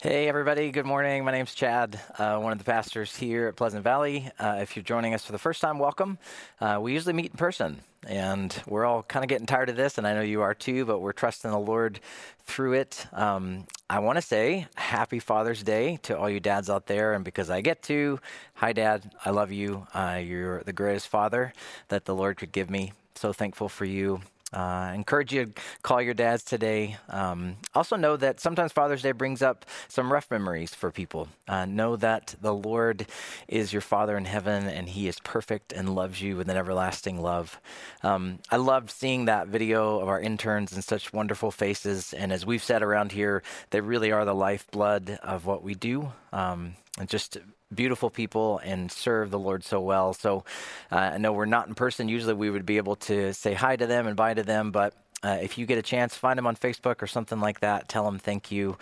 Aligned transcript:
Hey, 0.00 0.28
everybody. 0.28 0.70
Good 0.70 0.86
morning. 0.86 1.24
My 1.24 1.32
name's 1.32 1.56
Chad, 1.56 1.98
uh, 2.20 2.38
one 2.38 2.52
of 2.52 2.58
the 2.58 2.64
pastors 2.64 3.16
here 3.16 3.48
at 3.48 3.56
Pleasant 3.56 3.82
Valley. 3.82 4.30
Uh, 4.38 4.58
if 4.60 4.76
you're 4.76 4.84
joining 4.84 5.12
us 5.12 5.24
for 5.24 5.32
the 5.32 5.40
first 5.40 5.60
time, 5.60 5.80
welcome. 5.80 6.18
Uh, 6.60 6.78
we 6.80 6.92
usually 6.92 7.14
meet 7.14 7.32
in 7.32 7.36
person, 7.36 7.80
and 8.06 8.62
we're 8.68 8.84
all 8.84 9.02
kind 9.02 9.24
of 9.24 9.28
getting 9.28 9.48
tired 9.48 9.70
of 9.70 9.74
this, 9.74 9.98
and 9.98 10.06
I 10.06 10.14
know 10.14 10.20
you 10.20 10.40
are 10.42 10.54
too, 10.54 10.84
but 10.84 11.00
we're 11.00 11.10
trusting 11.10 11.50
the 11.50 11.58
Lord 11.58 11.98
through 12.44 12.74
it. 12.74 13.08
Um, 13.12 13.66
I 13.90 13.98
want 13.98 14.18
to 14.18 14.22
say 14.22 14.68
happy 14.76 15.18
Father's 15.18 15.64
Day 15.64 15.98
to 16.04 16.16
all 16.16 16.30
you 16.30 16.38
dads 16.38 16.70
out 16.70 16.86
there, 16.86 17.14
and 17.14 17.24
because 17.24 17.50
I 17.50 17.60
get 17.60 17.82
to, 17.82 18.20
hi, 18.54 18.72
Dad, 18.72 19.10
I 19.24 19.30
love 19.30 19.50
you. 19.50 19.88
Uh, 19.92 20.20
you're 20.24 20.62
the 20.62 20.72
greatest 20.72 21.08
father 21.08 21.52
that 21.88 22.04
the 22.04 22.14
Lord 22.14 22.36
could 22.36 22.52
give 22.52 22.70
me. 22.70 22.92
So 23.16 23.32
thankful 23.32 23.68
for 23.68 23.84
you. 23.84 24.20
Uh, 24.52 24.92
encourage 24.94 25.32
you 25.32 25.46
to 25.46 25.52
call 25.82 26.00
your 26.00 26.14
dads 26.14 26.42
today. 26.42 26.96
Um, 27.10 27.56
also, 27.74 27.96
know 27.96 28.16
that 28.16 28.40
sometimes 28.40 28.72
Father's 28.72 29.02
Day 29.02 29.12
brings 29.12 29.42
up 29.42 29.66
some 29.88 30.10
rough 30.12 30.30
memories 30.30 30.74
for 30.74 30.90
people. 30.90 31.28
Uh, 31.46 31.66
know 31.66 31.96
that 31.96 32.34
the 32.40 32.54
Lord 32.54 33.06
is 33.46 33.72
your 33.72 33.82
Father 33.82 34.16
in 34.16 34.24
heaven 34.24 34.66
and 34.66 34.88
He 34.88 35.06
is 35.06 35.20
perfect 35.20 35.72
and 35.72 35.94
loves 35.94 36.22
you 36.22 36.36
with 36.36 36.48
an 36.48 36.56
everlasting 36.56 37.20
love. 37.20 37.60
Um, 38.02 38.38
I 38.50 38.56
loved 38.56 38.90
seeing 38.90 39.26
that 39.26 39.48
video 39.48 40.00
of 40.00 40.08
our 40.08 40.20
interns 40.20 40.72
and 40.72 40.82
such 40.82 41.12
wonderful 41.12 41.50
faces. 41.50 42.14
And 42.14 42.32
as 42.32 42.46
we've 42.46 42.64
said 42.64 42.82
around 42.82 43.12
here, 43.12 43.42
they 43.70 43.80
really 43.80 44.12
are 44.12 44.24
the 44.24 44.34
lifeblood 44.34 45.18
of 45.22 45.44
what 45.44 45.62
we 45.62 45.74
do. 45.74 46.12
Um, 46.32 46.76
and 46.98 47.08
just 47.08 47.38
beautiful 47.74 48.10
people 48.10 48.60
and 48.64 48.90
serve 48.90 49.30
the 49.30 49.38
Lord 49.38 49.64
so 49.64 49.80
well. 49.80 50.14
So 50.14 50.44
uh, 50.90 50.96
I 50.96 51.18
know 51.18 51.32
we're 51.32 51.46
not 51.46 51.68
in 51.68 51.74
person. 51.74 52.08
Usually 52.08 52.34
we 52.34 52.50
would 52.50 52.66
be 52.66 52.76
able 52.76 52.96
to 52.96 53.32
say 53.34 53.54
hi 53.54 53.76
to 53.76 53.86
them 53.86 54.06
and 54.06 54.16
bye 54.16 54.34
to 54.34 54.42
them, 54.42 54.70
but 54.70 54.94
uh, 55.22 55.38
if 55.42 55.58
you 55.58 55.66
get 55.66 55.78
a 55.78 55.82
chance, 55.82 56.14
find 56.14 56.38
them 56.38 56.46
on 56.46 56.54
Facebook 56.54 57.02
or 57.02 57.08
something 57.08 57.40
like 57.40 57.60
that. 57.60 57.88
Tell 57.88 58.04
them 58.04 58.18
thank 58.18 58.52
you. 58.52 58.76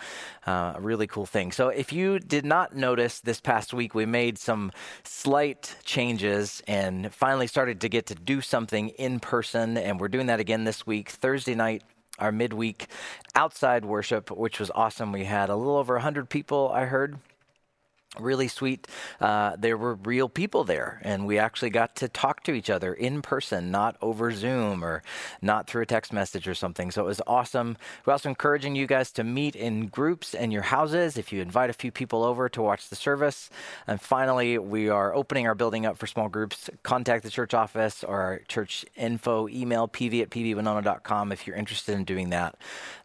Uh, 0.45 0.73
a 0.75 0.81
really 0.81 1.07
cool 1.07 1.25
thing. 1.25 1.51
So, 1.51 1.69
if 1.69 1.91
you 1.91 2.19
did 2.19 2.45
not 2.45 2.75
notice 2.75 3.19
this 3.21 3.41
past 3.41 3.73
week, 3.73 3.95
we 3.95 4.05
made 4.05 4.37
some 4.37 4.71
slight 5.03 5.75
changes 5.83 6.61
and 6.67 7.11
finally 7.11 7.47
started 7.47 7.81
to 7.81 7.89
get 7.89 8.05
to 8.07 8.15
do 8.15 8.41
something 8.41 8.89
in 8.89 9.19
person. 9.19 9.77
And 9.77 9.99
we're 9.99 10.09
doing 10.09 10.27
that 10.27 10.39
again 10.39 10.63
this 10.63 10.85
week, 10.85 11.09
Thursday 11.09 11.55
night 11.55 11.83
our 12.19 12.31
midweek 12.31 12.87
outside 13.35 13.85
worship, 13.85 14.31
which 14.31 14.59
was 14.59 14.71
awesome. 14.73 15.11
We 15.11 15.25
had 15.25 15.49
a 15.49 15.55
little 15.55 15.77
over 15.77 15.93
100 15.93 16.29
people, 16.29 16.71
I 16.73 16.85
heard 16.85 17.19
really 18.19 18.47
sweet. 18.47 18.87
Uh, 19.19 19.55
there 19.57 19.77
were 19.77 19.95
real 19.95 20.29
people 20.29 20.63
there, 20.63 20.99
and 21.03 21.25
we 21.25 21.37
actually 21.37 21.69
got 21.69 21.95
to 21.97 22.07
talk 22.07 22.43
to 22.43 22.53
each 22.53 22.69
other 22.69 22.93
in 22.93 23.21
person, 23.21 23.71
not 23.71 23.95
over 24.01 24.31
Zoom 24.31 24.83
or 24.83 25.03
not 25.41 25.67
through 25.67 25.83
a 25.83 25.85
text 25.85 26.13
message 26.13 26.47
or 26.47 26.55
something. 26.55 26.91
So 26.91 27.03
it 27.03 27.07
was 27.07 27.21
awesome. 27.27 27.77
We're 28.05 28.13
also 28.13 28.29
encouraging 28.29 28.75
you 28.75 28.87
guys 28.87 29.11
to 29.13 29.23
meet 29.23 29.55
in 29.55 29.87
groups 29.87 30.33
in 30.33 30.51
your 30.51 30.63
houses 30.63 31.17
if 31.17 31.31
you 31.31 31.41
invite 31.41 31.69
a 31.69 31.73
few 31.73 31.91
people 31.91 32.23
over 32.23 32.49
to 32.49 32.61
watch 32.61 32.89
the 32.89 32.95
service. 32.95 33.49
And 33.85 33.99
finally, 33.99 34.57
we 34.57 34.89
are 34.89 35.13
opening 35.13 35.47
our 35.47 35.55
building 35.55 35.85
up 35.85 35.97
for 35.97 36.07
small 36.07 36.29
groups. 36.29 36.69
Contact 36.83 37.23
the 37.23 37.29
church 37.29 37.53
office 37.53 38.03
or 38.03 38.21
our 38.21 38.39
church 38.47 38.85
info 38.95 39.47
email 39.47 39.87
pv 39.87 40.21
at 40.21 40.29
pvwinona.com 40.29 41.31
if 41.31 41.47
you're 41.47 41.55
interested 41.55 41.95
in 41.95 42.03
doing 42.03 42.29
that. 42.29 42.55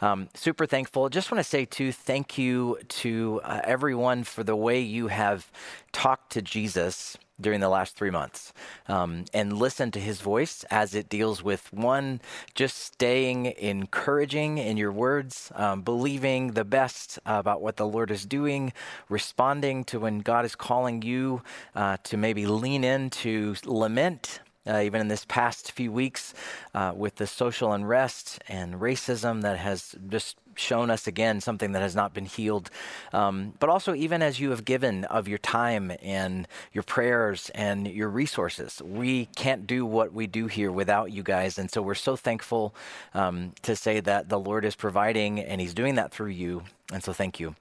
Um, 0.00 0.28
super 0.34 0.66
thankful. 0.66 1.08
Just 1.08 1.30
want 1.30 1.38
to 1.42 1.48
say, 1.48 1.64
too, 1.64 1.92
thank 1.92 2.38
you 2.38 2.78
to 2.88 3.40
uh, 3.44 3.60
everyone 3.64 4.24
for 4.24 4.42
the 4.44 4.56
way 4.56 4.80
you 4.80 5.01
have 5.08 5.50
talked 5.92 6.32
to 6.32 6.42
Jesus 6.42 7.16
during 7.40 7.60
the 7.60 7.68
last 7.68 7.96
three 7.96 8.10
months 8.10 8.52
um, 8.88 9.24
and 9.34 9.58
listened 9.58 9.92
to 9.92 10.00
his 10.00 10.20
voice 10.20 10.64
as 10.70 10.94
it 10.94 11.08
deals 11.08 11.42
with 11.42 11.72
one, 11.72 12.20
just 12.54 12.78
staying 12.78 13.46
encouraging 13.58 14.58
in 14.58 14.76
your 14.76 14.92
words, 14.92 15.50
um, 15.56 15.82
believing 15.82 16.52
the 16.52 16.64
best 16.64 17.18
about 17.26 17.60
what 17.60 17.76
the 17.76 17.86
Lord 17.86 18.10
is 18.10 18.24
doing, 18.24 18.72
responding 19.08 19.84
to 19.84 20.00
when 20.00 20.20
God 20.20 20.44
is 20.44 20.54
calling 20.54 21.02
you 21.02 21.42
uh, 21.74 21.96
to 22.04 22.16
maybe 22.16 22.46
lean 22.46 22.84
into 22.84 23.56
lament. 23.64 24.40
Uh, 24.64 24.80
even 24.84 25.00
in 25.00 25.08
this 25.08 25.24
past 25.24 25.72
few 25.72 25.90
weeks, 25.90 26.34
uh, 26.74 26.92
with 26.94 27.16
the 27.16 27.26
social 27.26 27.72
unrest 27.72 28.38
and 28.48 28.74
racism 28.76 29.42
that 29.42 29.58
has 29.58 29.96
just 30.08 30.36
shown 30.54 30.90
us 30.90 31.06
again 31.06 31.40
something 31.40 31.72
that 31.72 31.82
has 31.82 31.94
not 31.94 32.14
been 32.14 32.26
healed. 32.26 32.70
Um, 33.12 33.54
but 33.58 33.68
also, 33.68 33.94
even 33.94 34.22
as 34.22 34.40
you 34.40 34.50
have 34.50 34.64
given 34.64 35.04
of 35.04 35.28
your 35.28 35.38
time 35.38 35.92
and 36.02 36.46
your 36.72 36.82
prayers 36.84 37.50
and 37.54 37.86
your 37.86 38.08
resources, 38.08 38.80
we 38.84 39.26
can't 39.36 39.66
do 39.66 39.84
what 39.84 40.12
we 40.12 40.26
do 40.26 40.46
here 40.46 40.70
without 40.70 41.12
you 41.12 41.22
guys. 41.22 41.58
And 41.58 41.70
so 41.70 41.82
we're 41.82 41.94
so 41.94 42.16
thankful 42.16 42.74
um, 43.14 43.52
to 43.62 43.76
say 43.76 44.00
that 44.00 44.28
the 44.28 44.38
Lord 44.38 44.64
is 44.64 44.76
providing 44.76 45.40
and 45.40 45.60
He's 45.60 45.74
doing 45.74 45.94
that 45.96 46.12
through 46.12 46.30
you. 46.30 46.62
And 46.92 47.02
so 47.02 47.12
thank 47.12 47.40
you. 47.40 47.54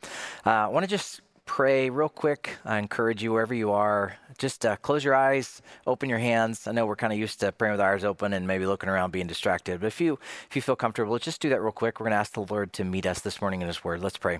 Uh, 0.45 0.50
I 0.50 0.67
want 0.67 0.84
to 0.84 0.90
just 0.90 1.22
pray 1.51 1.89
real 1.89 2.07
quick. 2.07 2.56
I 2.63 2.78
encourage 2.78 3.22
you 3.22 3.34
wherever 3.34 3.53
you 3.53 3.73
are, 3.73 4.16
just 4.38 4.66
uh, 4.66 4.78
close 4.78 5.03
your 5.03 5.16
eyes, 5.16 5.62
open 5.85 6.07
your 6.07 6.17
hands. 6.17 6.66
I 6.66 6.72
know 6.72 6.85
we're 6.85 6.95
kind 6.95 7.12
of 7.12 7.19
used 7.19 7.41
to 7.41 7.51
praying 7.51 7.73
with 7.73 7.81
our 7.81 7.94
eyes 7.94 8.06
open 8.06 8.31
and 8.31 8.47
maybe 8.47 8.66
looking 8.66 8.88
around, 8.88 9.12
being 9.12 9.28
distracted. 9.28 9.81
But 9.81 9.88
if 9.88 10.00
you 10.00 10.17
if 10.50 10.56
you 10.56 10.61
feel 10.61 10.78
comfortable, 10.78 11.19
just 11.19 11.41
do 11.41 11.50
that 11.50 11.61
real 11.61 11.73
quick. 11.73 12.00
We're 12.00 12.06
going 12.06 12.13
to 12.13 12.19
ask 12.19 12.35
the 12.35 12.45
Lord 12.45 12.72
to 12.72 12.85
meet 12.85 13.06
us 13.06 13.19
this 13.19 13.41
morning 13.41 13.61
in 13.61 13.67
His 13.67 13.84
Word. 13.84 14.01
Let's 14.01 14.16
pray. 14.16 14.40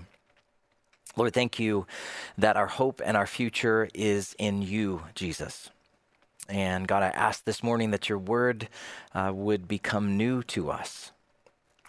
Lord, 1.18 1.34
thank 1.34 1.60
you 1.60 1.86
that 2.38 2.56
our 2.56 2.68
hope 2.68 3.02
and 3.04 3.18
our 3.18 3.28
future 3.28 3.90
is 3.94 4.34
in 4.40 4.62
you, 4.62 5.04
Jesus. 5.14 5.70
And 6.48 6.88
God, 6.88 7.04
I 7.04 7.08
ask 7.08 7.44
this 7.44 7.62
morning 7.62 7.92
that 7.92 8.08
your 8.08 8.20
word 8.20 8.70
uh, 9.14 9.34
would 9.36 9.68
become 9.68 10.16
new 10.16 10.44
to 10.44 10.72
us. 10.72 11.12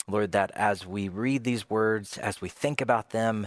Lord, 0.09 0.33
that 0.33 0.51
as 0.55 0.87
we 0.87 1.09
read 1.09 1.45
these 1.45 1.71
words, 1.71 2.19
as 2.19 2.41
we 2.41 2.49
think 2.49 2.81
about 2.81 3.11
them, 3.11 3.47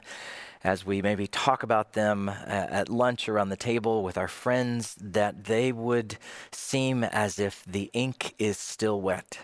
as 0.64 0.86
we 0.86 1.02
maybe 1.02 1.28
talk 1.28 1.64
about 1.64 1.94
them 1.94 2.30
uh, 2.30 2.34
at 2.48 2.90
lunch 2.90 3.30
around 3.30 3.50
the 3.50 3.56
table 3.56 4.04
with 4.04 4.18
our 4.18 4.28
friends, 4.28 4.96
that 5.00 5.46
they 5.46 5.72
would 5.72 6.18
seem 6.52 7.04
as 7.04 7.40
if 7.40 7.64
the 7.66 7.90
ink 7.94 8.34
is 8.40 8.58
still 8.58 9.00
wet, 9.00 9.40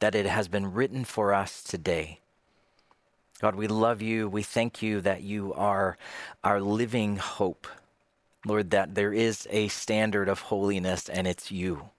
that 0.00 0.14
it 0.14 0.26
has 0.26 0.48
been 0.48 0.72
written 0.72 1.04
for 1.04 1.32
us 1.32 1.62
today. 1.62 2.20
God, 3.40 3.56
we 3.56 3.66
love 3.66 4.00
you. 4.00 4.28
We 4.28 4.44
thank 4.44 4.82
you 4.82 5.00
that 5.00 5.22
you 5.22 5.52
are 5.54 5.98
our 6.44 6.60
living 6.60 7.16
hope. 7.16 7.66
Lord, 8.46 8.70
that 8.70 8.94
there 8.94 9.12
is 9.12 9.48
a 9.50 9.66
standard 9.68 10.28
of 10.28 10.42
holiness 10.42 11.08
and 11.08 11.26
it's 11.26 11.50
you. 11.50 11.90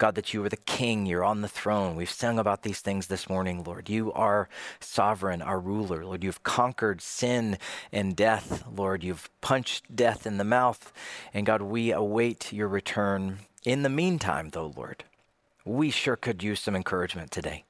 God, 0.00 0.14
that 0.14 0.32
you 0.32 0.42
are 0.42 0.48
the 0.48 0.56
king, 0.56 1.04
you're 1.04 1.22
on 1.22 1.42
the 1.42 1.48
throne. 1.48 1.94
We've 1.94 2.10
sung 2.10 2.38
about 2.38 2.62
these 2.62 2.80
things 2.80 3.08
this 3.08 3.28
morning, 3.28 3.62
Lord. 3.62 3.90
You 3.90 4.14
are 4.14 4.48
sovereign, 4.80 5.42
our 5.42 5.60
ruler. 5.60 6.06
Lord, 6.06 6.24
you've 6.24 6.42
conquered 6.42 7.02
sin 7.02 7.58
and 7.92 8.16
death, 8.16 8.64
Lord. 8.74 9.04
You've 9.04 9.28
punched 9.42 9.94
death 9.94 10.26
in 10.26 10.38
the 10.38 10.44
mouth. 10.44 10.90
And 11.34 11.44
God, 11.44 11.60
we 11.60 11.92
await 11.92 12.50
your 12.50 12.66
return. 12.66 13.40
In 13.66 13.82
the 13.82 13.90
meantime, 13.90 14.48
though, 14.48 14.72
Lord, 14.74 15.04
we 15.66 15.90
sure 15.90 16.16
could 16.16 16.42
use 16.42 16.60
some 16.60 16.74
encouragement 16.74 17.30
today 17.30 17.64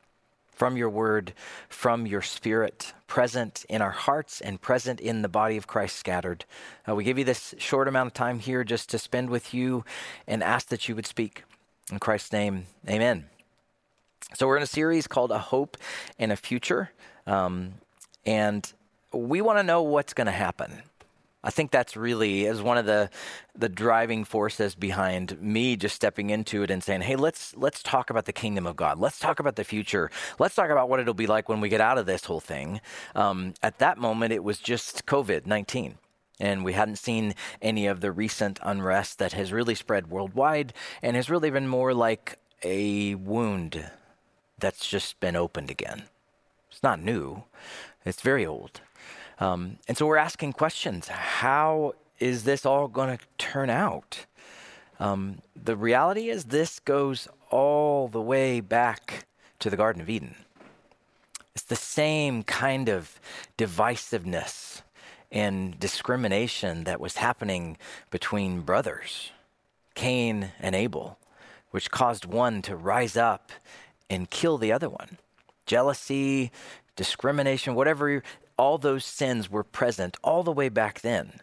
from 0.53 0.77
your 0.77 0.91
word, 0.91 1.33
from 1.69 2.07
your 2.07 2.23
spirit, 2.23 2.93
present 3.09 3.65
in 3.69 3.83
our 3.83 3.91
hearts 3.91 4.41
and 4.41 4.61
present 4.61 5.01
in 5.01 5.23
the 5.23 5.29
body 5.29 5.57
of 5.57 5.67
Christ 5.67 5.97
scattered. 5.97 6.45
Uh, 6.89 6.95
we 6.95 7.03
give 7.03 7.19
you 7.19 7.25
this 7.25 7.57
short 7.59 7.89
amount 7.89 8.07
of 8.07 8.15
time 8.15 8.39
here 8.39 8.63
just 8.63 8.89
to 8.91 9.01
spend 9.01 9.31
with 9.31 9.53
you 9.53 9.85
and 10.29 10.45
ask 10.45 10.69
that 10.69 10.89
you 10.89 10.95
would 10.95 11.07
speak. 11.07 11.43
In 11.91 11.99
Christ's 11.99 12.33
name, 12.33 12.67
amen. 12.89 13.27
So, 14.35 14.47
we're 14.47 14.57
in 14.57 14.63
a 14.63 14.67
series 14.67 15.07
called 15.07 15.33
A 15.33 15.39
Hope 15.39 15.77
and 16.19 16.31
a 16.31 16.37
Future. 16.37 16.91
Um, 17.27 17.75
and 18.25 18.73
we 19.13 19.41
want 19.41 19.59
to 19.59 19.63
know 19.63 19.83
what's 19.83 20.15
going 20.15 20.27
to 20.27 20.33
happen. 20.33 20.83
I 21.43 21.51
think 21.51 21.71
that's 21.71 21.97
really 21.97 22.45
is 22.45 22.61
one 22.61 22.77
of 22.77 22.85
the 22.85 23.09
the 23.57 23.69
driving 23.69 24.25
forces 24.25 24.75
behind 24.75 25.41
me 25.41 25.75
just 25.75 25.97
stepping 25.97 26.29
into 26.29 26.63
it 26.63 26.71
and 26.71 26.85
saying, 26.85 27.01
"Hey, 27.01 27.17
let's 27.17 27.57
let's 27.57 27.83
talk 27.83 28.11
about 28.11 28.27
the 28.27 28.33
kingdom 28.33 28.67
of 28.67 28.77
God. 28.77 28.99
Let's 28.99 29.19
talk 29.19 29.41
about 29.41 29.57
the 29.57 29.65
future. 29.65 30.11
Let's 30.39 30.55
talk 30.55 30.69
about 30.69 30.91
what 30.91 31.01
it'll 31.01 31.15
be 31.15 31.27
like 31.27 31.49
when 31.49 31.61
we 31.61 31.71
get 31.71 31.81
out 31.81 31.97
of 31.97 32.05
this 32.05 32.27
whole 32.27 32.41
thing." 32.41 32.83
Um, 33.15 33.55
at 33.63 33.79
that 33.79 33.97
moment, 33.97 34.35
it 34.35 34.45
was 34.45 34.59
just 34.59 35.07
COVID 35.07 35.47
nineteen, 35.47 35.97
and 36.41 36.65
we 36.65 36.73
hadn't 36.73 36.97
seen 36.97 37.35
any 37.61 37.87
of 37.87 38.01
the 38.01 38.11
recent 38.11 38.59
unrest 38.63 39.19
that 39.19 39.33
has 39.35 39.53
really 39.53 39.75
spread 39.75 40.11
worldwide 40.11 40.73
and 41.03 41.15
has 41.15 41.31
really 41.31 41.51
been 41.51 41.69
more 41.69 41.95
like 41.95 42.39
a 42.65 43.15
wound 43.15 43.91
that's 44.59 44.89
just 44.89 45.21
been 45.21 45.37
opened 45.37 45.71
again. 45.71 46.05
It's 46.71 46.83
not 46.83 47.01
new, 47.01 47.45
it's 48.05 48.23
very 48.23 48.47
old. 48.47 48.81
Um, 49.39 49.79
and 49.89 49.97
so 49.97 50.07
we're 50.07 50.17
asking 50.17 50.55
questions 50.55 51.09
how 51.09 51.95
is 52.19 52.45
this 52.45 52.67
all 52.67 52.89
going 52.89 53.17
to 53.17 53.25
turn 53.39 53.71
out? 53.71 54.27
Um, 54.99 55.41
the 55.57 55.77
reality 55.77 56.29
is, 56.29 56.45
this 56.45 56.79
goes 56.79 57.27
all 57.49 58.07
the 58.09 58.21
way 58.21 58.61
back 58.61 59.27
to 59.59 59.71
the 59.71 59.77
Garden 59.77 60.03
of 60.03 60.11
Eden. 60.11 60.35
It's 61.55 61.65
the 61.65 61.77
same 61.77 62.43
kind 62.43 62.89
of 62.91 63.19
divisiveness 63.57 64.83
and 65.33 65.79
discrimination 65.79 66.85
that 66.85 67.01
was 67.01 67.17
happening 67.17 67.77
between 68.11 68.63
brothers, 68.63 69.31
Cain 69.95 70.53
and 70.61 70.75
Abel, 70.75 71.19
which 71.71 71.91
caused 71.91 72.25
one 72.25 72.63
to 72.63 72.77
rise 72.77 73.17
up 73.17 73.53
and 74.09 74.31
kill 74.31 74.59
the 74.59 74.73
other 74.73 74.89
one. 74.89 75.19
Jealousy, 75.67 76.51
discrimination, 76.97 77.75
whatever, 77.75 78.23
all 78.57 78.77
those 78.77 79.05
sins 79.05 79.51
were 79.51 79.65
present 79.65 80.17
all 80.23 80.43
the 80.43 80.53
way 80.53 80.69
back 80.69 81.01
then. 81.01 81.41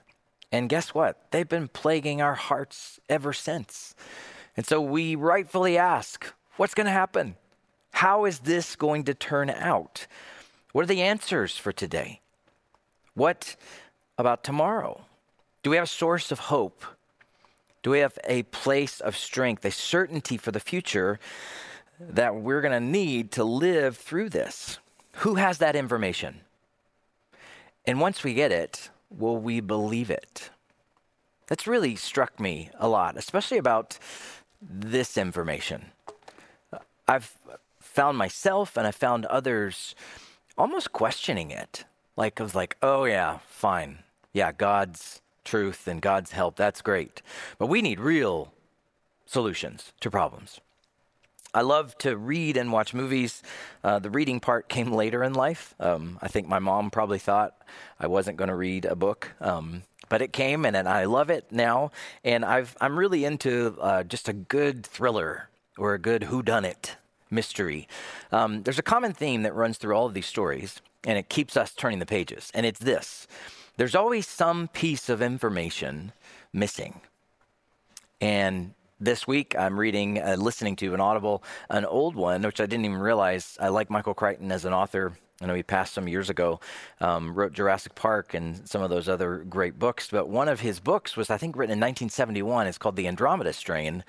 And 0.51 0.69
guess 0.69 0.93
what? 0.93 1.31
They've 1.31 1.47
been 1.47 1.67
plaguing 1.67 2.21
our 2.21 2.35
hearts 2.35 2.99
ever 3.09 3.33
since. 3.33 3.95
And 4.55 4.65
so 4.65 4.81
we 4.81 5.15
rightfully 5.15 5.77
ask, 5.77 6.33
what's 6.57 6.73
going 6.73 6.85
to 6.85 6.91
happen? 6.91 7.35
How 7.91 8.25
is 8.25 8.39
this 8.39 8.75
going 8.75 9.03
to 9.05 9.13
turn 9.13 9.49
out? 9.49 10.07
What 10.71 10.83
are 10.83 10.87
the 10.87 11.01
answers 11.01 11.57
for 11.57 11.71
today? 11.71 12.21
What 13.17 13.55
about 14.19 14.43
tomorrow? 14.43 15.01
Do 15.63 15.71
we 15.71 15.75
have 15.77 15.85
a 15.85 15.87
source 15.87 16.31
of 16.31 16.37
hope? 16.37 16.85
Do 17.81 17.89
we 17.89 17.97
have 17.97 18.19
a 18.25 18.43
place 18.43 18.99
of 18.99 19.17
strength, 19.17 19.65
a 19.65 19.71
certainty 19.71 20.37
for 20.37 20.51
the 20.51 20.59
future 20.59 21.19
that 21.99 22.35
we're 22.35 22.61
going 22.61 22.79
to 22.79 22.79
need 22.79 23.31
to 23.31 23.43
live 23.43 23.97
through 23.97 24.29
this? 24.29 24.77
Who 25.23 25.33
has 25.33 25.57
that 25.57 25.75
information? 25.75 26.41
And 27.85 27.99
once 27.99 28.23
we 28.23 28.35
get 28.35 28.51
it, 28.51 28.91
will 29.09 29.37
we 29.37 29.61
believe 29.61 30.11
it? 30.11 30.51
That's 31.47 31.65
really 31.65 31.95
struck 31.95 32.39
me 32.39 32.69
a 32.77 32.87
lot, 32.87 33.17
especially 33.17 33.57
about 33.57 33.97
this 34.61 35.17
information. 35.17 35.85
I've 37.07 37.33
found 37.79 38.15
myself 38.15 38.77
and 38.77 38.85
I 38.85 38.91
found 38.91 39.25
others 39.25 39.95
almost 40.55 40.91
questioning 40.91 41.49
it. 41.49 41.83
Like, 42.17 42.41
I 42.41 42.43
was 42.43 42.55
like, 42.55 42.75
oh, 42.81 43.05
yeah, 43.05 43.39
fine. 43.47 43.99
Yeah, 44.33 44.51
God's 44.51 45.21
truth 45.45 45.87
and 45.87 46.01
God's 46.01 46.31
help, 46.33 46.57
that's 46.57 46.81
great. 46.81 47.21
But 47.57 47.67
we 47.67 47.81
need 47.81 47.99
real 47.99 48.51
solutions 49.25 49.93
to 50.01 50.11
problems. 50.11 50.59
I 51.53 51.61
love 51.61 51.97
to 51.99 52.17
read 52.17 52.57
and 52.57 52.71
watch 52.71 52.93
movies. 52.93 53.41
Uh, 53.83 53.99
the 53.99 54.09
reading 54.09 54.39
part 54.39 54.67
came 54.67 54.91
later 54.91 55.23
in 55.23 55.33
life. 55.33 55.73
Um, 55.79 56.19
I 56.21 56.27
think 56.27 56.47
my 56.47 56.59
mom 56.59 56.91
probably 56.91 57.17
thought 57.17 57.55
I 57.99 58.07
wasn't 58.07 58.37
going 58.37 58.49
to 58.49 58.55
read 58.55 58.85
a 58.85 58.95
book, 58.95 59.31
um, 59.39 59.83
but 60.09 60.21
it 60.21 60.33
came, 60.33 60.65
and, 60.65 60.75
and 60.75 60.87
I 60.87 61.05
love 61.05 61.29
it 61.29 61.45
now. 61.49 61.91
And 62.23 62.43
I've, 62.43 62.75
I'm 62.81 62.99
really 62.99 63.25
into 63.25 63.77
uh, 63.81 64.03
just 64.03 64.27
a 64.27 64.33
good 64.33 64.85
thriller 64.85 65.49
or 65.77 65.93
a 65.93 65.99
good 65.99 66.23
whodunit 66.23 66.95
mystery. 67.31 67.87
Um, 68.31 68.63
there's 68.63 68.79
a 68.79 68.83
common 68.83 69.13
theme 69.13 69.43
that 69.43 69.55
runs 69.55 69.77
through 69.77 69.95
all 69.95 70.05
of 70.05 70.13
these 70.13 70.27
stories, 70.27 70.81
and 71.07 71.17
it 71.17 71.29
keeps 71.29 71.57
us 71.57 71.73
turning 71.73 71.97
the 71.97 72.05
pages. 72.05 72.51
And 72.53 72.67
it's 72.67 72.79
this 72.79 73.27
there's 73.77 73.95
always 73.95 74.27
some 74.27 74.67
piece 74.67 75.09
of 75.09 75.21
information 75.21 76.11
missing. 76.53 77.01
And 78.19 78.73
this 78.99 79.27
week 79.27 79.55
I'm 79.57 79.79
reading, 79.79 80.21
uh, 80.21 80.35
listening 80.37 80.75
to 80.77 80.93
an 80.93 81.01
Audible, 81.01 81.43
an 81.69 81.85
old 81.85 82.15
one, 82.15 82.41
which 82.41 82.59
I 82.59 82.65
didn't 82.65 82.85
even 82.85 82.99
realize. 82.99 83.57
I 83.59 83.69
like 83.69 83.89
Michael 83.89 84.13
Crichton 84.13 84.51
as 84.51 84.65
an 84.65 84.73
author. 84.73 85.13
I 85.39 85.45
know 85.45 85.53
he 85.53 85.61
passed 85.61 85.93
some 85.93 86.07
years 86.07 86.31
ago, 86.31 86.59
um, 86.99 87.35
wrote 87.35 87.53
Jurassic 87.53 87.93
Park 87.93 88.33
and 88.33 88.67
some 88.67 88.81
of 88.81 88.89
those 88.89 89.07
other 89.07 89.45
great 89.47 89.77
books. 89.77 90.09
But 90.09 90.27
one 90.27 90.49
of 90.49 90.61
his 90.61 90.79
books 90.79 91.15
was, 91.15 91.29
I 91.29 91.37
think, 91.37 91.55
written 91.55 91.73
in 91.73 91.79
1971. 91.79 92.65
It's 92.65 92.79
called 92.79 92.95
The 92.95 93.07
Andromeda 93.07 93.53
Strain. 93.53 94.03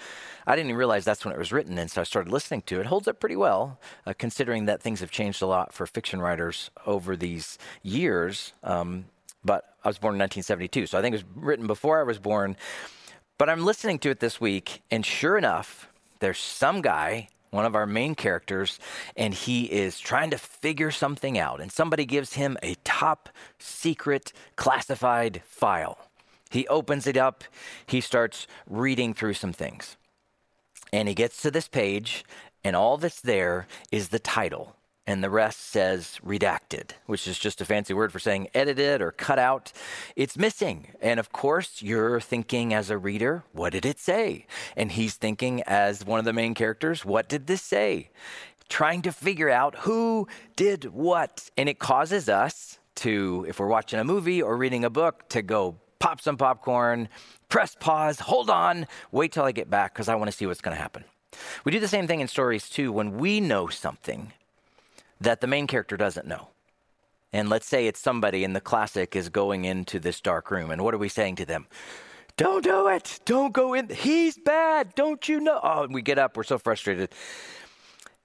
I 0.46 0.56
didn't 0.56 0.70
even 0.70 0.78
realize 0.78 1.04
that's 1.04 1.26
when 1.26 1.34
it 1.34 1.38
was 1.38 1.52
written, 1.52 1.76
and 1.76 1.90
so 1.90 2.00
I 2.00 2.04
started 2.04 2.32
listening 2.32 2.62
to 2.62 2.76
it. 2.76 2.80
it 2.80 2.86
holds 2.86 3.08
up 3.08 3.20
pretty 3.20 3.36
well, 3.36 3.78
uh, 4.06 4.14
considering 4.16 4.64
that 4.64 4.80
things 4.80 5.00
have 5.00 5.10
changed 5.10 5.42
a 5.42 5.46
lot 5.46 5.74
for 5.74 5.86
fiction 5.86 6.22
writers 6.22 6.70
over 6.86 7.14
these 7.14 7.58
years. 7.82 8.54
Um, 8.64 9.04
but 9.44 9.74
I 9.84 9.88
was 9.88 9.98
born 9.98 10.14
in 10.14 10.20
1972, 10.20 10.86
so 10.86 10.98
I 10.98 11.02
think 11.02 11.14
it 11.14 11.22
was 11.24 11.44
written 11.44 11.66
before 11.66 12.00
I 12.00 12.04
was 12.04 12.18
born. 12.18 12.56
But 13.38 13.48
I'm 13.48 13.64
listening 13.64 14.00
to 14.00 14.10
it 14.10 14.18
this 14.18 14.40
week, 14.40 14.82
and 14.90 15.06
sure 15.06 15.38
enough, 15.38 15.88
there's 16.18 16.38
some 16.38 16.82
guy 16.82 17.28
one 17.50 17.64
of 17.64 17.74
our 17.74 17.86
main 17.86 18.14
characters, 18.14 18.78
and 19.16 19.32
he 19.32 19.64
is 19.64 19.98
trying 19.98 20.30
to 20.30 20.38
figure 20.38 20.90
something 20.90 21.38
out. 21.38 21.60
And 21.60 21.72
somebody 21.72 22.04
gives 22.04 22.34
him 22.34 22.58
a 22.62 22.74
top 22.84 23.28
secret 23.58 24.32
classified 24.56 25.42
file. 25.46 25.98
He 26.50 26.66
opens 26.68 27.06
it 27.06 27.16
up, 27.16 27.44
he 27.86 28.00
starts 28.00 28.46
reading 28.66 29.14
through 29.14 29.34
some 29.34 29.52
things. 29.52 29.96
And 30.92 31.08
he 31.08 31.14
gets 31.14 31.42
to 31.42 31.50
this 31.50 31.68
page, 31.68 32.24
and 32.64 32.74
all 32.74 32.96
that's 32.96 33.20
there 33.20 33.66
is 33.90 34.08
the 34.08 34.18
title 34.18 34.74
and 35.08 35.24
the 35.24 35.30
rest 35.30 35.60
says 35.60 36.20
redacted, 36.22 36.90
which 37.06 37.26
is 37.26 37.38
just 37.38 37.62
a 37.62 37.64
fancy 37.64 37.94
word 37.94 38.12
for 38.12 38.18
saying 38.18 38.46
edited 38.52 39.00
or 39.00 39.10
cut 39.10 39.38
out. 39.38 39.72
It's 40.16 40.36
missing. 40.36 40.88
And 41.00 41.18
of 41.18 41.32
course, 41.32 41.80
you're 41.80 42.20
thinking 42.20 42.74
as 42.74 42.90
a 42.90 42.98
reader, 42.98 43.42
what 43.52 43.72
did 43.72 43.86
it 43.86 43.98
say? 43.98 44.44
And 44.76 44.92
he's 44.92 45.14
thinking 45.14 45.62
as 45.62 46.04
one 46.04 46.18
of 46.18 46.26
the 46.26 46.34
main 46.34 46.52
characters, 46.52 47.06
what 47.06 47.26
did 47.26 47.46
this 47.46 47.62
say? 47.62 48.10
Trying 48.68 49.00
to 49.00 49.10
figure 49.10 49.48
out 49.48 49.76
who 49.76 50.28
did 50.56 50.84
what. 50.92 51.48
And 51.56 51.70
it 51.70 51.78
causes 51.78 52.28
us 52.28 52.78
to, 52.96 53.46
if 53.48 53.58
we're 53.58 53.66
watching 53.66 53.98
a 53.98 54.04
movie 54.04 54.42
or 54.42 54.58
reading 54.58 54.84
a 54.84 54.90
book, 54.90 55.26
to 55.30 55.40
go 55.40 55.76
pop 56.00 56.20
some 56.20 56.36
popcorn, 56.36 57.08
press 57.48 57.74
pause, 57.80 58.20
hold 58.20 58.50
on, 58.50 58.86
wait 59.10 59.32
till 59.32 59.44
I 59.44 59.52
get 59.52 59.70
back 59.70 59.94
because 59.94 60.10
I 60.10 60.16
want 60.16 60.30
to 60.30 60.36
see 60.36 60.44
what's 60.44 60.60
going 60.60 60.76
to 60.76 60.82
happen. 60.82 61.04
We 61.64 61.72
do 61.72 61.80
the 61.80 61.88
same 61.88 62.06
thing 62.06 62.20
in 62.20 62.28
stories 62.28 62.68
too. 62.68 62.92
When 62.92 63.16
we 63.16 63.40
know 63.40 63.68
something, 63.68 64.32
that 65.20 65.40
the 65.40 65.46
main 65.46 65.66
character 65.66 65.96
doesn't 65.96 66.26
know. 66.26 66.48
And 67.32 67.48
let's 67.48 67.66
say 67.66 67.86
it's 67.86 68.00
somebody 68.00 68.44
in 68.44 68.54
the 68.54 68.60
classic 68.60 69.14
is 69.14 69.28
going 69.28 69.64
into 69.64 69.98
this 69.98 70.20
dark 70.20 70.50
room. 70.50 70.70
And 70.70 70.82
what 70.82 70.94
are 70.94 70.98
we 70.98 71.08
saying 71.08 71.36
to 71.36 71.46
them? 71.46 71.66
Don't 72.36 72.64
do 72.64 72.88
it. 72.88 73.20
Don't 73.24 73.52
go 73.52 73.74
in. 73.74 73.88
He's 73.88 74.38
bad. 74.38 74.94
Don't 74.94 75.28
you 75.28 75.40
know? 75.40 75.60
Oh, 75.62 75.88
we 75.90 76.02
get 76.02 76.18
up. 76.18 76.36
We're 76.36 76.44
so 76.44 76.56
frustrated. 76.56 77.10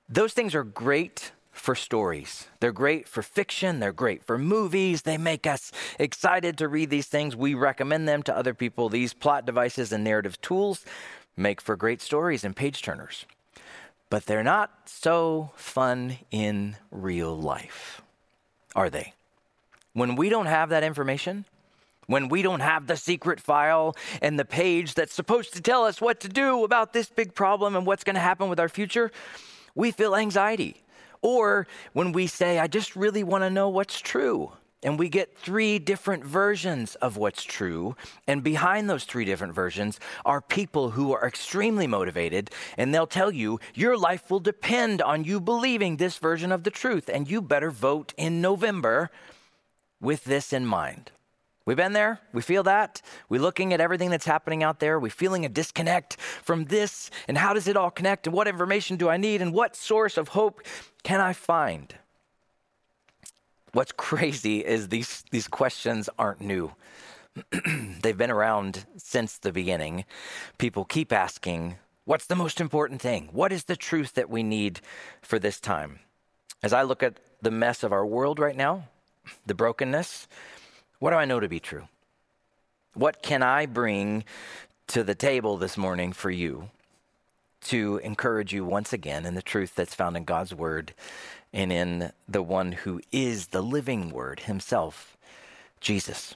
Those 0.07 0.33
things 0.33 0.53
are 0.55 0.63
great 0.63 1.31
for 1.51 1.75
stories. 1.75 2.47
They're 2.59 2.71
great 2.71 3.07
for 3.07 3.21
fiction. 3.21 3.79
They're 3.79 3.91
great 3.91 4.23
for 4.23 4.37
movies. 4.37 5.01
They 5.01 5.17
make 5.17 5.47
us 5.47 5.71
excited 5.99 6.57
to 6.59 6.67
read 6.67 6.89
these 6.89 7.07
things. 7.07 7.35
We 7.35 7.55
recommend 7.55 8.07
them 8.07 8.23
to 8.23 8.37
other 8.37 8.53
people. 8.53 8.89
These 8.89 9.13
plot 9.13 9.45
devices 9.45 9.91
and 9.91 10.03
narrative 10.03 10.39
tools 10.41 10.85
make 11.35 11.59
for 11.59 11.75
great 11.75 12.01
stories 12.01 12.43
and 12.43 12.55
page 12.55 12.81
turners 12.81 13.25
but 14.09 14.25
they're 14.25 14.43
not 14.43 14.71
so 14.85 15.51
fun 15.55 16.17
in 16.31 16.77
real 16.91 17.35
life, 17.35 18.01
are 18.75 18.89
they? 18.89 19.13
When 19.93 20.15
we 20.15 20.29
don't 20.29 20.47
have 20.47 20.69
that 20.69 20.83
information, 20.83 21.45
when 22.07 22.27
we 22.27 22.41
don't 22.41 22.59
have 22.59 22.87
the 22.87 22.97
secret 22.97 23.39
file 23.39 23.95
and 24.21 24.37
the 24.37 24.45
page 24.45 24.93
that's 24.95 25.13
supposed 25.13 25.53
to 25.53 25.61
tell 25.61 25.85
us 25.85 26.01
what 26.01 26.19
to 26.21 26.29
do 26.29 26.63
about 26.63 26.93
this 26.93 27.09
big 27.09 27.33
problem 27.33 27.75
and 27.75 27.85
what's 27.85 28.03
going 28.03 28.15
to 28.15 28.19
happen 28.19 28.49
with 28.49 28.59
our 28.59 28.69
future, 28.69 29.11
we 29.75 29.91
feel 29.91 30.15
anxiety. 30.15 30.83
Or 31.21 31.67
when 31.93 32.11
we 32.11 32.27
say, 32.27 32.59
I 32.59 32.67
just 32.67 32.95
really 32.95 33.23
want 33.23 33.43
to 33.43 33.49
know 33.49 33.69
what's 33.69 33.99
true 34.01 34.51
and 34.83 34.99
we 34.99 35.09
get 35.09 35.37
three 35.37 35.79
different 35.79 36.23
versions 36.23 36.95
of 36.95 37.17
what's 37.17 37.43
true. 37.43 37.95
And 38.27 38.43
behind 38.43 38.89
those 38.89 39.05
three 39.05 39.25
different 39.25 39.53
versions 39.53 39.99
are 40.25 40.41
people 40.41 40.91
who 40.91 41.13
are 41.13 41.27
extremely 41.27 41.87
motivated, 41.87 42.51
and 42.77 42.93
they'll 42.93 43.07
tell 43.07 43.31
you 43.31 43.59
your 43.73 43.97
life 43.97 44.29
will 44.29 44.39
depend 44.39 45.01
on 45.01 45.23
you 45.23 45.39
believing 45.39 45.97
this 45.97 46.17
version 46.17 46.51
of 46.51 46.63
the 46.63 46.71
truth, 46.71 47.09
and 47.09 47.29
you 47.29 47.41
better 47.41 47.71
vote 47.71 48.13
in 48.17 48.41
November 48.41 49.09
with 49.99 50.25
this 50.25 50.53
in 50.53 50.65
mind. 50.65 51.11
We've 51.65 51.77
been 51.77 51.93
there. 51.93 52.19
We 52.33 52.41
feel 52.41 52.63
that. 52.63 53.01
We're 53.29 53.41
looking 53.41 53.73
at 53.73 53.79
everything 53.79 54.09
that's 54.09 54.25
happening 54.25 54.63
out 54.63 54.79
there. 54.79 54.99
We're 54.99 55.09
feeling 55.09 55.45
a 55.45 55.49
disconnect 55.49 56.19
from 56.19 56.65
this. 56.65 57.09
And 57.27 57.37
how 57.37 57.53
does 57.53 57.69
it 57.69 57.77
all 57.77 57.89
connect? 57.89 58.27
And 58.27 58.35
what 58.35 58.49
information 58.49 58.97
do 58.97 59.07
I 59.07 59.15
need? 59.15 59.41
And 59.41 59.53
what 59.53 59.77
source 59.77 60.17
of 60.17 60.29
hope 60.29 60.61
can 61.03 61.21
I 61.21 61.31
find? 61.31 61.95
What's 63.73 63.91
crazy 63.91 64.63
is 64.63 64.89
these, 64.89 65.23
these 65.31 65.47
questions 65.47 66.07
aren't 66.19 66.41
new. 66.41 66.73
They've 68.01 68.17
been 68.17 68.29
around 68.29 68.85
since 68.97 69.37
the 69.37 69.51
beginning. 69.51 70.05
People 70.59 70.85
keep 70.85 71.11
asking, 71.11 71.77
What's 72.05 72.27
the 72.27 72.35
most 72.35 72.61
important 72.61 73.01
thing? 73.01 73.29
What 73.31 73.51
is 73.51 73.63
the 73.63 73.75
truth 73.75 74.13
that 74.13 74.29
we 74.29 74.43
need 74.43 74.81
for 75.21 75.39
this 75.39 75.59
time? 75.59 75.99
As 76.61 76.73
I 76.73 76.83
look 76.83 77.01
at 77.01 77.17
the 77.41 77.49
mess 77.49 77.81
of 77.81 77.91
our 77.93 78.05
world 78.05 78.39
right 78.39 78.55
now, 78.55 78.89
the 79.45 79.55
brokenness, 79.55 80.27
what 80.99 81.11
do 81.11 81.15
I 81.15 81.25
know 81.25 81.39
to 81.39 81.47
be 81.47 81.61
true? 81.61 81.87
What 82.93 83.23
can 83.23 83.41
I 83.41 83.65
bring 83.65 84.25
to 84.87 85.03
the 85.03 85.15
table 85.15 85.57
this 85.57 85.77
morning 85.77 86.13
for 86.13 86.29
you 86.29 86.69
to 87.61 87.97
encourage 88.03 88.53
you 88.53 88.65
once 88.65 88.93
again 88.93 89.25
in 89.25 89.33
the 89.33 89.41
truth 89.41 89.73
that's 89.73 89.95
found 89.95 90.17
in 90.17 90.25
God's 90.25 90.53
word 90.53 90.93
and 91.53 91.71
in 91.71 92.11
the 92.27 92.41
one 92.41 92.71
who 92.71 92.99
is 93.11 93.47
the 93.47 93.61
living 93.61 94.09
word 94.09 94.41
himself, 94.41 95.15
Jesus. 95.79 96.35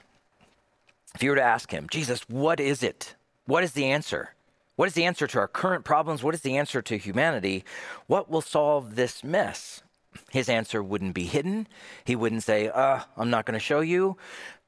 If 1.14 1.22
you 1.22 1.30
were 1.30 1.36
to 1.36 1.42
ask 1.42 1.72
him, 1.72 1.88
Jesus, 1.90 2.28
what 2.28 2.60
is 2.60 2.82
it? 2.82 3.16
What 3.46 3.64
is 3.64 3.72
the 3.72 3.86
answer? 3.86 4.34
What 4.76 4.86
is 4.86 4.94
the 4.94 5.04
answer 5.04 5.26
to 5.26 5.38
our 5.40 5.48
current 5.48 5.84
problems? 5.84 6.22
What 6.22 6.34
is 6.34 6.42
the 6.42 6.56
answer 6.56 6.80
to 6.82 6.96
humanity? 6.96 7.64
What 8.06 8.30
will 8.30 8.40
solve 8.40 8.94
this 8.94 9.24
mess? 9.24 9.82
His 10.30 10.48
answer 10.48 10.82
wouldn't 10.82 11.14
be 11.14 11.24
hidden. 11.24 11.66
He 12.04 12.14
wouldn't 12.14 12.44
say, 12.44 12.68
uh, 12.68 13.00
I'm 13.16 13.30
not 13.30 13.44
going 13.44 13.58
to 13.58 13.64
show 13.64 13.80
you. 13.80 14.16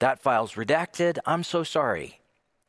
That 0.01 0.21
file's 0.21 0.55
redacted. 0.55 1.19
I'm 1.27 1.45
so 1.45 1.63
sorry. 1.63 2.21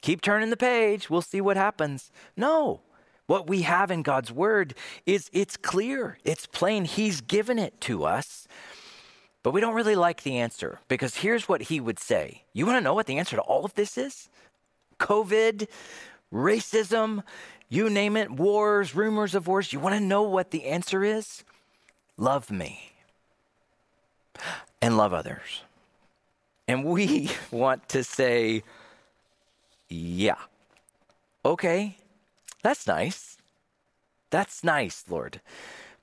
Keep 0.02 0.22
turning 0.22 0.50
the 0.50 0.58
page. 0.58 1.10
We'll 1.10 1.22
see 1.22 1.42
what 1.42 1.58
happens. 1.58 2.12
No. 2.36 2.82
What 3.32 3.48
we 3.48 3.62
have 3.62 3.92
in 3.92 4.02
God's 4.02 4.30
word 4.30 4.74
is 5.06 5.30
it's 5.32 5.56
clear, 5.56 6.18
it's 6.26 6.46
plain. 6.48 6.84
He's 6.84 7.22
given 7.22 7.58
it 7.58 7.80
to 7.80 8.04
us. 8.04 8.46
But 9.42 9.52
we 9.52 9.62
don't 9.62 9.74
really 9.74 9.96
like 9.96 10.24
the 10.24 10.40
answer 10.40 10.80
because 10.90 11.16
here's 11.16 11.48
what 11.48 11.62
he 11.62 11.80
would 11.80 11.98
say. 11.98 12.44
You 12.52 12.66
want 12.66 12.80
to 12.80 12.84
know 12.84 12.94
what 12.94 13.06
the 13.06 13.18
answer 13.20 13.38
to 13.38 13.42
all 13.44 13.64
of 13.64 13.74
this 13.76 13.98
is? 13.98 14.28
COVID, 15.00 15.70
racism, 16.34 17.24
you 17.70 17.90
name 17.90 18.18
it, 18.18 18.30
wars, 18.32 18.94
rumors 18.94 19.34
of 19.34 19.48
wars. 19.48 19.72
You 19.72 19.80
want 19.80 19.96
to 19.96 20.02
know 20.02 20.24
what 20.24 20.52
the 20.52 20.66
answer 20.66 21.02
is? 21.02 21.46
Love 22.18 22.52
me 22.52 22.92
and 24.82 24.98
love 24.98 25.14
others. 25.14 25.62
And 26.68 26.84
we 26.84 27.32
want 27.50 27.88
to 27.88 28.04
say, 28.04 28.64
yeah, 29.88 30.36
okay, 31.46 31.96
that's 32.64 32.88
nice. 32.88 33.38
That's 34.30 34.64
nice, 34.64 35.06
Lord. 35.10 35.42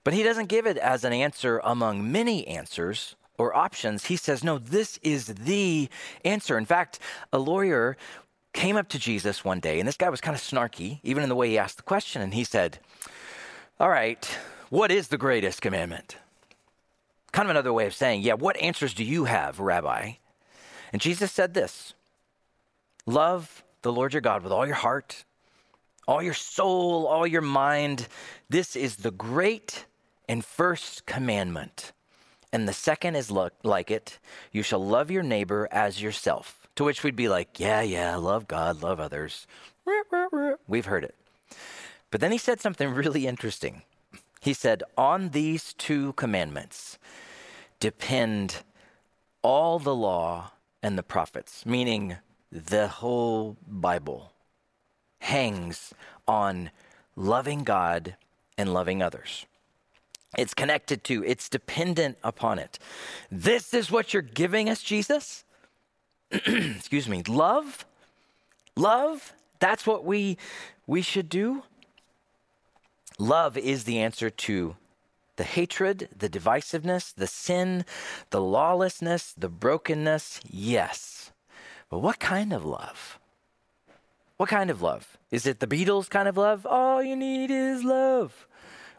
But 0.05 0.15
he 0.15 0.23
doesn't 0.23 0.49
give 0.49 0.67
it 0.67 0.77
as 0.77 1.05
an 1.05 1.13
answer 1.13 1.61
among 1.65 2.11
many 2.11 2.47
answers 2.47 3.17
or 3.37 3.57
options. 3.57 4.07
He 4.07 4.17
says, 4.17 4.43
no, 4.43 4.59
this 4.59 4.99
is 5.03 5.27
the 5.27 5.89
answer. 6.25 6.59
In 6.59 6.67
fact, 6.67 6.99
a 7.33 7.39
lawyer 7.39 7.97
came 8.53 8.77
up 8.77 8.89
to 8.89 8.99
Jesus 8.99 9.45
one 9.45 9.61
day, 9.61 9.79
and 9.79 9.87
this 9.87 9.97
guy 9.97 10.09
was 10.09 10.21
kind 10.21 10.35
of 10.35 10.43
snarky, 10.43 11.01
even 11.03 11.23
in 11.23 11.29
the 11.29 11.37
way 11.37 11.51
he 11.51 11.59
asked 11.59 11.77
the 11.77 11.83
question. 11.83 12.23
And 12.23 12.35
he 12.35 12.45
said, 12.45 12.79
All 13.79 13.89
right, 13.89 14.25
what 14.71 14.91
is 14.91 15.09
the 15.09 15.19
greatest 15.19 15.63
commandment? 15.63 16.17
Kind 17.33 17.47
of 17.47 17.51
another 17.51 17.73
way 17.73 17.87
of 17.87 17.95
saying, 17.95 18.23
Yeah, 18.23 18.35
what 18.35 18.57
answers 18.57 18.95
do 18.95 19.05
you 19.05 19.25
have, 19.27 19.61
Rabbi? 19.61 20.15
And 20.93 21.01
Jesus 21.01 21.31
said 21.31 21.55
this 21.55 21.95
Love 23.07 23.63
the 23.83 23.93
Lord 23.93 24.13
your 24.13 24.23
God 24.23 24.43
with 24.43 24.53
all 24.53 24.67
your 24.67 24.75
heart, 24.75 25.25
all 26.09 26.23
your 26.23 26.35
soul, 26.35 27.07
all 27.07 27.27
your 27.27 27.43
mind. 27.43 28.09
This 28.49 28.75
is 28.75 28.97
the 28.97 29.11
great 29.11 29.85
and 30.27 30.43
first 30.45 31.05
commandment. 31.05 31.93
And 32.51 32.67
the 32.67 32.73
second 32.73 33.15
is 33.15 33.31
like 33.31 33.91
it 33.91 34.19
you 34.51 34.63
shall 34.63 34.85
love 34.85 35.11
your 35.11 35.23
neighbor 35.23 35.69
as 35.71 36.03
yourself. 36.03 36.67
To 36.77 36.85
which 36.85 37.05
we'd 37.05 37.15
be 37.15 37.29
like, 37.29 37.61
yeah, 37.61 37.83
yeah, 37.83 38.17
love 38.17 38.49
God, 38.49 38.83
love 38.83 38.99
others. 38.99 39.47
We've 40.67 40.87
heard 40.87 41.05
it. 41.05 41.15
But 42.11 42.21
then 42.21 42.33
he 42.33 42.39
said 42.39 42.61
something 42.61 42.89
really 42.89 43.27
interesting. 43.27 43.83
He 44.41 44.55
said, 44.55 44.83
On 44.97 45.31
these 45.31 45.75
two 45.75 46.15
commandments 46.15 46.99
depend 47.81 48.63
all 49.43 49.79
the 49.79 49.95
law 49.95 50.53
and 50.83 50.97
the 50.97 51.03
prophets, 51.03 51.67
meaning 51.67 52.17
the 52.51 52.89
whole 52.89 53.57
Bible 53.67 54.33
hangs 55.21 55.93
on 56.27 56.71
loving 57.17 57.65
God 57.65 58.17
and 58.57 58.73
loving 58.73 59.03
others. 59.03 59.47
It's 60.37 60.55
connected 60.55 61.05
to, 61.05 61.25
it's 61.25 61.49
dependent 61.49 62.19
upon 62.23 62.59
it. 62.59 62.79
This 63.31 63.73
is 63.73 63.91
what 63.91 64.13
you're 64.13 64.23
giving 64.23 64.69
us, 64.69 64.83
Jesus? 64.83 65.45
Excuse 66.31 67.09
me. 67.09 67.23
Love? 67.27 67.87
Love? 68.77 69.33
That's 69.59 69.87
what 69.87 70.05
we 70.05 70.37
we 70.87 71.03
should 71.03 71.29
do? 71.29 71.63
Love 73.19 73.57
is 73.59 73.85
the 73.85 73.99
answer 73.99 74.31
to 74.31 74.77
the 75.37 75.45
hatred, 75.45 76.09
the 76.17 76.29
divisiveness, 76.29 77.15
the 77.15 77.27
sin, 77.27 77.85
the 78.31 78.41
lawlessness, 78.41 79.33
the 79.37 79.49
brokenness. 79.49 80.41
Yes. 80.49 81.31
But 81.91 82.01
what 82.01 82.19
kind 82.19 82.53
of 82.53 82.65
love? 82.65 83.19
What 84.39 84.49
kind 84.49 84.71
of 84.71 84.81
love? 84.81 85.19
Is 85.31 85.47
it 85.47 85.61
the 85.61 85.67
Beatles 85.67 86.09
kind 86.09 86.29
of 86.29 86.37
love? 86.37 86.65
All 86.65 87.03
you 87.03 87.17
need 87.17 87.51
is 87.51 87.85
love 87.85 88.47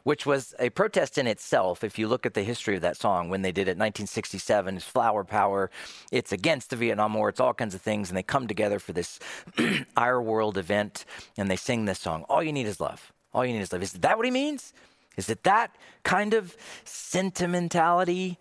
which 0.04 0.26
was 0.26 0.56
a 0.60 0.70
protest 0.70 1.18
in 1.18 1.28
itself. 1.28 1.84
If 1.84 2.00
you 2.00 2.08
look 2.08 2.26
at 2.26 2.34
the 2.34 2.42
history 2.42 2.76
of 2.76 2.82
that 2.82 2.98
song, 2.98 3.30
when 3.30 3.42
they 3.42 3.52
did 3.52 3.68
it, 3.68 3.78
in 3.78 3.80
1967, 3.80 4.78
it's 4.78 4.86
Flower 4.86 5.24
Power. 5.24 5.70
It's 6.12 6.32
against 6.32 6.70
the 6.70 6.76
Vietnam 6.76 7.14
War. 7.14 7.30
It's 7.30 7.40
all 7.40 7.54
kinds 7.54 7.76
of 7.76 7.82
things, 7.82 8.10
and 8.10 8.18
they 8.18 8.24
come 8.24 8.48
together 8.48 8.80
for 8.80 8.94
this 8.94 9.20
Our 9.98 10.22
World 10.22 10.58
event, 10.58 11.06
and 11.38 11.50
they 11.50 11.56
sing 11.56 11.86
this 11.86 12.00
song. 12.00 12.26
All 12.30 12.42
you 12.42 12.54
need 12.54 12.66
is 12.66 12.80
love. 12.80 13.12
All 13.34 13.46
you 13.46 13.54
need 13.54 13.62
is 13.62 13.72
love. 13.72 13.84
Is 13.84 13.94
that 13.94 14.18
what 14.18 14.26
he 14.26 14.32
means? 14.32 14.74
Is 15.18 15.30
it 15.30 15.44
that 15.44 15.76
kind 16.04 16.34
of 16.34 16.56
sentimentality, 16.86 18.38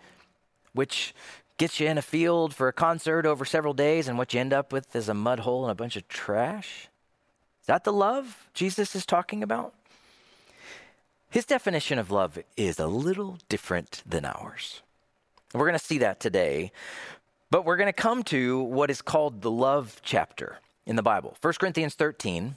which 0.72 1.14
gets 1.58 1.80
you 1.80 1.88
in 1.88 1.98
a 1.98 2.02
field 2.02 2.54
for 2.54 2.68
a 2.68 2.72
concert 2.72 3.26
over 3.26 3.44
several 3.44 3.74
days, 3.74 4.08
and 4.08 4.16
what 4.16 4.32
you 4.32 4.40
end 4.40 4.52
up 4.52 4.72
with 4.72 4.94
is 4.96 5.08
a 5.08 5.14
mud 5.14 5.40
hole 5.40 5.64
and 5.64 5.72
a 5.72 5.74
bunch 5.74 5.96
of 5.96 6.08
trash? 6.08 6.88
Is 7.60 7.66
that 7.66 7.84
the 7.84 7.92
love 7.92 8.48
Jesus 8.54 8.94
is 8.96 9.04
talking 9.04 9.42
about? 9.42 9.74
His 11.30 11.44
definition 11.44 11.98
of 11.98 12.10
love 12.10 12.38
is 12.56 12.78
a 12.78 12.86
little 12.86 13.38
different 13.48 14.02
than 14.06 14.24
ours. 14.24 14.80
We're 15.52 15.66
going 15.66 15.78
to 15.78 15.84
see 15.84 15.98
that 15.98 16.20
today, 16.20 16.72
but 17.50 17.64
we're 17.64 17.76
going 17.76 17.88
to 17.88 17.92
come 17.92 18.22
to 18.24 18.60
what 18.60 18.90
is 18.90 19.02
called 19.02 19.42
the 19.42 19.50
love 19.50 20.00
chapter 20.02 20.60
in 20.86 20.96
the 20.96 21.02
Bible. 21.02 21.36
1 21.40 21.54
Corinthians 21.54 21.94
13 21.94 22.56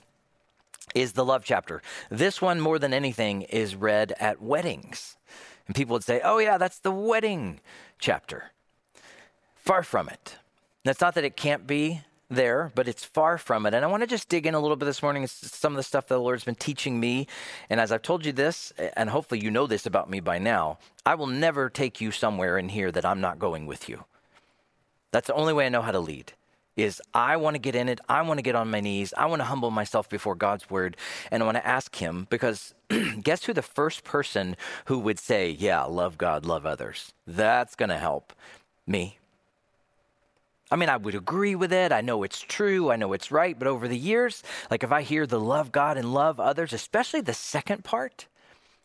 is 0.93 1.13
the 1.13 1.25
love 1.25 1.43
chapter. 1.43 1.81
This 2.10 2.41
one, 2.41 2.60
more 2.60 2.79
than 2.79 2.93
anything, 2.93 3.43
is 3.43 3.75
read 3.75 4.13
at 4.20 4.41
weddings. 4.41 5.17
And 5.67 5.75
people 5.75 5.93
would 5.93 6.03
say, 6.03 6.22
oh, 6.24 6.38
yeah, 6.38 6.58
that's 6.58 6.79
the 6.79 6.91
wedding 6.91 7.60
chapter. 8.00 8.51
Far 9.62 9.84
from 9.84 10.10
it. 10.10 10.38
That's 10.84 11.01
not 11.01 11.13
that 11.15 11.24
it 11.24 11.38
can't 11.38 11.68
be 11.68 12.01
there, 12.32 12.72
but 12.74 12.88
it's 12.88 13.03
far 13.03 13.38
from 13.38 13.65
it. 13.65 13.74
And 13.74 13.86
I 13.86 13.88
want 13.88 14.01
to 14.01 14.08
just 14.08 14.30
dig 14.30 14.48
in 14.48 14.56
a 14.56 14.60
little 14.60 14.77
bit 14.77 14.86
this 14.86 15.03
morning, 15.03 15.27
some 15.27 15.74
of 15.74 15.77
the 15.77 15.84
stuff 15.84 16.08
that 16.08 16.15
the 16.15 16.22
Lord's 16.22 16.46
been 16.46 16.56
teaching 16.56 17.00
me. 17.00 17.27
And 17.70 17.80
as 17.80 17.91
I've 17.91 18.01
told 18.01 18.25
you 18.25 18.32
this, 18.32 18.72
and 18.96 19.10
hopefully 19.10 19.41
you 19.44 19.51
know 19.51 19.68
this 19.68 19.86
about 19.86 20.10
me 20.10 20.20
by 20.20 20.39
now, 20.39 20.80
I 21.06 21.15
will 21.15 21.27
never 21.27 21.70
take 21.70 22.01
you 22.01 22.12
somewhere 22.12 22.58
in 22.58 22.70
here 22.70 22.91
that 22.91 23.06
I'm 23.06 23.22
not 23.22 23.38
going 23.38 23.68
with 23.68 23.88
you. 23.88 24.06
That's 25.12 25.27
the 25.27 25.36
only 25.36 25.53
way 25.53 25.65
I 25.65 25.70
know 25.70 25.82
how 25.82 25.91
to 25.91 26.00
lead. 26.00 26.34
Is 26.77 27.01
I 27.13 27.36
want 27.36 27.56
to 27.56 27.60
get 27.60 27.75
in 27.75 27.89
it. 27.89 28.00
I 28.08 28.22
want 28.22 28.38
to 28.38 28.44
get 28.44 28.56
on 28.56 28.72
my 28.72 28.80
knees. 28.80 29.13
I 29.15 29.25
want 29.25 29.41
to 29.41 29.46
humble 29.46 29.70
myself 29.70 30.10
before 30.10 30.36
God's 30.36 30.70
word. 30.70 30.96
And 31.30 31.44
I 31.44 31.46
want 31.46 31.58
to 31.58 31.68
ask 31.68 31.94
Him 31.98 32.27
because 32.30 32.74
guess 33.22 33.44
who 33.44 33.53
the 33.53 33.62
first 33.62 34.06
person 34.06 34.56
who 34.86 34.98
would 35.00 35.20
say, 35.20 35.51
Yeah, 35.51 35.84
love 35.84 36.18
God, 36.18 36.46
love 36.46 36.65
others? 36.65 37.12
That's 37.27 37.75
going 37.75 37.89
to 37.89 37.98
help 37.98 38.34
me. 38.88 39.20
I 40.71 40.77
mean, 40.77 40.87
I 40.87 40.95
would 40.95 41.15
agree 41.15 41.53
with 41.53 41.73
it. 41.73 41.91
I 41.91 41.99
know 41.99 42.23
it's 42.23 42.39
true. 42.39 42.89
I 42.91 42.95
know 42.95 43.11
it's 43.11 43.29
right. 43.29 43.59
But 43.59 43.67
over 43.67 43.89
the 43.89 43.97
years, 43.97 44.41
like 44.71 44.83
if 44.83 44.91
I 44.91 45.01
hear 45.01 45.27
the 45.27 45.39
love 45.39 45.71
God 45.71 45.97
and 45.97 46.13
love 46.13 46.39
others, 46.39 46.71
especially 46.71 47.19
the 47.19 47.33
second 47.33 47.83
part, 47.83 48.27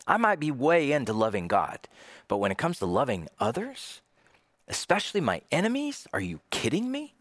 I 0.05 0.17
might 0.17 0.39
be 0.39 0.51
way 0.51 0.91
into 0.91 1.13
loving 1.13 1.47
God. 1.47 1.79
But 2.27 2.37
when 2.37 2.51
it 2.51 2.57
comes 2.57 2.79
to 2.79 2.85
loving 2.85 3.29
others, 3.39 4.01
especially 4.67 5.21
my 5.21 5.41
enemies, 5.49 6.07
are 6.11 6.19
you 6.19 6.41
kidding 6.49 6.91
me? 6.91 7.13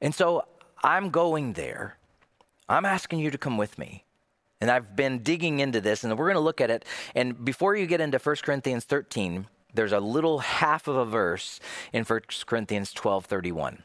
And 0.00 0.14
so 0.14 0.44
I'm 0.84 1.10
going 1.10 1.54
there. 1.54 1.96
I'm 2.68 2.84
asking 2.84 3.18
you 3.18 3.32
to 3.32 3.38
come 3.38 3.58
with 3.58 3.78
me. 3.78 4.04
And 4.60 4.70
I've 4.70 4.94
been 4.94 5.22
digging 5.22 5.58
into 5.58 5.80
this, 5.80 6.04
and 6.04 6.16
we're 6.16 6.26
going 6.26 6.34
to 6.34 6.40
look 6.40 6.60
at 6.60 6.70
it. 6.70 6.84
And 7.14 7.44
before 7.44 7.74
you 7.74 7.86
get 7.86 8.00
into 8.00 8.18
1 8.18 8.36
Corinthians 8.42 8.84
13, 8.84 9.46
there's 9.74 9.92
a 9.92 10.00
little 10.00 10.40
half 10.40 10.88
of 10.88 10.96
a 10.96 11.04
verse 11.04 11.60
in 11.92 12.04
1 12.04 12.20
Corinthians 12.46 12.92
12 12.92 13.26
31. 13.26 13.82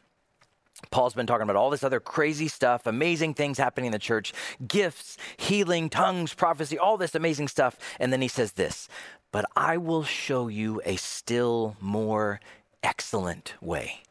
Paul's 0.90 1.14
been 1.14 1.26
talking 1.26 1.42
about 1.42 1.56
all 1.56 1.70
this 1.70 1.82
other 1.82 2.00
crazy 2.00 2.48
stuff, 2.48 2.86
amazing 2.86 3.34
things 3.34 3.58
happening 3.58 3.86
in 3.86 3.92
the 3.92 3.98
church, 3.98 4.32
gifts, 4.66 5.16
healing, 5.36 5.88
tongues, 5.88 6.34
prophecy, 6.34 6.78
all 6.78 6.96
this 6.96 7.14
amazing 7.14 7.48
stuff. 7.48 7.78
And 7.98 8.12
then 8.12 8.20
he 8.20 8.28
says 8.28 8.52
this, 8.52 8.88
but 9.32 9.46
I 9.56 9.78
will 9.78 10.04
show 10.04 10.48
you 10.48 10.80
a 10.84 10.96
still 10.96 11.76
more 11.80 12.40
excellent 12.82 13.54
way 13.60 14.02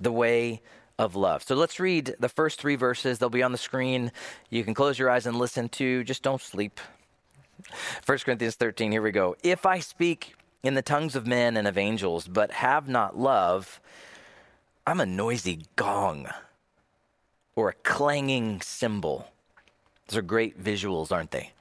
the 0.00 0.12
way 0.12 0.60
of 0.98 1.14
love. 1.14 1.42
So 1.42 1.54
let's 1.54 1.78
read 1.78 2.14
the 2.18 2.28
first 2.28 2.60
three 2.60 2.76
verses. 2.76 3.18
They'll 3.18 3.30
be 3.30 3.42
on 3.42 3.52
the 3.52 3.58
screen. 3.58 4.10
You 4.50 4.64
can 4.64 4.74
close 4.74 4.98
your 4.98 5.10
eyes 5.10 5.26
and 5.26 5.36
listen 5.36 5.68
to. 5.70 6.04
Just 6.04 6.22
don't 6.22 6.40
sleep. 6.40 6.80
1 8.06 8.18
Corinthians 8.18 8.54
13, 8.54 8.92
here 8.92 9.02
we 9.02 9.10
go. 9.10 9.36
If 9.42 9.66
I 9.66 9.80
speak 9.80 10.34
in 10.68 10.74
the 10.74 10.82
tongues 10.82 11.16
of 11.16 11.26
men 11.26 11.56
and 11.56 11.66
of 11.66 11.78
angels, 11.78 12.28
but 12.28 12.52
have 12.52 12.88
not 12.88 13.18
love, 13.18 13.80
I'm 14.86 15.00
a 15.00 15.06
noisy 15.06 15.64
gong 15.76 16.28
or 17.56 17.70
a 17.70 17.74
clanging 17.82 18.60
cymbal. 18.60 19.26
Those 20.06 20.18
are 20.18 20.22
great 20.22 20.62
visuals, 20.62 21.10
aren't 21.10 21.30
they? 21.30 21.52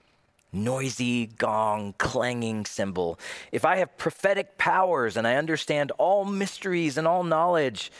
Noisy 0.51 1.25
gong, 1.25 1.95
clanging 1.97 2.65
cymbal. 2.65 3.17
If 3.51 3.63
I 3.65 3.77
have 3.77 3.97
prophetic 3.97 4.57
powers 4.57 5.15
and 5.17 5.25
I 5.25 5.35
understand 5.35 5.91
all 5.97 6.25
mysteries 6.25 6.97
and 6.97 7.07
all 7.07 7.23
knowledge, 7.23 7.91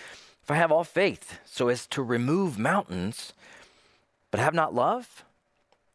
if 0.43 0.51
I 0.51 0.55
have 0.55 0.71
all 0.71 0.83
faith 0.83 1.39
so 1.45 1.69
as 1.69 1.87
to 1.87 2.03
remove 2.03 2.59
mountains, 2.59 3.33
but 4.29 4.39
have 4.39 4.53
not 4.53 4.75
love, 4.75 5.23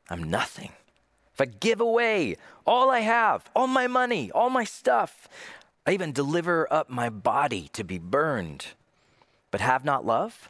I'm 0.08 0.24
nothing. 0.24 0.72
I 1.42 1.46
give 1.46 1.80
away 1.80 2.36
all 2.64 2.90
I 2.90 3.00
have, 3.00 3.50
all 3.54 3.66
my 3.66 3.86
money, 3.86 4.30
all 4.30 4.48
my 4.48 4.64
stuff, 4.64 5.28
I 5.86 5.92
even 5.92 6.12
deliver 6.12 6.72
up 6.72 6.88
my 6.88 7.08
body 7.10 7.68
to 7.72 7.82
be 7.82 7.98
burned, 7.98 8.66
but 9.50 9.60
have 9.60 9.84
not 9.84 10.06
love, 10.06 10.48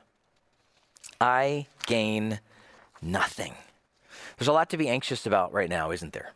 I 1.21 1.67
gain 1.87 2.41
nothing. 3.01 3.55
There's 4.37 4.49
a 4.49 4.53
lot 4.53 4.71
to 4.71 4.77
be 4.77 4.89
anxious 4.89 5.25
about 5.25 5.53
right 5.53 5.71
now, 5.71 5.91
isn't 5.91 6.13
there? 6.13 6.33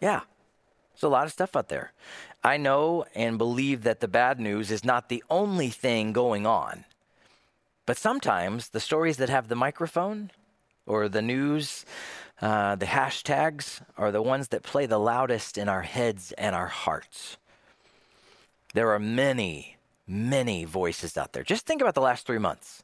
Yeah. 0.00 0.20
There's 0.94 1.02
a 1.02 1.08
lot 1.08 1.26
of 1.26 1.32
stuff 1.32 1.54
out 1.54 1.68
there. 1.68 1.92
I 2.42 2.56
know 2.56 3.04
and 3.14 3.36
believe 3.36 3.82
that 3.82 4.00
the 4.00 4.08
bad 4.08 4.40
news 4.40 4.70
is 4.70 4.84
not 4.84 5.08
the 5.08 5.22
only 5.28 5.68
thing 5.68 6.12
going 6.12 6.46
on. 6.46 6.84
But 7.84 7.98
sometimes 7.98 8.68
the 8.68 8.80
stories 8.80 9.18
that 9.18 9.28
have 9.28 9.48
the 9.48 9.56
microphone 9.56 10.30
or 10.86 11.08
the 11.08 11.22
news, 11.22 11.84
uh, 12.40 12.76
the 12.76 12.86
hashtags, 12.86 13.82
are 13.96 14.10
the 14.10 14.22
ones 14.22 14.48
that 14.48 14.62
play 14.62 14.86
the 14.86 14.98
loudest 14.98 15.58
in 15.58 15.68
our 15.68 15.82
heads 15.82 16.32
and 16.32 16.54
our 16.54 16.68
hearts. 16.68 17.36
There 18.72 18.90
are 18.92 18.98
many, 18.98 19.76
many 20.06 20.64
voices 20.64 21.16
out 21.16 21.32
there. 21.32 21.42
Just 21.42 21.66
think 21.66 21.82
about 21.82 21.94
the 21.94 22.00
last 22.00 22.26
three 22.26 22.38
months. 22.38 22.82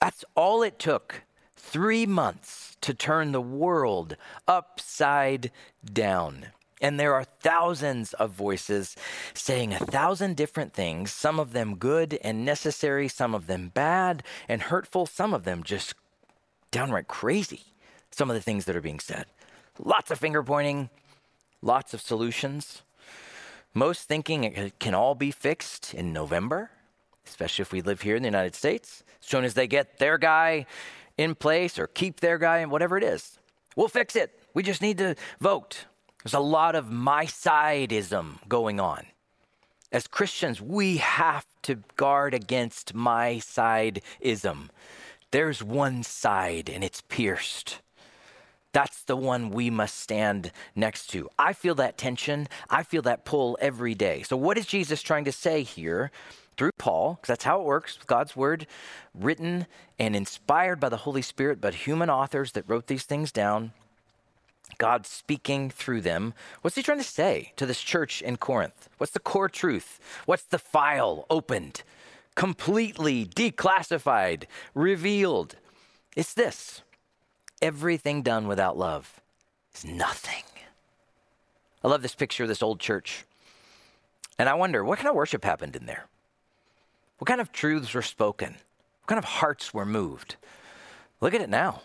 That's 0.00 0.24
all 0.34 0.62
it 0.62 0.78
took 0.78 1.22
three 1.56 2.04
months 2.04 2.76
to 2.82 2.92
turn 2.92 3.32
the 3.32 3.40
world 3.40 4.16
upside 4.46 5.50
down. 5.90 6.46
And 6.80 7.00
there 7.00 7.14
are 7.14 7.24
thousands 7.24 8.12
of 8.14 8.32
voices 8.32 8.96
saying 9.32 9.72
a 9.72 9.78
thousand 9.78 10.36
different 10.36 10.74
things, 10.74 11.12
some 11.12 11.40
of 11.40 11.52
them 11.52 11.76
good 11.76 12.18
and 12.22 12.44
necessary, 12.44 13.08
some 13.08 13.34
of 13.34 13.46
them 13.46 13.70
bad 13.72 14.22
and 14.48 14.60
hurtful, 14.60 15.06
some 15.06 15.32
of 15.32 15.44
them 15.44 15.62
just 15.62 15.94
downright 16.70 17.08
crazy. 17.08 17.62
Some 18.14 18.30
of 18.30 18.36
the 18.36 18.42
things 18.42 18.64
that 18.66 18.76
are 18.76 18.80
being 18.80 19.00
said. 19.00 19.26
Lots 19.76 20.12
of 20.12 20.20
finger 20.20 20.40
pointing, 20.44 20.88
lots 21.62 21.94
of 21.94 22.00
solutions. 22.00 22.82
Most 23.74 24.06
thinking 24.06 24.44
it 24.44 24.78
can 24.78 24.94
all 24.94 25.16
be 25.16 25.32
fixed 25.32 25.92
in 25.92 26.12
November, 26.12 26.70
especially 27.26 27.62
if 27.62 27.72
we 27.72 27.80
live 27.80 28.02
here 28.02 28.14
in 28.14 28.22
the 28.22 28.28
United 28.28 28.54
States. 28.54 29.02
As 29.20 29.28
soon 29.28 29.44
as 29.44 29.54
they 29.54 29.66
get 29.66 29.98
their 29.98 30.16
guy 30.16 30.66
in 31.18 31.34
place 31.34 31.76
or 31.76 31.88
keep 31.88 32.20
their 32.20 32.38
guy 32.38 32.58
in 32.58 32.70
whatever 32.70 32.96
it 32.96 33.02
is, 33.02 33.40
we'll 33.74 33.88
fix 33.88 34.14
it. 34.14 34.38
We 34.54 34.62
just 34.62 34.80
need 34.80 34.98
to 34.98 35.16
vote. 35.40 35.86
There's 36.22 36.34
a 36.34 36.38
lot 36.38 36.76
of 36.76 36.92
my 36.92 37.26
sideism 37.26 38.48
going 38.48 38.78
on. 38.78 39.06
As 39.90 40.06
Christians, 40.06 40.60
we 40.60 40.98
have 40.98 41.46
to 41.62 41.82
guard 41.96 42.32
against 42.32 42.94
my 42.94 43.40
sideism. 43.40 44.68
There's 45.32 45.64
one 45.64 46.04
side 46.04 46.70
and 46.70 46.84
it's 46.84 47.02
pierced. 47.08 47.80
That's 48.74 49.04
the 49.04 49.16
one 49.16 49.50
we 49.50 49.70
must 49.70 49.96
stand 50.00 50.50
next 50.74 51.06
to. 51.10 51.30
I 51.38 51.52
feel 51.52 51.76
that 51.76 51.96
tension. 51.96 52.48
I 52.68 52.82
feel 52.82 53.02
that 53.02 53.24
pull 53.24 53.56
every 53.60 53.94
day. 53.94 54.22
So, 54.24 54.36
what 54.36 54.58
is 54.58 54.66
Jesus 54.66 55.00
trying 55.00 55.24
to 55.26 55.32
say 55.32 55.62
here 55.62 56.10
through 56.56 56.72
Paul? 56.76 57.14
Because 57.14 57.28
that's 57.28 57.44
how 57.44 57.60
it 57.60 57.66
works 57.66 57.98
God's 58.04 58.34
word, 58.34 58.66
written 59.14 59.68
and 59.96 60.16
inspired 60.16 60.80
by 60.80 60.88
the 60.88 60.98
Holy 60.98 61.22
Spirit, 61.22 61.60
but 61.60 61.86
human 61.86 62.10
authors 62.10 62.50
that 62.52 62.68
wrote 62.68 62.88
these 62.88 63.04
things 63.04 63.30
down. 63.30 63.70
God 64.76 65.06
speaking 65.06 65.70
through 65.70 66.00
them. 66.00 66.34
What's 66.62 66.74
he 66.74 66.82
trying 66.82 66.98
to 66.98 67.04
say 67.04 67.52
to 67.54 67.66
this 67.66 67.80
church 67.80 68.22
in 68.22 68.38
Corinth? 68.38 68.88
What's 68.98 69.12
the 69.12 69.20
core 69.20 69.48
truth? 69.48 70.00
What's 70.26 70.42
the 70.42 70.58
file 70.58 71.26
opened, 71.30 71.84
completely 72.34 73.24
declassified, 73.24 74.46
revealed? 74.74 75.54
It's 76.16 76.34
this 76.34 76.82
everything 77.64 78.22
done 78.22 78.46
without 78.46 78.76
love 78.76 79.20
is 79.74 79.84
nothing. 79.84 80.44
I 81.82 81.88
love 81.88 82.02
this 82.02 82.14
picture 82.14 82.44
of 82.44 82.48
this 82.48 82.62
old 82.62 82.78
church. 82.78 83.24
And 84.38 84.48
I 84.48 84.54
wonder, 84.54 84.84
what 84.84 84.98
kind 84.98 85.08
of 85.08 85.14
worship 85.14 85.44
happened 85.44 85.74
in 85.74 85.86
there? 85.86 86.04
What 87.18 87.26
kind 87.26 87.40
of 87.40 87.52
truths 87.52 87.94
were 87.94 88.02
spoken? 88.02 88.52
What 89.00 89.08
kind 89.08 89.18
of 89.18 89.24
hearts 89.24 89.72
were 89.72 89.86
moved? 89.86 90.36
Look 91.20 91.34
at 91.34 91.40
it 91.40 91.48
now 91.48 91.80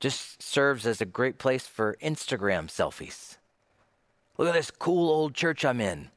just 0.00 0.42
serves 0.42 0.86
as 0.86 1.00
a 1.00 1.06
great 1.06 1.38
place 1.38 1.66
for 1.66 1.96
Instagram 2.02 2.68
selfies. 2.68 3.36
Look 4.36 4.48
at 4.48 4.54
this 4.54 4.70
cool 4.70 5.08
old 5.08 5.34
church 5.34 5.64
I'm 5.64 5.80
in. 5.80 6.10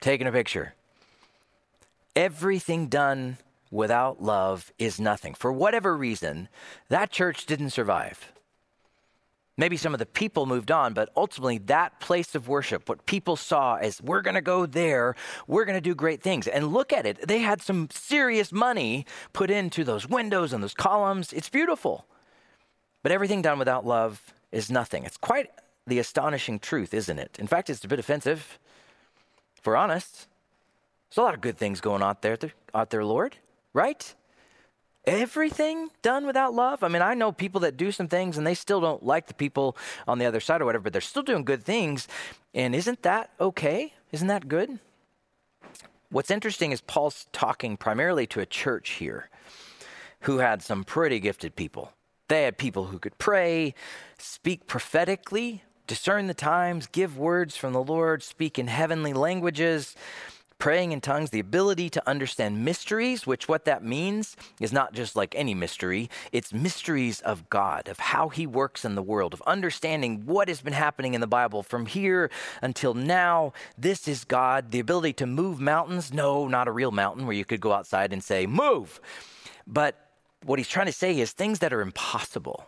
Taking 0.00 0.26
a 0.26 0.32
picture. 0.32 0.74
Everything 2.14 2.88
done 2.88 3.38
without 3.70 4.22
love 4.22 4.72
is 4.78 5.00
nothing. 5.00 5.34
For 5.34 5.52
whatever 5.52 5.96
reason, 5.96 6.48
that 6.88 7.10
church 7.10 7.46
didn't 7.46 7.70
survive. 7.70 8.32
Maybe 9.58 9.76
some 9.76 9.92
of 9.92 9.98
the 9.98 10.06
people 10.06 10.46
moved 10.46 10.70
on, 10.70 10.94
but 10.94 11.10
ultimately, 11.16 11.58
that 11.58 11.98
place 11.98 12.36
of 12.36 12.46
worship, 12.46 12.88
what 12.88 13.06
people 13.06 13.34
saw 13.34 13.74
as 13.74 14.00
we're 14.00 14.22
going 14.22 14.36
to 14.36 14.40
go 14.40 14.66
there, 14.66 15.16
we're 15.48 15.64
going 15.64 15.76
to 15.76 15.80
do 15.80 15.96
great 15.96 16.22
things. 16.22 16.46
And 16.46 16.72
look 16.72 16.92
at 16.92 17.04
it, 17.04 17.26
they 17.26 17.40
had 17.40 17.60
some 17.60 17.88
serious 17.90 18.52
money 18.52 19.04
put 19.32 19.50
into 19.50 19.82
those 19.82 20.08
windows 20.08 20.52
and 20.52 20.62
those 20.62 20.74
columns. 20.74 21.32
It's 21.32 21.48
beautiful. 21.48 22.06
But 23.02 23.10
everything 23.10 23.42
done 23.42 23.58
without 23.58 23.84
love 23.84 24.32
is 24.52 24.70
nothing. 24.70 25.04
It's 25.04 25.16
quite 25.16 25.50
the 25.88 25.98
astonishing 25.98 26.60
truth, 26.60 26.94
isn't 26.94 27.18
it? 27.18 27.36
In 27.40 27.48
fact, 27.48 27.68
it's 27.68 27.84
a 27.84 27.88
bit 27.88 27.98
offensive. 27.98 28.60
If 29.56 29.66
we're 29.66 29.74
honest, 29.74 30.28
there's 31.10 31.18
a 31.18 31.22
lot 31.22 31.34
of 31.34 31.40
good 31.40 31.58
things 31.58 31.80
going 31.80 32.00
on 32.02 32.10
out 32.10 32.22
there, 32.22 32.38
out 32.74 32.90
there, 32.90 33.04
Lord, 33.04 33.36
right? 33.72 34.14
Everything 35.06 35.88
done 36.02 36.26
without 36.26 36.54
love. 36.54 36.82
I 36.82 36.88
mean, 36.88 37.02
I 37.02 37.14
know 37.14 37.32
people 37.32 37.60
that 37.62 37.76
do 37.76 37.92
some 37.92 38.08
things 38.08 38.36
and 38.36 38.46
they 38.46 38.54
still 38.54 38.80
don't 38.80 39.02
like 39.02 39.26
the 39.26 39.34
people 39.34 39.76
on 40.06 40.18
the 40.18 40.26
other 40.26 40.40
side 40.40 40.60
or 40.60 40.66
whatever, 40.66 40.84
but 40.84 40.92
they're 40.92 41.00
still 41.00 41.22
doing 41.22 41.44
good 41.44 41.62
things. 41.62 42.08
And 42.54 42.74
isn't 42.74 43.02
that 43.02 43.30
okay? 43.40 43.94
Isn't 44.12 44.28
that 44.28 44.48
good? 44.48 44.78
What's 46.10 46.30
interesting 46.30 46.72
is 46.72 46.80
Paul's 46.80 47.26
talking 47.32 47.76
primarily 47.76 48.26
to 48.28 48.40
a 48.40 48.46
church 48.46 48.90
here 48.92 49.28
who 50.20 50.38
had 50.38 50.62
some 50.62 50.84
pretty 50.84 51.20
gifted 51.20 51.54
people. 51.54 51.92
They 52.28 52.42
had 52.42 52.58
people 52.58 52.86
who 52.86 52.98
could 52.98 53.16
pray, 53.18 53.74
speak 54.18 54.66
prophetically, 54.66 55.62
discern 55.86 56.26
the 56.26 56.34
times, 56.34 56.86
give 56.86 57.18
words 57.18 57.56
from 57.56 57.72
the 57.72 57.82
Lord, 57.82 58.22
speak 58.22 58.58
in 58.58 58.68
heavenly 58.68 59.12
languages, 59.12 59.96
praying 60.58 60.92
in 60.92 61.00
tongues, 61.00 61.30
the 61.30 61.40
ability 61.40 61.88
to 61.88 62.08
understand 62.08 62.64
mysteries, 62.64 63.26
which 63.26 63.48
what 63.48 63.64
that 63.64 63.84
means 63.84 64.36
is 64.60 64.72
not 64.72 64.92
just 64.92 65.14
like 65.14 65.34
any 65.36 65.54
mystery, 65.54 66.10
it's 66.32 66.52
mysteries 66.52 67.20
of 67.20 67.48
God, 67.48 67.88
of 67.88 67.98
how 67.98 68.28
He 68.28 68.46
works 68.46 68.84
in 68.84 68.96
the 68.96 69.02
world, 69.02 69.32
of 69.32 69.42
understanding 69.46 70.26
what 70.26 70.48
has 70.48 70.60
been 70.60 70.72
happening 70.72 71.14
in 71.14 71.20
the 71.20 71.26
Bible 71.26 71.62
from 71.62 71.86
here 71.86 72.30
until 72.60 72.92
now. 72.94 73.52
This 73.76 74.08
is 74.08 74.24
God, 74.24 74.72
the 74.72 74.80
ability 74.80 75.12
to 75.14 75.26
move 75.26 75.60
mountains. 75.60 76.12
No, 76.12 76.48
not 76.48 76.68
a 76.68 76.72
real 76.72 76.90
mountain 76.90 77.26
where 77.26 77.36
you 77.36 77.44
could 77.44 77.60
go 77.60 77.72
outside 77.72 78.12
and 78.12 78.22
say, 78.22 78.46
move. 78.46 79.00
But 79.66 79.94
what 80.44 80.58
he's 80.58 80.68
trying 80.68 80.86
to 80.86 80.92
say 80.92 81.18
is 81.18 81.32
things 81.32 81.60
that 81.60 81.72
are 81.72 81.80
impossible, 81.80 82.66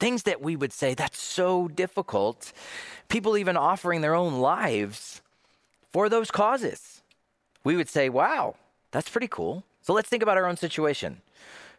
things 0.00 0.22
that 0.22 0.40
we 0.40 0.56
would 0.56 0.72
say, 0.72 0.94
that's 0.94 1.20
so 1.20 1.68
difficult. 1.68 2.52
People 3.08 3.36
even 3.36 3.56
offering 3.56 4.00
their 4.00 4.14
own 4.14 4.40
lives 4.40 5.20
for 5.92 6.08
those 6.08 6.30
causes. 6.30 6.93
We 7.64 7.76
would 7.76 7.88
say, 7.88 8.08
wow, 8.08 8.54
that's 8.92 9.08
pretty 9.08 9.28
cool. 9.28 9.64
So 9.82 9.92
let's 9.92 10.08
think 10.08 10.22
about 10.22 10.36
our 10.36 10.46
own 10.46 10.56
situation. 10.56 11.22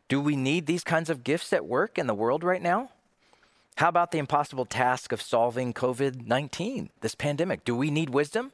Do 0.07 0.19
we 0.19 0.35
need 0.35 0.65
these 0.65 0.83
kinds 0.83 1.09
of 1.09 1.23
gifts 1.23 1.53
at 1.53 1.65
work 1.65 1.97
in 1.97 2.07
the 2.07 2.13
world 2.13 2.43
right 2.43 2.61
now? 2.61 2.89
How 3.77 3.89
about 3.89 4.11
the 4.11 4.19
impossible 4.19 4.65
task 4.65 5.11
of 5.11 5.21
solving 5.21 5.73
COVID 5.73 6.27
19, 6.27 6.89
this 7.01 7.15
pandemic? 7.15 7.65
Do 7.65 7.75
we 7.75 7.91
need 7.91 8.09
wisdom? 8.09 8.51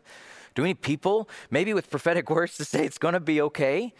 Do 0.56 0.64
we 0.64 0.70
need 0.70 0.82
people, 0.82 1.30
maybe 1.50 1.74
with 1.74 1.90
prophetic 1.90 2.30
words, 2.30 2.58
to 2.58 2.66
say 2.66 2.86
it's 2.86 2.98
going 2.98 3.14
to 3.14 3.20
be 3.20 3.42
okay? 3.42 3.94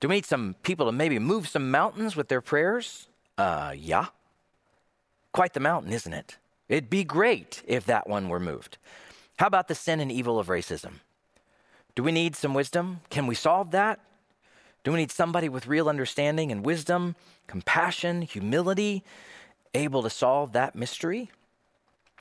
Do 0.00 0.08
we 0.08 0.16
need 0.16 0.26
some 0.26 0.54
people 0.62 0.86
to 0.86 0.92
maybe 0.92 1.18
move 1.18 1.48
some 1.48 1.70
mountains 1.70 2.16
with 2.16 2.28
their 2.28 2.40
prayers? 2.40 3.08
Uh, 3.38 3.74
yeah. 3.76 4.06
Quite 5.32 5.54
the 5.54 5.60
mountain, 5.60 5.92
isn't 5.92 6.12
it? 6.12 6.36
It'd 6.68 6.90
be 6.90 7.04
great 7.04 7.62
if 7.66 7.86
that 7.86 8.08
one 8.08 8.28
were 8.28 8.40
moved. 8.40 8.78
How 9.38 9.46
about 9.46 9.68
the 9.68 9.74
sin 9.74 10.00
and 10.00 10.10
evil 10.12 10.38
of 10.38 10.48
racism? 10.48 11.00
Do 11.96 12.02
we 12.02 12.12
need 12.12 12.36
some 12.36 12.52
wisdom? 12.52 13.00
Can 13.08 13.26
we 13.26 13.34
solve 13.34 13.70
that? 13.70 14.00
Do 14.84 14.92
we 14.92 14.98
need 14.98 15.10
somebody 15.10 15.48
with 15.48 15.66
real 15.66 15.88
understanding 15.88 16.52
and 16.52 16.64
wisdom, 16.64 17.16
compassion, 17.46 18.22
humility, 18.22 19.02
able 19.74 20.02
to 20.02 20.10
solve 20.10 20.52
that 20.52 20.76
mystery? 20.76 21.30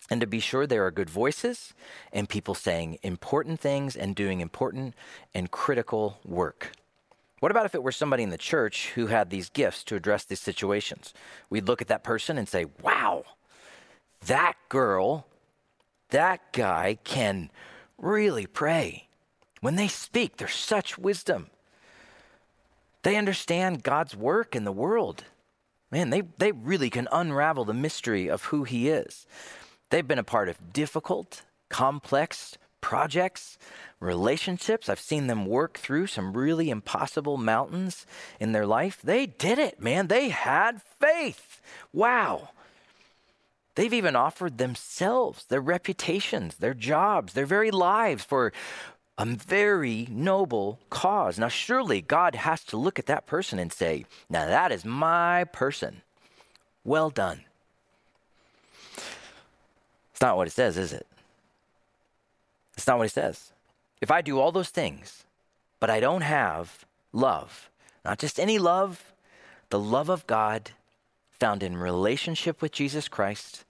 And 0.09 0.21
to 0.21 0.27
be 0.27 0.39
sure, 0.39 0.65
there 0.65 0.85
are 0.85 0.91
good 0.91 1.09
voices 1.09 1.73
and 2.13 2.29
people 2.29 2.55
saying 2.55 2.99
important 3.03 3.59
things 3.59 3.97
and 3.97 4.15
doing 4.15 4.39
important 4.39 4.93
and 5.33 5.51
critical 5.51 6.19
work. 6.23 6.71
What 7.41 7.51
about 7.51 7.65
if 7.65 7.75
it 7.75 7.83
were 7.83 7.91
somebody 7.91 8.23
in 8.23 8.29
the 8.29 8.37
church 8.37 8.91
who 8.95 9.07
had 9.07 9.29
these 9.29 9.49
gifts 9.49 9.83
to 9.85 9.95
address 9.95 10.23
these 10.23 10.39
situations? 10.39 11.13
We'd 11.49 11.67
look 11.67 11.81
at 11.81 11.89
that 11.89 12.03
person 12.03 12.37
and 12.37 12.47
say, 12.47 12.65
wow, 12.81 13.25
that 14.25 14.53
girl, 14.69 15.27
that 16.09 16.53
guy 16.53 16.97
can 17.03 17.51
really 17.97 18.45
pray. 18.45 19.09
When 19.65 19.77
they 19.77 19.87
speak, 19.87 20.37
there's 20.37 20.53
such 20.53 20.95
wisdom. 20.95 21.47
They 23.01 23.15
understand 23.15 23.81
God's 23.81 24.15
work 24.15 24.55
in 24.55 24.63
the 24.63 24.71
world. 24.71 25.23
Man, 25.89 26.11
they, 26.11 26.21
they 26.37 26.51
really 26.51 26.91
can 26.91 27.07
unravel 27.11 27.65
the 27.65 27.73
mystery 27.73 28.27
of 28.27 28.43
who 28.43 28.63
He 28.63 28.89
is. 28.89 29.25
They've 29.89 30.07
been 30.07 30.19
a 30.19 30.23
part 30.23 30.49
of 30.49 30.71
difficult, 30.71 31.41
complex 31.67 32.59
projects 32.79 33.57
relationships. 33.99 34.87
I've 34.87 34.99
seen 34.99 35.25
them 35.25 35.47
work 35.47 35.79
through 35.79 36.05
some 36.05 36.37
really 36.37 36.69
impossible 36.69 37.37
mountains 37.37 38.05
in 38.39 38.51
their 38.51 38.67
life. 38.67 38.99
They 39.03 39.25
did 39.25 39.57
it, 39.57 39.81
man. 39.81 40.09
They 40.09 40.29
had 40.29 40.83
faith. 40.99 41.59
Wow. 41.91 42.49
They've 43.73 43.93
even 43.93 44.15
offered 44.15 44.59
themselves, 44.59 45.45
their 45.45 45.59
reputations, 45.59 46.57
their 46.57 46.75
jobs, 46.75 47.33
their 47.33 47.47
very 47.47 47.71
lives 47.71 48.23
for 48.23 48.53
a 49.17 49.25
very 49.25 50.07
noble 50.09 50.79
cause. 50.89 51.39
Now, 51.39 51.47
surely 51.47 52.01
God 52.01 52.35
has 52.35 52.63
to 52.65 52.77
look 52.77 52.99
at 52.99 53.05
that 53.05 53.25
person 53.25 53.59
and 53.59 53.71
say, 53.71 54.05
Now 54.29 54.45
that 54.45 54.71
is 54.71 54.83
my 54.83 55.45
person. 55.45 56.01
Well 56.83 57.09
done. 57.09 57.41
It's 60.11 60.21
not 60.21 60.37
what 60.37 60.47
it 60.47 60.51
says, 60.51 60.77
is 60.77 60.93
it? 60.93 61.07
It's 62.75 62.87
not 62.87 62.97
what 62.97 63.07
it 63.07 63.11
says. 63.13 63.51
If 64.01 64.11
I 64.11 64.21
do 64.21 64.39
all 64.39 64.51
those 64.51 64.69
things, 64.69 65.23
but 65.79 65.89
I 65.89 65.99
don't 65.99 66.21
have 66.21 66.85
love, 67.11 67.69
not 68.03 68.19
just 68.19 68.39
any 68.39 68.59
love, 68.59 69.13
the 69.69 69.79
love 69.79 70.09
of 70.09 70.27
God 70.27 70.71
found 71.31 71.63
in 71.63 71.77
relationship 71.77 72.61
with 72.61 72.71
Jesus 72.71 73.07
Christ, 73.07 73.65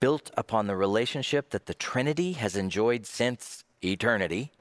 built 0.00 0.30
upon 0.36 0.66
the 0.66 0.76
relationship 0.76 1.50
that 1.50 1.66
the 1.66 1.74
Trinity 1.74 2.32
has 2.32 2.56
enjoyed 2.56 3.06
since 3.06 3.64
eternity, 3.82 4.52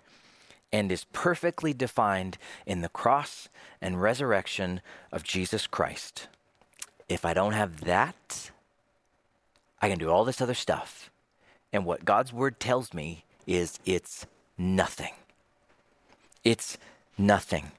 and 0.71 0.91
is 0.91 1.05
perfectly 1.13 1.73
defined 1.73 2.37
in 2.65 2.81
the 2.81 2.89
cross 2.89 3.49
and 3.81 4.01
resurrection 4.01 4.81
of 5.11 5.23
Jesus 5.23 5.67
Christ. 5.67 6.27
If 7.07 7.25
I 7.25 7.33
don't 7.33 7.53
have 7.53 7.81
that, 7.81 8.51
I 9.81 9.89
can 9.89 9.99
do 9.99 10.09
all 10.09 10.25
this 10.25 10.41
other 10.41 10.53
stuff. 10.53 11.09
And 11.71 11.85
what 11.85 12.05
God's 12.05 12.33
word 12.33 12.59
tells 12.59 12.93
me 12.93 13.23
is 13.45 13.79
it's 13.85 14.25
nothing. 14.57 15.13
It's 16.43 16.77
nothing. 17.17 17.71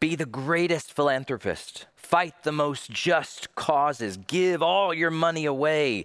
Be 0.00 0.16
the 0.16 0.26
greatest 0.26 0.92
philanthropist. 0.92 1.86
Fight 1.94 2.42
the 2.42 2.52
most 2.52 2.90
just 2.90 3.54
causes. 3.54 4.16
Give 4.16 4.62
all 4.62 4.92
your 4.92 5.10
money 5.10 5.46
away. 5.46 6.04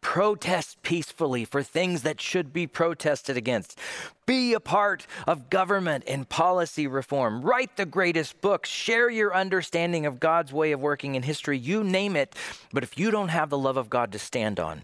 Protest 0.00 0.82
peacefully 0.82 1.44
for 1.44 1.62
things 1.62 2.02
that 2.02 2.20
should 2.20 2.52
be 2.52 2.66
protested 2.66 3.36
against. 3.36 3.78
Be 4.24 4.54
a 4.54 4.60
part 4.60 5.06
of 5.26 5.50
government 5.50 6.04
and 6.06 6.28
policy 6.28 6.86
reform. 6.86 7.42
Write 7.42 7.76
the 7.76 7.86
greatest 7.86 8.40
books. 8.40 8.68
Share 8.68 9.10
your 9.10 9.34
understanding 9.34 10.06
of 10.06 10.18
God's 10.18 10.52
way 10.52 10.72
of 10.72 10.80
working 10.80 11.14
in 11.16 11.22
history. 11.22 11.58
You 11.58 11.84
name 11.84 12.16
it. 12.16 12.34
But 12.72 12.82
if 12.82 12.98
you 12.98 13.10
don't 13.10 13.28
have 13.28 13.50
the 13.50 13.58
love 13.58 13.76
of 13.76 13.90
God 13.90 14.10
to 14.12 14.18
stand 14.18 14.58
on, 14.58 14.82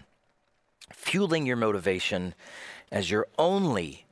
fueling 0.93 1.47
your 1.47 1.57
motivation 1.57 2.35
as 2.93 3.11
your 3.11 3.27
only 3.39 4.05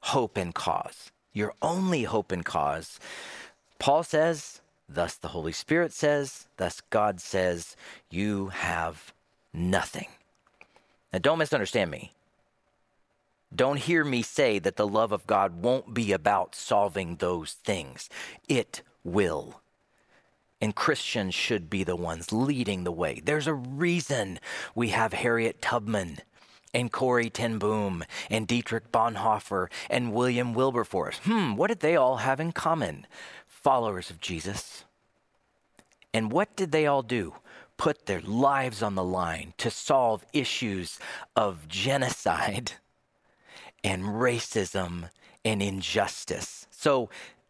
hope 0.00 0.36
and 0.36 0.54
cause, 0.54 1.10
your 1.32 1.54
only 1.62 2.04
hope 2.04 2.30
and 2.30 2.44
cause, 2.44 3.00
Paul 3.78 4.02
says, 4.02 4.60
thus 4.88 5.14
the 5.16 5.28
Holy 5.28 5.52
Spirit 5.52 5.92
says, 5.92 6.46
thus 6.56 6.80
God 6.90 7.20
says, 7.20 7.74
you 8.10 8.48
have 8.48 9.12
nothing. 9.52 10.08
Now, 11.12 11.18
don't 11.20 11.38
misunderstand 11.38 11.90
me. 11.90 12.12
Don't 13.54 13.78
hear 13.78 14.04
me 14.04 14.22
say 14.22 14.58
that 14.58 14.76
the 14.76 14.86
love 14.86 15.12
of 15.12 15.26
God 15.26 15.62
won't 15.62 15.94
be 15.94 16.12
about 16.12 16.54
solving 16.54 17.16
those 17.16 17.52
things. 17.52 18.10
It 18.48 18.82
will. 19.04 19.60
And 20.60 20.74
Christians 20.74 21.34
should 21.34 21.70
be 21.70 21.84
the 21.84 21.96
ones 21.96 22.32
leading 22.32 22.84
the 22.84 22.92
way. 22.92 23.20
There's 23.24 23.46
a 23.46 23.54
reason 23.54 24.40
we 24.74 24.88
have 24.88 25.12
Harriet 25.12 25.62
Tubman 25.62 26.18
and 26.74 26.90
Corrie 26.90 27.30
ten 27.30 27.58
Boom 27.58 28.04
and 28.30 28.46
Dietrich 28.46 28.90
Bonhoeffer 28.90 29.68
and 29.88 30.12
William 30.12 30.52
Wilberforce. 30.52 31.18
Hmm, 31.18 31.54
what 31.54 31.68
did 31.68 31.80
they 31.80 31.96
all 31.96 32.16
have 32.16 32.40
in 32.40 32.52
common? 32.52 33.06
followers 33.66 34.10
of 34.10 34.20
Jesus. 34.20 34.84
And 36.14 36.30
what 36.30 36.54
did 36.54 36.70
they 36.70 36.86
all 36.86 37.02
do? 37.02 37.34
Put 37.76 38.06
their 38.06 38.20
lives 38.20 38.82
on 38.82 38.94
the 38.94 39.04
line 39.04 39.54
to 39.58 39.70
solve 39.70 40.24
issues 40.32 40.98
of 41.34 41.68
genocide 41.68 42.72
and 43.84 44.02
racism 44.04 45.10
and 45.44 45.62
injustice. 45.62 46.66
So 46.70 47.08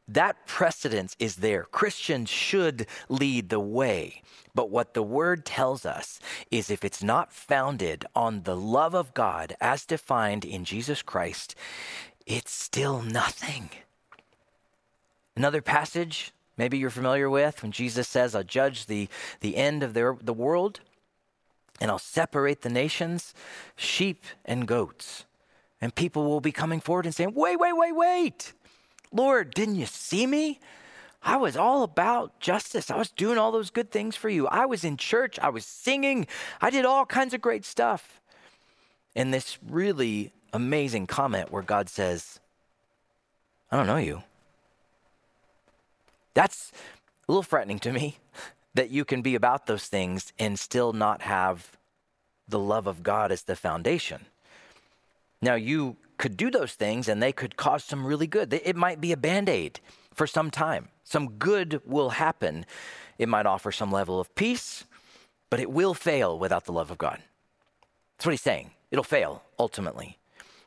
that 0.08 0.46
precedence 0.46 1.16
is 1.18 1.36
there. 1.36 1.64
Christians 1.64 2.30
should 2.30 2.86
lead 3.08 3.48
the 3.48 3.60
way. 3.60 4.22
But 4.54 4.70
what 4.70 4.94
the 4.94 5.02
word 5.02 5.44
tells 5.44 5.84
us 5.84 6.20
is 6.50 6.70
if 6.70 6.84
it's 6.84 7.02
not 7.02 7.32
founded 7.32 8.06
on 8.14 8.42
the 8.42 8.56
love 8.56 8.94
of 8.94 9.14
God 9.14 9.56
as 9.60 9.84
defined 9.84 10.44
in 10.44 10.64
Jesus 10.64 11.02
Christ, 11.02 11.54
it's 12.24 12.52
still 12.52 13.02
nothing. 13.02 13.70
Another 15.34 15.60
passage 15.60 16.32
maybe 16.56 16.78
you're 16.78 16.90
familiar 16.90 17.28
with 17.28 17.62
when 17.62 17.72
Jesus 17.72 18.08
says, 18.08 18.34
I'll 18.34 18.42
judge 18.42 18.86
the, 18.86 19.08
the 19.40 19.56
end 19.56 19.82
of 19.82 19.94
their, 19.94 20.16
the 20.20 20.32
world 20.32 20.80
and 21.80 21.90
I'll 21.90 21.98
separate 21.98 22.62
the 22.62 22.70
nations, 22.70 23.34
sheep 23.76 24.24
and 24.44 24.66
goats. 24.66 25.24
And 25.80 25.94
people 25.94 26.24
will 26.24 26.40
be 26.40 26.52
coming 26.52 26.80
forward 26.80 27.06
and 27.06 27.14
saying, 27.14 27.32
Wait, 27.34 27.58
wait, 27.58 27.76
wait, 27.76 27.94
wait. 27.94 28.52
Lord, 29.12 29.54
didn't 29.54 29.76
you 29.76 29.86
see 29.86 30.26
me? 30.26 30.58
I 31.22 31.36
was 31.36 31.56
all 31.56 31.82
about 31.82 32.38
justice. 32.40 32.90
I 32.90 32.96
was 32.96 33.10
doing 33.10 33.36
all 33.36 33.50
those 33.50 33.70
good 33.70 33.90
things 33.90 34.14
for 34.14 34.28
you. 34.28 34.46
I 34.46 34.64
was 34.66 34.84
in 34.84 34.96
church. 34.96 35.38
I 35.40 35.48
was 35.48 35.66
singing. 35.66 36.26
I 36.60 36.70
did 36.70 36.84
all 36.84 37.04
kinds 37.04 37.34
of 37.34 37.40
great 37.40 37.64
stuff. 37.64 38.20
And 39.14 39.34
this 39.34 39.58
really 39.68 40.32
amazing 40.52 41.06
comment 41.06 41.50
where 41.50 41.62
God 41.62 41.88
says, 41.88 42.38
I 43.70 43.76
don't 43.76 43.86
know 43.86 43.96
you. 43.96 44.22
That's 46.36 46.70
a 47.26 47.32
little 47.32 47.42
frightening 47.42 47.78
to 47.80 47.92
me 47.92 48.18
that 48.74 48.90
you 48.90 49.06
can 49.06 49.22
be 49.22 49.34
about 49.34 49.66
those 49.66 49.86
things 49.86 50.34
and 50.38 50.58
still 50.58 50.92
not 50.92 51.22
have 51.22 51.78
the 52.46 52.58
love 52.58 52.86
of 52.86 53.02
God 53.02 53.32
as 53.32 53.42
the 53.44 53.56
foundation. 53.56 54.26
Now, 55.40 55.54
you 55.54 55.96
could 56.18 56.36
do 56.36 56.50
those 56.50 56.74
things 56.74 57.08
and 57.08 57.22
they 57.22 57.32
could 57.32 57.56
cause 57.56 57.84
some 57.84 58.06
really 58.06 58.26
good. 58.26 58.52
It 58.52 58.76
might 58.76 59.00
be 59.00 59.12
a 59.12 59.16
band 59.16 59.48
aid 59.48 59.80
for 60.12 60.26
some 60.26 60.50
time. 60.50 60.88
Some 61.04 61.30
good 61.32 61.80
will 61.86 62.10
happen. 62.10 62.66
It 63.18 63.30
might 63.30 63.46
offer 63.46 63.72
some 63.72 63.90
level 63.90 64.20
of 64.20 64.34
peace, 64.34 64.84
but 65.48 65.58
it 65.58 65.70
will 65.70 65.94
fail 65.94 66.38
without 66.38 66.66
the 66.66 66.72
love 66.72 66.90
of 66.90 66.98
God. 66.98 67.22
That's 68.16 68.26
what 68.26 68.32
he's 68.32 68.42
saying. 68.42 68.72
It'll 68.90 69.04
fail 69.04 69.42
ultimately. 69.58 70.18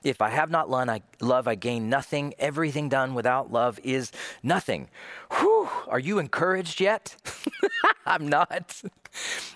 If 0.04 0.22
I 0.22 0.30
have 0.30 0.50
not 0.50 0.70
love, 0.70 0.90
I 0.90 1.02
love, 1.20 1.48
I 1.48 1.56
gain 1.56 1.90
nothing. 1.90 2.34
Everything 2.40 2.88
done 2.88 3.14
without 3.14 3.52
love 3.52 3.80
is 3.84 4.12
nothing. 4.42 4.90
Whew, 5.40 5.70
are 5.88 6.00
you 6.00 6.20
encouraged 6.20 6.80
yet? 6.80 7.16
I'm 8.06 8.28
not. 8.28 8.82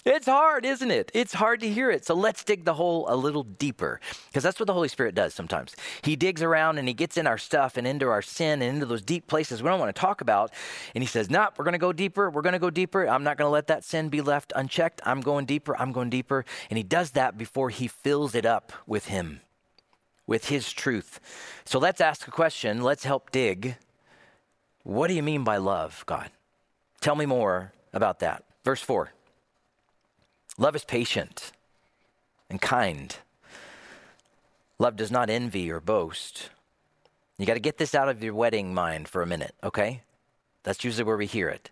It's 0.05 0.25
hard, 0.25 0.65
isn't 0.65 0.91
it? 0.91 1.11
It's 1.13 1.33
hard 1.33 1.61
to 1.61 1.69
hear 1.69 1.89
it. 1.89 2.05
So 2.05 2.13
let's 2.13 2.43
dig 2.43 2.65
the 2.65 2.73
hole 2.73 3.05
a 3.07 3.15
little 3.15 3.43
deeper 3.43 3.99
because 4.27 4.43
that's 4.43 4.59
what 4.59 4.67
the 4.67 4.73
Holy 4.73 4.87
Spirit 4.89 5.15
does 5.15 5.33
sometimes. 5.33 5.75
He 6.01 6.15
digs 6.15 6.41
around 6.41 6.77
and 6.77 6.87
he 6.87 6.93
gets 6.93 7.17
in 7.17 7.25
our 7.25 7.37
stuff 7.37 7.77
and 7.77 7.87
into 7.87 8.09
our 8.09 8.21
sin 8.21 8.61
and 8.61 8.75
into 8.75 8.85
those 8.85 9.01
deep 9.01 9.27
places 9.27 9.63
we 9.63 9.69
don't 9.69 9.79
want 9.79 9.95
to 9.95 9.99
talk 9.99 10.21
about. 10.21 10.51
And 10.93 11.03
he 11.03 11.07
says, 11.07 11.29
Nope, 11.29 11.53
we're 11.57 11.65
going 11.65 11.73
to 11.73 11.77
go 11.79 11.93
deeper. 11.93 12.29
We're 12.29 12.41
going 12.41 12.53
to 12.53 12.59
go 12.59 12.69
deeper. 12.69 13.07
I'm 13.07 13.23
not 13.23 13.37
going 13.37 13.47
to 13.47 13.51
let 13.51 13.67
that 13.67 13.83
sin 13.83 14.09
be 14.09 14.21
left 14.21 14.51
unchecked. 14.55 15.01
I'm 15.05 15.21
going 15.21 15.45
deeper. 15.45 15.77
I'm 15.77 15.91
going 15.91 16.09
deeper. 16.09 16.43
And 16.69 16.77
he 16.77 16.83
does 16.83 17.11
that 17.11 17.37
before 17.37 17.69
he 17.69 17.87
fills 17.87 18.35
it 18.35 18.45
up 18.45 18.73
with 18.85 19.05
him 19.05 19.41
with 20.27 20.47
His 20.47 20.71
truth. 20.71 21.19
So 21.65 21.79
let's 21.79 22.01
ask 22.01 22.27
a 22.27 22.31
question. 22.31 22.81
Let's 22.81 23.03
help 23.03 23.31
dig. 23.31 23.75
What 24.83 25.07
do 25.07 25.13
you 25.13 25.23
mean 25.23 25.43
by 25.43 25.57
love, 25.57 26.03
God? 26.05 26.29
Tell 26.99 27.15
me 27.15 27.25
more 27.25 27.73
about 27.93 28.19
that. 28.19 28.43
Verse 28.63 28.81
4 28.81 29.11
Love 30.57 30.75
is 30.75 30.85
patient 30.85 31.51
and 32.49 32.61
kind. 32.61 33.17
Love 34.79 34.95
does 34.95 35.11
not 35.11 35.29
envy 35.29 35.71
or 35.71 35.79
boast. 35.79 36.49
You 37.37 37.45
got 37.45 37.55
to 37.55 37.59
get 37.59 37.77
this 37.77 37.95
out 37.95 38.09
of 38.09 38.23
your 38.23 38.33
wedding 38.33 38.73
mind 38.73 39.07
for 39.07 39.21
a 39.21 39.27
minute, 39.27 39.55
okay? 39.63 40.01
That's 40.63 40.83
usually 40.83 41.03
where 41.03 41.17
we 41.17 41.25
hear 41.25 41.49
it. 41.49 41.69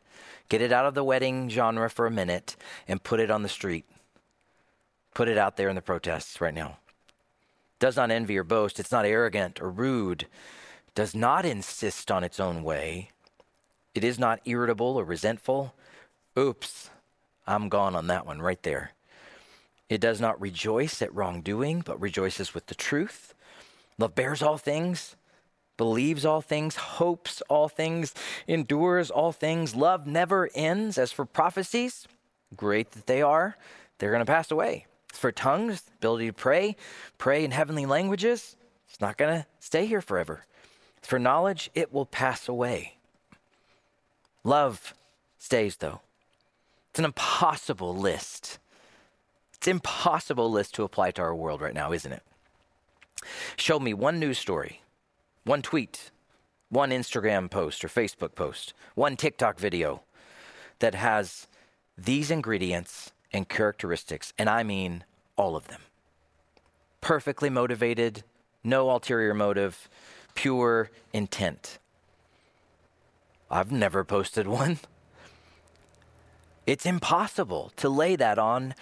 Get 0.50 0.62
it 0.62 0.72
out 0.72 0.86
of 0.86 0.96
the 0.96 1.04
wedding 1.04 1.50
genre 1.50 1.90
for 1.90 2.08
a 2.08 2.12
minute 2.12 2.56
and 2.88 3.04
put 3.04 3.20
it 3.20 3.32
on 3.32 3.44
the 3.44 3.50
street. 3.50 3.86
Put 5.14 5.28
it 5.28 5.38
out 5.38 5.58
there 5.58 5.70
in 5.70 5.76
the 5.76 5.82
protests 5.82 6.42
right 6.42 6.54
now 6.54 6.78
does 7.82 7.98
not 7.98 8.12
envy 8.12 8.38
or 8.38 8.44
boast, 8.44 8.80
it's 8.80 8.92
not 8.92 9.06
arrogant 9.06 9.60
or 9.60 9.70
rude, 9.70 10.28
does 10.94 11.16
not 11.16 11.46
insist 11.46 12.12
on 12.12 12.24
its 12.24 12.40
own 12.40 12.64
way, 12.64 13.10
it 13.96 14.04
is 14.04 14.20
not 14.20 14.40
irritable 14.46 14.98
or 14.98 15.04
resentful. 15.04 15.74
Oops, 16.38 16.90
I'm 17.46 17.68
gone 17.70 17.96
on 17.96 18.08
that 18.08 18.26
one 18.26 18.40
right 18.40 18.62
there. 18.64 18.92
It 19.90 20.00
does 20.00 20.22
not 20.22 20.40
rejoice 20.40 21.02
at 21.02 21.14
wrongdoing, 21.14 21.82
but 21.82 22.00
rejoices 22.00 22.54
with 22.54 22.68
the 22.68 22.76
truth. 22.76 23.34
Love 23.98 24.16
bears 24.16 24.42
all 24.42 24.58
things, 24.58 25.16
believes 25.76 26.24
all 26.24 26.42
things, 26.42 26.76
hopes 26.76 27.42
all 27.50 27.68
things, 27.68 28.14
endures 28.48 29.10
all 29.10 29.32
things. 29.32 29.76
Love 29.76 30.06
never 30.06 30.50
ends. 30.54 30.98
As 31.00 31.12
for 31.12 31.26
prophecies, 31.26 32.08
great 32.56 32.92
that 32.92 33.08
they 33.08 33.22
are, 33.22 33.58
they're 33.98 34.12
going 34.12 34.26
to 34.26 34.32
pass 34.32 34.52
away 34.52 34.86
for 35.18 35.32
tongues, 35.32 35.84
ability 35.98 36.28
to 36.28 36.34
pray, 36.34 36.76
pray 37.18 37.44
in 37.44 37.52
heavenly 37.52 37.86
languages. 37.86 38.56
It's 38.90 39.02
not 39.02 39.18
going 39.18 39.42
to 39.42 39.46
stay 39.60 39.86
here 39.86 40.02
forever. 40.02 40.46
For 41.02 41.20
knowledge, 41.20 41.70
it 41.76 41.94
will 41.94 42.06
pass 42.06 42.48
away. 42.48 42.98
Love 44.44 44.94
stays, 45.38 45.78
though. 45.78 46.02
It's 46.90 47.00
an 47.00 47.06
impossible 47.06 47.96
list 47.96 48.60
It's 49.62 49.68
impossible 49.68 50.52
list 50.52 50.74
to 50.76 50.84
apply 50.84 51.12
to 51.12 51.22
our 51.22 51.36
world 51.36 51.62
right 51.62 51.76
now, 51.76 51.92
isn't 51.92 52.12
it? 52.12 52.24
Show 53.58 53.80
me 53.80 53.94
one 53.94 54.20
news 54.20 54.40
story, 54.40 54.82
one 55.44 55.62
tweet, 55.62 56.10
one 56.70 56.90
Instagram 56.90 57.50
post 57.52 57.86
or 57.86 57.88
Facebook 57.88 58.34
post, 58.34 58.74
one 58.96 59.16
TikTok 59.16 59.60
video 59.60 60.02
that 60.80 60.96
has 60.96 61.48
these 61.96 62.32
ingredients 62.32 63.11
and 63.34 63.48
characteristics, 63.48 64.34
and 64.38 64.50
I 64.50 64.64
mean 64.64 65.04
all 65.38 65.56
of 65.56 65.68
them. 65.68 65.82
Perfectly 67.00 67.50
motivated, 67.50 68.24
no 68.64 68.90
ulterior 68.90 69.34
motive, 69.34 69.90
pure 70.36 70.92
intent. 71.14 71.80
I've 73.50 73.72
never 73.72 74.04
posted 74.04 74.48
one. 74.62 74.80
It's 76.66 76.86
impossible 76.86 77.72
to 77.78 77.90
lay 77.90 78.16
that 78.16 78.38
on 78.38 78.76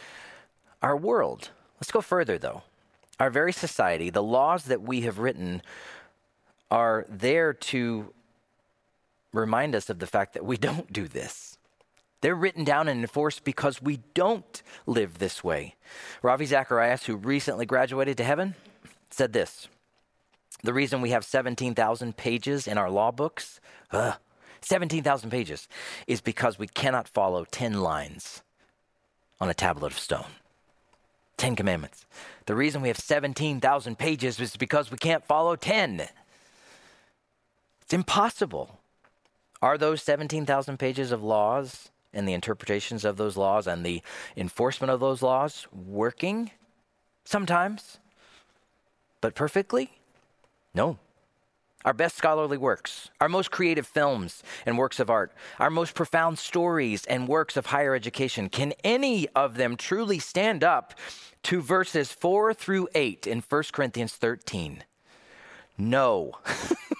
our 0.81 0.97
world. 0.97 1.49
Let's 1.79 1.91
go 1.91 2.01
further, 2.01 2.37
though. 2.37 2.63
Our 3.19 3.29
very 3.29 3.53
society, 3.53 4.09
the 4.09 4.23
laws 4.23 4.65
that 4.65 4.81
we 4.81 5.01
have 5.01 5.19
written 5.19 5.61
are 6.69 7.05
there 7.09 7.53
to 7.53 8.13
remind 9.33 9.75
us 9.75 9.89
of 9.89 9.99
the 9.99 10.07
fact 10.07 10.33
that 10.33 10.45
we 10.45 10.57
don't 10.69 10.91
do 10.91 11.07
this. 11.07 11.48
They're 12.21 12.35
written 12.35 12.63
down 12.63 12.87
and 12.87 13.01
enforced 13.01 13.43
because 13.43 13.81
we 13.81 14.01
don't 14.13 14.61
live 14.85 15.19
this 15.19 15.43
way. 15.43 15.75
Ravi 16.21 16.45
Zacharias, 16.45 17.05
who 17.05 17.15
recently 17.15 17.65
graduated 17.65 18.17
to 18.17 18.23
heaven, 18.23 18.55
said 19.09 19.33
this 19.33 19.67
The 20.63 20.73
reason 20.73 21.01
we 21.01 21.11
have 21.11 21.23
17,000 21.23 22.17
pages 22.17 22.67
in 22.67 22.77
our 22.77 22.89
law 22.89 23.11
books, 23.11 23.59
uh, 23.91 24.13
17,000 24.61 25.29
pages, 25.29 25.67
is 26.07 26.19
because 26.19 26.59
we 26.59 26.67
cannot 26.67 27.07
follow 27.07 27.45
10 27.45 27.81
lines 27.81 28.41
on 29.39 29.49
a 29.49 29.53
tablet 29.53 29.93
of 29.93 29.99
stone. 29.99 30.25
10 31.37 31.55
commandments. 31.55 32.05
The 32.47 32.55
reason 32.55 32.81
we 32.81 32.89
have 32.89 32.97
17,000 32.97 33.97
pages 33.97 34.39
is 34.41 34.57
because 34.57 34.91
we 34.91 34.97
can't 34.97 35.23
follow 35.23 35.55
10. 35.55 36.09
It's 37.81 37.93
impossible. 37.93 38.77
Are 39.61 39.77
those 39.77 40.03
17,000 40.03 40.77
pages 40.77 41.13
of 41.13 41.23
laws 41.23 41.89
and 42.13 42.27
the 42.27 42.33
interpretations 42.33 43.05
of 43.05 43.17
those 43.17 43.37
laws 43.37 43.67
and 43.67 43.85
the 43.85 44.01
enforcement 44.35 44.91
of 44.91 44.99
those 44.99 45.21
laws 45.21 45.67
working? 45.71 46.51
Sometimes. 47.25 47.99
But 49.21 49.35
perfectly? 49.35 49.91
No. 50.73 50.97
Our 51.85 51.93
best 51.93 52.17
scholarly 52.17 52.57
works, 52.57 53.09
our 53.21 53.29
most 53.29 53.51
creative 53.51 53.87
films 53.87 54.43
and 54.65 54.77
works 54.77 54.99
of 54.99 55.09
art, 55.09 55.31
our 55.59 55.69
most 55.69 55.95
profound 55.95 56.37
stories 56.37 57.05
and 57.05 57.25
works 57.25 57.55
of 57.55 57.67
higher 57.67 57.95
education, 57.95 58.49
can 58.49 58.73
any 58.83 59.29
of 59.29 59.55
them 59.55 59.77
truly 59.77 60.19
stand 60.19 60.61
up 60.61 60.93
to 61.43 61.61
verses 61.61 62.11
4 62.11 62.53
through 62.53 62.89
8 62.93 63.25
in 63.25 63.39
1 63.39 63.63
Corinthians 63.71 64.13
13? 64.13 64.83
No. 65.77 66.33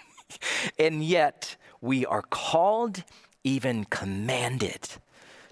and 0.80 1.04
yet, 1.04 1.58
we 1.82 2.06
are 2.06 2.22
called, 2.22 3.04
even 3.44 3.86
commanded, 3.86 4.90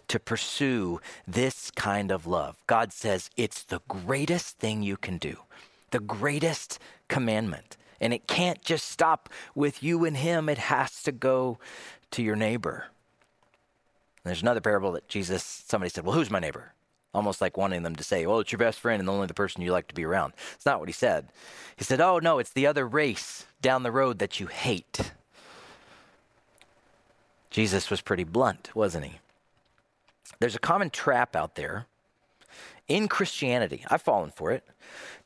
to 0.08 0.20
pursue 0.20 1.02
this 1.28 1.72
kind 1.72 2.12
of 2.12 2.26
love. 2.26 2.58
God 2.66 2.94
says 2.94 3.30
it's 3.36 3.64
the 3.64 3.82
greatest 3.88 4.58
thing 4.58 4.82
you 4.84 4.98
can 4.98 5.18
do, 5.18 5.38
the 5.92 6.00
greatest 6.00 6.80
commandment. 7.08 7.78
And 8.00 8.14
it 8.14 8.28
can't 8.28 8.62
just 8.62 8.90
stop 8.90 9.30
with 9.56 9.82
you 9.82 10.06
and 10.06 10.18
him, 10.18 10.50
it 10.50 10.58
has 10.58 11.02
to 11.04 11.12
go 11.12 11.58
to 12.12 12.22
your 12.22 12.36
neighbor. 12.36 12.86
there's 14.24 14.42
another 14.42 14.62
parable 14.62 14.92
that 14.94 15.08
Jesus, 15.08 15.44
somebody 15.44 15.90
said, 15.90 16.06
Well, 16.06 16.16
who's 16.16 16.32
my 16.32 16.40
neighbor? 16.40 16.74
Almost 17.14 17.42
like 17.42 17.58
wanting 17.58 17.84
them 17.84 17.96
to 17.96 18.04
say, 18.04 18.26
Well, 18.28 18.40
it's 18.40 18.52
your 18.52 18.60
best 18.60 18.80
friend 18.80 19.00
and 19.00 19.10
only 19.10 19.28
the 19.28 19.34
person 19.34 19.62
you 19.62 19.72
like 19.72 19.88
to 19.88 19.96
be 19.96 20.06
around. 20.06 20.34
It's 20.54 20.66
not 20.66 20.80
what 20.80 20.90
he 20.90 20.94
said. 20.94 21.30
He 21.76 21.84
said, 21.84 22.00
Oh, 22.00 22.20
no, 22.20 22.38
it's 22.38 22.54
the 22.54 22.68
other 22.68 22.88
race 22.88 23.46
down 23.62 23.84
the 23.84 23.92
road 23.92 24.20
that 24.20 24.40
you 24.40 24.48
hate. 24.48 25.12
Jesus 27.50 27.90
was 27.90 28.02
pretty 28.02 28.24
blunt, 28.24 28.76
wasn't 28.76 29.06
he? 29.06 29.20
There's 30.40 30.56
a 30.56 30.60
common 30.60 30.90
trap 30.90 31.36
out 31.36 31.56
there 31.56 31.88
in 32.88 33.08
Christianity, 33.08 33.84
I've 33.90 34.02
fallen 34.02 34.32
for 34.32 34.52
it, 34.52 34.64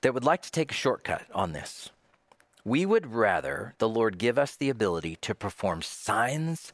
that 0.01 0.13
would 0.13 0.23
like 0.23 0.41
to 0.43 0.51
take 0.51 0.71
a 0.71 0.75
shortcut 0.75 1.25
on 1.33 1.53
this. 1.53 1.89
We 2.63 2.85
would 2.85 3.13
rather 3.13 3.75
the 3.77 3.89
Lord 3.89 4.17
give 4.17 4.37
us 4.37 4.55
the 4.55 4.69
ability 4.69 5.17
to 5.21 5.35
perform 5.35 5.81
signs 5.81 6.73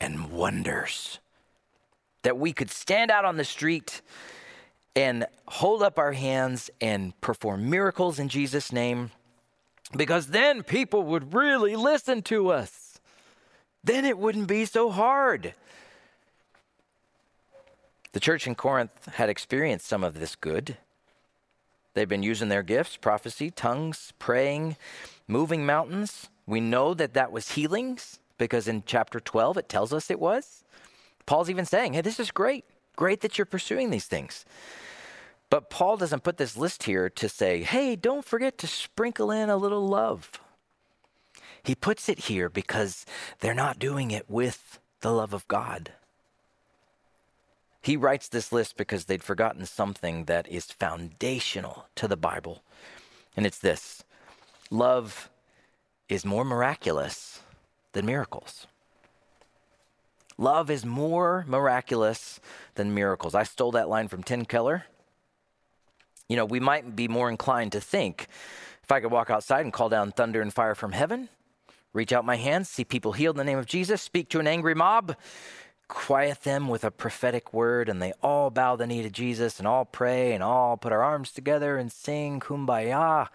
and 0.00 0.30
wonders. 0.30 1.18
That 2.22 2.38
we 2.38 2.52
could 2.52 2.70
stand 2.70 3.10
out 3.10 3.24
on 3.24 3.36
the 3.36 3.44
street 3.44 4.00
and 4.96 5.26
hold 5.46 5.82
up 5.82 5.98
our 5.98 6.12
hands 6.12 6.70
and 6.80 7.18
perform 7.20 7.68
miracles 7.68 8.18
in 8.18 8.28
Jesus' 8.28 8.72
name, 8.72 9.10
because 9.96 10.28
then 10.28 10.62
people 10.62 11.02
would 11.02 11.34
really 11.34 11.76
listen 11.76 12.22
to 12.22 12.50
us. 12.50 12.83
Then 13.84 14.04
it 14.06 14.18
wouldn't 14.18 14.48
be 14.48 14.64
so 14.64 14.90
hard. 14.90 15.54
The 18.12 18.20
church 18.20 18.46
in 18.46 18.54
Corinth 18.54 19.06
had 19.14 19.28
experienced 19.28 19.86
some 19.86 20.02
of 20.02 20.18
this 20.18 20.34
good. 20.36 20.78
They've 21.92 22.08
been 22.08 22.22
using 22.22 22.48
their 22.48 22.62
gifts 22.62 22.96
prophecy, 22.96 23.50
tongues, 23.50 24.12
praying, 24.18 24.76
moving 25.28 25.66
mountains. 25.66 26.28
We 26.46 26.60
know 26.60 26.94
that 26.94 27.14
that 27.14 27.30
was 27.30 27.52
healings 27.52 28.18
because 28.38 28.66
in 28.66 28.82
chapter 28.86 29.20
12 29.20 29.58
it 29.58 29.68
tells 29.68 29.92
us 29.92 30.10
it 30.10 30.18
was. 30.18 30.64
Paul's 31.26 31.50
even 31.50 31.66
saying, 31.66 31.94
hey, 31.94 32.00
this 32.00 32.20
is 32.20 32.30
great. 32.30 32.64
Great 32.96 33.20
that 33.20 33.38
you're 33.38 33.46
pursuing 33.46 33.90
these 33.90 34.06
things. 34.06 34.44
But 35.50 35.70
Paul 35.70 35.96
doesn't 35.96 36.22
put 36.24 36.36
this 36.36 36.56
list 36.56 36.84
here 36.84 37.08
to 37.10 37.28
say, 37.28 37.62
hey, 37.62 37.96
don't 37.96 38.24
forget 38.24 38.58
to 38.58 38.66
sprinkle 38.66 39.30
in 39.30 39.50
a 39.50 39.56
little 39.56 39.86
love. 39.86 40.40
He 41.64 41.74
puts 41.74 42.08
it 42.08 42.20
here 42.20 42.48
because 42.48 43.06
they're 43.40 43.54
not 43.54 43.78
doing 43.78 44.10
it 44.10 44.28
with 44.28 44.78
the 45.00 45.10
love 45.10 45.32
of 45.32 45.48
God. 45.48 45.92
He 47.80 47.96
writes 47.96 48.28
this 48.28 48.52
list 48.52 48.76
because 48.76 49.06
they'd 49.06 49.22
forgotten 49.22 49.66
something 49.66 50.24
that 50.24 50.48
is 50.48 50.66
foundational 50.66 51.86
to 51.96 52.06
the 52.06 52.16
Bible. 52.16 52.62
And 53.36 53.46
it's 53.46 53.58
this 53.58 54.04
love 54.70 55.30
is 56.08 56.24
more 56.24 56.44
miraculous 56.44 57.40
than 57.92 58.06
miracles. 58.06 58.66
Love 60.36 60.70
is 60.70 60.84
more 60.84 61.44
miraculous 61.46 62.40
than 62.74 62.94
miracles. 62.94 63.34
I 63.34 63.44
stole 63.44 63.72
that 63.72 63.88
line 63.88 64.08
from 64.08 64.22
Tim 64.22 64.44
Keller. 64.44 64.84
You 66.28 66.36
know, 66.36 66.44
we 66.44 66.60
might 66.60 66.96
be 66.96 67.06
more 67.06 67.30
inclined 67.30 67.72
to 67.72 67.80
think 67.80 68.28
if 68.82 68.90
I 68.90 69.00
could 69.00 69.12
walk 69.12 69.30
outside 69.30 69.60
and 69.60 69.72
call 69.72 69.88
down 69.88 70.12
thunder 70.12 70.42
and 70.42 70.52
fire 70.52 70.74
from 70.74 70.92
heaven, 70.92 71.28
reach 71.94 72.12
out 72.12 72.26
my 72.26 72.36
hands, 72.36 72.68
see 72.68 72.84
people 72.84 73.12
healed 73.12 73.36
in 73.36 73.38
the 73.38 73.50
name 73.50 73.58
of 73.58 73.66
Jesus, 73.66 74.02
speak 74.02 74.28
to 74.28 74.40
an 74.40 74.46
angry 74.46 74.74
mob, 74.74 75.16
quiet 75.88 76.42
them 76.42 76.68
with 76.68 76.84
a 76.84 76.90
prophetic 76.90 77.54
word, 77.54 77.88
and 77.88 78.02
they 78.02 78.12
all 78.22 78.50
bow 78.50 78.76
the 78.76 78.86
knee 78.86 79.02
to 79.02 79.10
Jesus 79.10 79.58
and 79.58 79.66
all 79.66 79.86
pray 79.86 80.32
and 80.32 80.42
all 80.42 80.76
put 80.76 80.92
our 80.92 81.02
arms 81.02 81.30
together 81.30 81.78
and 81.78 81.90
sing 81.90 82.40
kumbaya. 82.40 83.28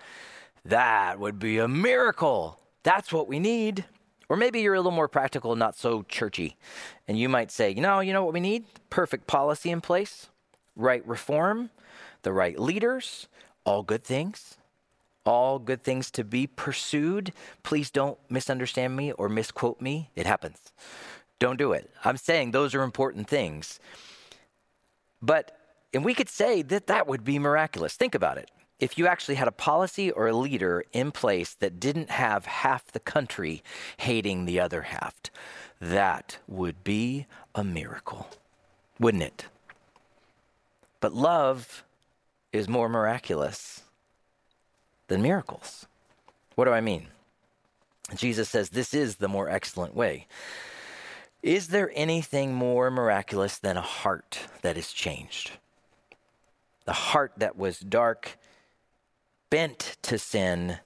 That 0.66 1.20
would 1.20 1.40
be 1.40 1.58
a 1.58 1.68
miracle. 1.68 2.60
That's 2.84 3.12
what 3.12 3.28
we 3.28 3.40
need. 3.40 3.86
Or 4.28 4.36
maybe 4.36 4.62
you're 4.62 4.76
a 4.76 4.80
little 4.80 4.92
more 4.92 5.08
practical, 5.08 5.56
not 5.56 5.76
so 5.76 6.04
churchy. 6.04 6.56
And 7.08 7.18
you 7.18 7.28
might 7.30 7.50
say, 7.50 7.72
you 7.72 7.82
know, 7.82 8.00
you 8.00 8.14
know 8.14 8.24
what 8.24 8.34
we 8.34 8.40
need? 8.40 8.66
Perfect 8.92 9.26
policy 9.26 9.72
in 9.72 9.82
place, 9.82 10.30
right 10.76 11.06
reform, 11.08 11.72
the 12.22 12.34
right 12.34 12.60
leaders, 12.60 13.28
all 13.66 13.82
good 13.82 14.04
things. 14.04 14.58
All 15.30 15.60
good 15.60 15.84
things 15.84 16.10
to 16.12 16.24
be 16.24 16.48
pursued. 16.48 17.34
Please 17.62 17.92
don't 17.92 18.18
misunderstand 18.32 18.96
me 18.96 19.12
or 19.12 19.30
misquote 19.30 19.80
me. 19.80 20.10
It 20.16 20.26
happens. 20.26 20.58
Don't 21.38 21.58
do 21.58 21.72
it. 21.72 21.92
I'm 22.04 22.18
saying 22.18 22.50
those 22.50 22.74
are 22.74 22.82
important 22.82 23.28
things. 23.28 23.80
But, 25.22 25.56
and 25.94 26.04
we 26.04 26.16
could 26.16 26.30
say 26.30 26.64
that 26.64 26.88
that 26.88 27.06
would 27.06 27.24
be 27.24 27.38
miraculous. 27.38 27.94
Think 27.94 28.16
about 28.16 28.40
it. 28.40 28.50
If 28.80 28.98
you 28.98 29.06
actually 29.06 29.36
had 29.36 29.48
a 29.48 29.52
policy 29.52 30.10
or 30.10 30.26
a 30.26 30.36
leader 30.36 30.84
in 30.94 31.12
place 31.12 31.54
that 31.54 31.80
didn't 31.80 32.10
have 32.10 32.48
half 32.48 32.92
the 32.92 33.00
country 33.00 33.62
hating 33.98 34.46
the 34.46 34.60
other 34.60 34.82
half, 34.82 35.14
that 35.80 36.40
would 36.48 36.84
be 36.84 37.28
a 37.54 37.64
miracle, 37.64 38.30
wouldn't 39.00 39.22
it? 39.22 39.46
But 41.00 41.14
love 41.14 41.84
is 42.52 42.68
more 42.68 42.90
miraculous 42.90 43.84
than 45.10 45.22
miracles. 45.22 45.86
What 46.56 46.66
do 46.66 46.72
I 46.72 46.82
mean? 46.82 47.08
Jesus 48.16 48.50
says 48.50 48.70
this 48.70 48.94
is 48.94 49.18
the 49.18 49.28
more 49.28 49.50
excellent 49.50 49.96
way. 49.96 50.28
Is 51.44 51.68
there 51.68 51.92
anything 51.94 52.54
more 52.54 52.90
miraculous 52.90 53.58
than 53.58 53.78
a 53.78 53.82
heart 53.82 54.40
that 54.62 54.78
is 54.78 54.92
changed? 54.92 55.52
The 56.86 56.94
heart 56.94 57.34
that 57.38 57.58
was 57.58 57.80
dark, 57.80 58.38
bent 59.50 59.98
to 60.02 60.18
sin, 60.18 60.80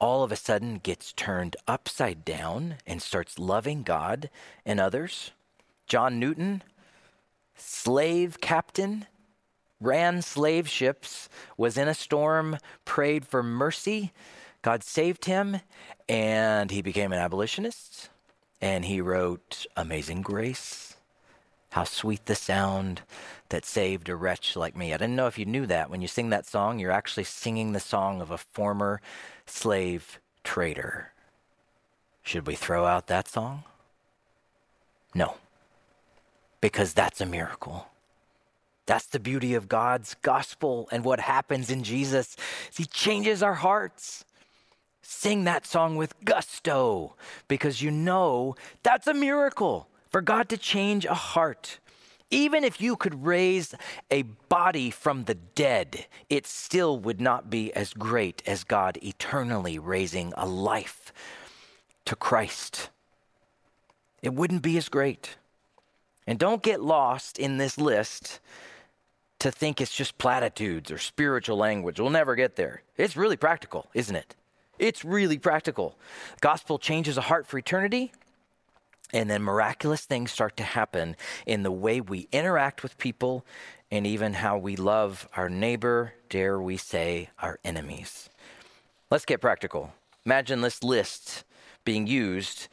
all 0.00 0.22
of 0.22 0.32
a 0.32 0.36
sudden 0.36 0.78
gets 0.78 1.12
turned 1.12 1.56
upside 1.66 2.24
down 2.24 2.76
and 2.86 3.02
starts 3.02 3.38
loving 3.38 3.82
God 3.82 4.30
and 4.64 4.80
others. 4.80 5.32
John 5.86 6.18
Newton, 6.18 6.62
slave 7.54 8.40
captain, 8.40 9.06
ran 9.80 10.22
slave 10.22 10.68
ships, 10.68 11.28
was 11.56 11.76
in 11.76 11.88
a 11.88 11.94
storm, 11.94 12.58
prayed 12.84 13.26
for 13.26 13.42
mercy. 13.42 14.12
God 14.62 14.82
saved 14.82 15.26
him, 15.26 15.60
and 16.08 16.70
he 16.70 16.82
became 16.82 17.12
an 17.12 17.18
abolitionist. 17.18 18.10
And 18.60 18.84
he 18.84 19.00
wrote 19.00 19.66
Amazing 19.76 20.22
Grace. 20.22 20.96
How 21.70 21.84
sweet 21.84 22.26
the 22.26 22.34
sound 22.34 23.02
that 23.50 23.64
saved 23.64 24.08
a 24.08 24.16
wretch 24.16 24.56
like 24.56 24.76
me. 24.76 24.92
I 24.92 24.96
didn't 24.96 25.16
know 25.16 25.26
if 25.26 25.38
you 25.38 25.44
knew 25.44 25.66
that. 25.66 25.90
When 25.90 26.02
you 26.02 26.08
sing 26.08 26.30
that 26.30 26.46
song, 26.46 26.78
you're 26.78 26.90
actually 26.90 27.24
singing 27.24 27.72
the 27.72 27.80
song 27.80 28.20
of 28.20 28.30
a 28.30 28.38
former 28.38 29.00
slave 29.46 30.18
trader. 30.44 31.12
Should 32.22 32.46
we 32.46 32.56
throw 32.56 32.84
out 32.84 33.06
that 33.06 33.28
song? 33.28 33.64
No, 35.14 35.36
because 36.60 36.92
that's 36.92 37.20
a 37.20 37.26
miracle. 37.26 37.86
That's 38.88 39.04
the 39.04 39.20
beauty 39.20 39.52
of 39.52 39.68
God's 39.68 40.16
gospel 40.22 40.88
and 40.90 41.04
what 41.04 41.20
happens 41.20 41.70
in 41.70 41.84
Jesus. 41.84 42.36
He 42.74 42.86
changes 42.86 43.42
our 43.42 43.56
hearts. 43.56 44.24
Sing 45.02 45.44
that 45.44 45.66
song 45.66 45.96
with 45.96 46.14
gusto 46.24 47.14
because 47.48 47.82
you 47.82 47.90
know 47.90 48.56
that's 48.82 49.06
a 49.06 49.12
miracle 49.12 49.88
for 50.08 50.22
God 50.22 50.48
to 50.48 50.56
change 50.56 51.04
a 51.04 51.12
heart. 51.12 51.80
Even 52.30 52.64
if 52.64 52.80
you 52.80 52.96
could 52.96 53.26
raise 53.26 53.74
a 54.10 54.22
body 54.22 54.90
from 54.90 55.24
the 55.24 55.34
dead, 55.34 56.06
it 56.30 56.46
still 56.46 56.98
would 56.98 57.20
not 57.20 57.50
be 57.50 57.70
as 57.74 57.92
great 57.92 58.42
as 58.46 58.64
God 58.64 58.98
eternally 59.02 59.78
raising 59.78 60.32
a 60.34 60.46
life 60.46 61.12
to 62.06 62.16
Christ. 62.16 62.88
It 64.22 64.32
wouldn't 64.32 64.62
be 64.62 64.78
as 64.78 64.88
great. 64.88 65.36
And 66.26 66.38
don't 66.38 66.62
get 66.62 66.80
lost 66.80 67.38
in 67.38 67.58
this 67.58 67.76
list 67.76 68.40
to 69.38 69.50
think 69.50 69.80
it's 69.80 69.94
just 69.94 70.18
platitudes 70.18 70.90
or 70.90 70.98
spiritual 70.98 71.56
language. 71.56 72.00
We'll 72.00 72.10
never 72.10 72.34
get 72.34 72.56
there. 72.56 72.82
It's 72.96 73.16
really 73.16 73.36
practical, 73.36 73.86
isn't 73.94 74.16
it? 74.16 74.34
It's 74.78 75.04
really 75.04 75.38
practical. 75.38 75.98
Gospel 76.40 76.78
changes 76.78 77.16
a 77.16 77.22
heart 77.22 77.46
for 77.46 77.58
eternity, 77.58 78.12
and 79.12 79.30
then 79.30 79.42
miraculous 79.42 80.04
things 80.04 80.30
start 80.30 80.56
to 80.58 80.62
happen 80.62 81.16
in 81.46 81.62
the 81.62 81.72
way 81.72 82.00
we 82.00 82.28
interact 82.32 82.82
with 82.82 82.98
people 82.98 83.44
and 83.90 84.06
even 84.06 84.34
how 84.34 84.58
we 84.58 84.76
love 84.76 85.28
our 85.36 85.48
neighbor, 85.48 86.12
dare 86.28 86.60
we 86.60 86.76
say, 86.76 87.30
our 87.40 87.58
enemies. 87.64 88.28
Let's 89.10 89.24
get 89.24 89.40
practical. 89.40 89.92
Imagine 90.26 90.60
this 90.60 90.82
list 90.82 91.44
being 91.84 92.06
used 92.06 92.68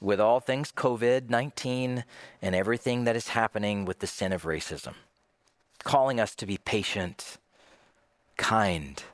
with 0.00 0.20
all 0.20 0.40
things 0.40 0.70
COVID 0.70 1.30
19 1.30 2.04
and 2.42 2.54
everything 2.54 3.04
that 3.04 3.16
is 3.16 3.28
happening 3.28 3.84
with 3.86 4.00
the 4.00 4.06
sin 4.06 4.32
of 4.32 4.44
racism, 4.44 4.94
calling 5.88 6.20
us 6.20 6.34
to 6.34 6.44
be 6.44 6.58
patient, 6.58 7.38
kind, 8.36 9.04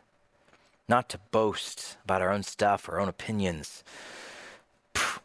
not 0.88 1.08
to 1.08 1.20
boast 1.30 1.96
about 2.02 2.20
our 2.20 2.32
own 2.32 2.42
stuff, 2.42 2.88
our 2.88 2.98
own 2.98 3.08
opinions. 3.08 3.84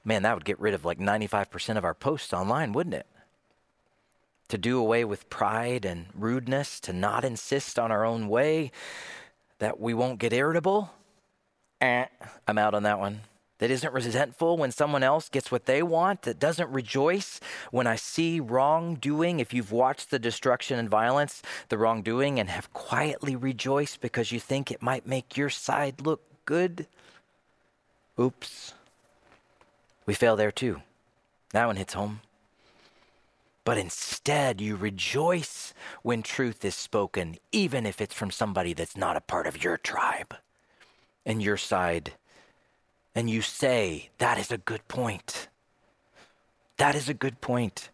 Man, 0.05 0.21
that 0.21 0.35
would 0.35 0.45
get 0.45 0.59
rid 0.59 0.75
of 0.75 0.85
like 0.85 0.99
95% 0.99 1.75
of 1.75 1.83
our 1.83 1.95
posts 1.95 2.33
online, 2.33 2.71
wouldn't 2.71 2.93
it? 2.93 3.07
To 4.49 4.59
do 4.59 4.77
away 4.77 5.03
with 5.03 5.27
pride 5.31 5.85
and 5.85 6.05
rudeness, 6.13 6.79
to 6.81 6.93
not 6.93 7.25
insist 7.25 7.79
on 7.79 7.91
our 7.91 8.05
own 8.05 8.29
way, 8.29 8.71
that 9.57 9.79
we 9.79 9.95
won't 9.95 10.19
get 10.19 10.33
irritable. 10.33 10.91
Eh, 11.81 12.05
I'm 12.47 12.59
out 12.59 12.75
on 12.75 12.83
that 12.83 12.99
one 12.99 13.21
that 13.59 13.69
isn't 13.69 13.93
resentful 13.93 14.57
when 14.57 14.71
someone 14.71 15.03
else 15.03 15.29
gets 15.29 15.51
what 15.51 15.65
they 15.65 15.83
want, 15.83 16.23
that 16.23 16.39
doesn't 16.39 16.71
rejoice 16.71 17.39
when 17.71 17.87
I 17.87 17.95
see 17.95 18.39
wrongdoing. 18.39 19.39
If 19.39 19.53
you've 19.53 19.71
watched 19.71 20.09
the 20.09 20.19
destruction 20.19 20.79
and 20.79 20.89
violence, 20.89 21.41
the 21.67 21.77
wrongdoing, 21.77 22.39
and 22.39 22.49
have 22.49 22.73
quietly 22.73 23.35
rejoiced 23.35 24.01
because 24.01 24.31
you 24.31 24.39
think 24.39 24.71
it 24.71 24.81
might 24.81 25.05
make 25.05 25.37
your 25.37 25.49
side 25.49 26.01
look 26.01 26.21
good, 26.45 26.87
oops. 28.19 28.73
We 30.05 30.13
fail 30.13 30.35
there 30.35 30.51
too. 30.51 30.81
That 31.51 31.67
one 31.67 31.75
hits 31.75 31.93
home. 31.93 32.21
But 33.65 33.77
instead, 33.77 34.61
you 34.61 34.75
rejoice 34.75 35.73
when 36.01 36.23
truth 36.23 36.65
is 36.65 36.75
spoken, 36.75 37.35
even 37.51 37.85
if 37.85 38.01
it's 38.01 38.15
from 38.15 38.31
somebody 38.31 38.73
that's 38.73 38.97
not 38.97 39.17
a 39.17 39.21
part 39.21 39.45
of 39.45 39.63
your 39.63 39.77
tribe 39.77 40.33
and 41.25 41.43
your 41.43 41.57
side 41.57 42.13
and 43.15 43.29
you 43.29 43.41
say, 43.41 44.09
That 44.17 44.37
is 44.37 44.51
a 44.51 44.57
good 44.57 44.87
point. 44.87 45.47
That 46.77 46.95
is 46.95 47.09
a 47.09 47.13
good 47.13 47.41
point. 47.41 47.89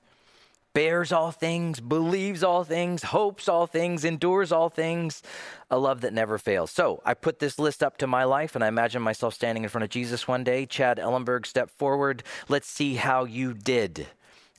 Bears 0.73 1.13
all 1.13 1.31
things, 1.31 1.79
believes 1.79 2.43
all 2.43 2.65
things, 2.65 3.03
hopes 3.03 3.47
all 3.47 3.65
things, 3.65 4.03
endures 4.03 4.51
all 4.51 4.67
things, 4.67 5.23
a 5.71 5.79
love 5.79 6.01
that 6.01 6.11
never 6.11 6.37
fails. 6.37 6.69
So 6.69 7.01
I 7.05 7.13
put 7.13 7.39
this 7.39 7.57
list 7.57 7.81
up 7.81 7.95
to 7.99 8.07
my 8.07 8.25
life, 8.25 8.55
and 8.55 8.63
I 8.63 8.67
imagine 8.67 9.01
myself 9.01 9.33
standing 9.33 9.63
in 9.63 9.69
front 9.69 9.85
of 9.85 9.89
Jesus 9.89 10.27
one 10.27 10.43
day. 10.43 10.65
Chad 10.65 10.97
Ellenberg, 10.97 11.45
step 11.45 11.69
forward. 11.69 12.23
Let's 12.49 12.67
see 12.67 12.95
how 12.95 13.23
you 13.23 13.53
did. 13.53 14.07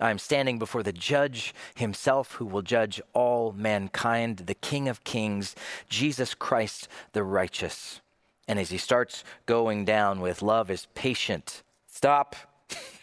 I'm 0.00 0.18
standing 0.18 0.58
before 0.58 0.82
the 0.82 0.92
judge 0.92 1.54
himself 1.74 2.32
who 2.32 2.46
will 2.46 2.62
judge 2.62 3.00
all 3.12 3.52
mankind, 3.52 4.38
the 4.38 4.54
King 4.54 4.88
of 4.88 5.04
Kings, 5.04 5.54
Jesus 5.90 6.34
Christ 6.34 6.88
the 7.12 7.24
righteous. 7.24 8.00
And 8.48 8.58
as 8.58 8.70
he 8.70 8.78
starts 8.78 9.24
going 9.46 9.84
down 9.84 10.20
with 10.20 10.42
love 10.42 10.70
is 10.70 10.86
patient. 10.94 11.62
Stop. 11.88 12.36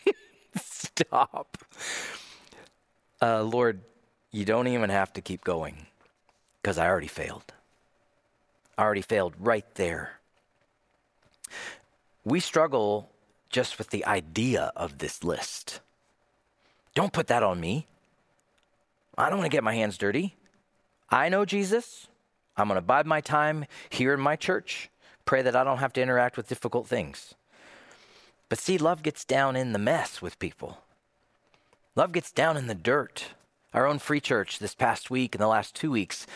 Stop. 0.55 1.57
Uh, 3.21 3.43
Lord, 3.43 3.81
you 4.31 4.45
don't 4.45 4.67
even 4.67 4.89
have 4.89 5.13
to 5.13 5.21
keep 5.21 5.43
going 5.43 5.87
because 6.61 6.77
I 6.77 6.87
already 6.87 7.07
failed. 7.07 7.53
I 8.77 8.83
already 8.83 9.01
failed 9.01 9.33
right 9.39 9.65
there. 9.75 10.19
We 12.25 12.39
struggle 12.39 13.09
just 13.49 13.77
with 13.77 13.89
the 13.89 14.05
idea 14.05 14.71
of 14.75 14.97
this 14.97 15.23
list. 15.23 15.81
Don't 16.95 17.13
put 17.13 17.27
that 17.27 17.43
on 17.43 17.59
me. 17.59 17.87
I 19.17 19.29
don't 19.29 19.39
want 19.39 19.51
to 19.51 19.55
get 19.55 19.63
my 19.63 19.75
hands 19.75 19.97
dirty. 19.97 20.35
I 21.09 21.29
know 21.29 21.45
Jesus. 21.45 22.07
I'm 22.55 22.67
going 22.67 22.77
to 22.77 22.81
bide 22.81 23.05
my 23.05 23.21
time 23.21 23.65
here 23.89 24.13
in 24.13 24.19
my 24.19 24.35
church. 24.35 24.89
Pray 25.25 25.41
that 25.41 25.55
I 25.55 25.63
don't 25.63 25.77
have 25.77 25.93
to 25.93 26.01
interact 26.01 26.37
with 26.37 26.49
difficult 26.49 26.87
things. 26.87 27.33
But 28.49 28.59
see, 28.59 28.77
love 28.77 29.03
gets 29.03 29.25
down 29.25 29.55
in 29.55 29.73
the 29.73 29.79
mess 29.79 30.21
with 30.21 30.39
people. 30.39 30.79
Love 31.95 32.11
gets 32.11 32.31
down 32.31 32.57
in 32.57 32.67
the 32.67 32.75
dirt. 32.75 33.27
Our 33.73 33.87
own 33.87 33.99
free 33.99 34.19
church 34.19 34.59
this 34.59 34.75
past 34.75 35.09
week 35.09 35.33
and 35.33 35.41
the 35.41 35.47
last 35.47 35.73
two 35.73 35.89
weeks, 35.89 36.27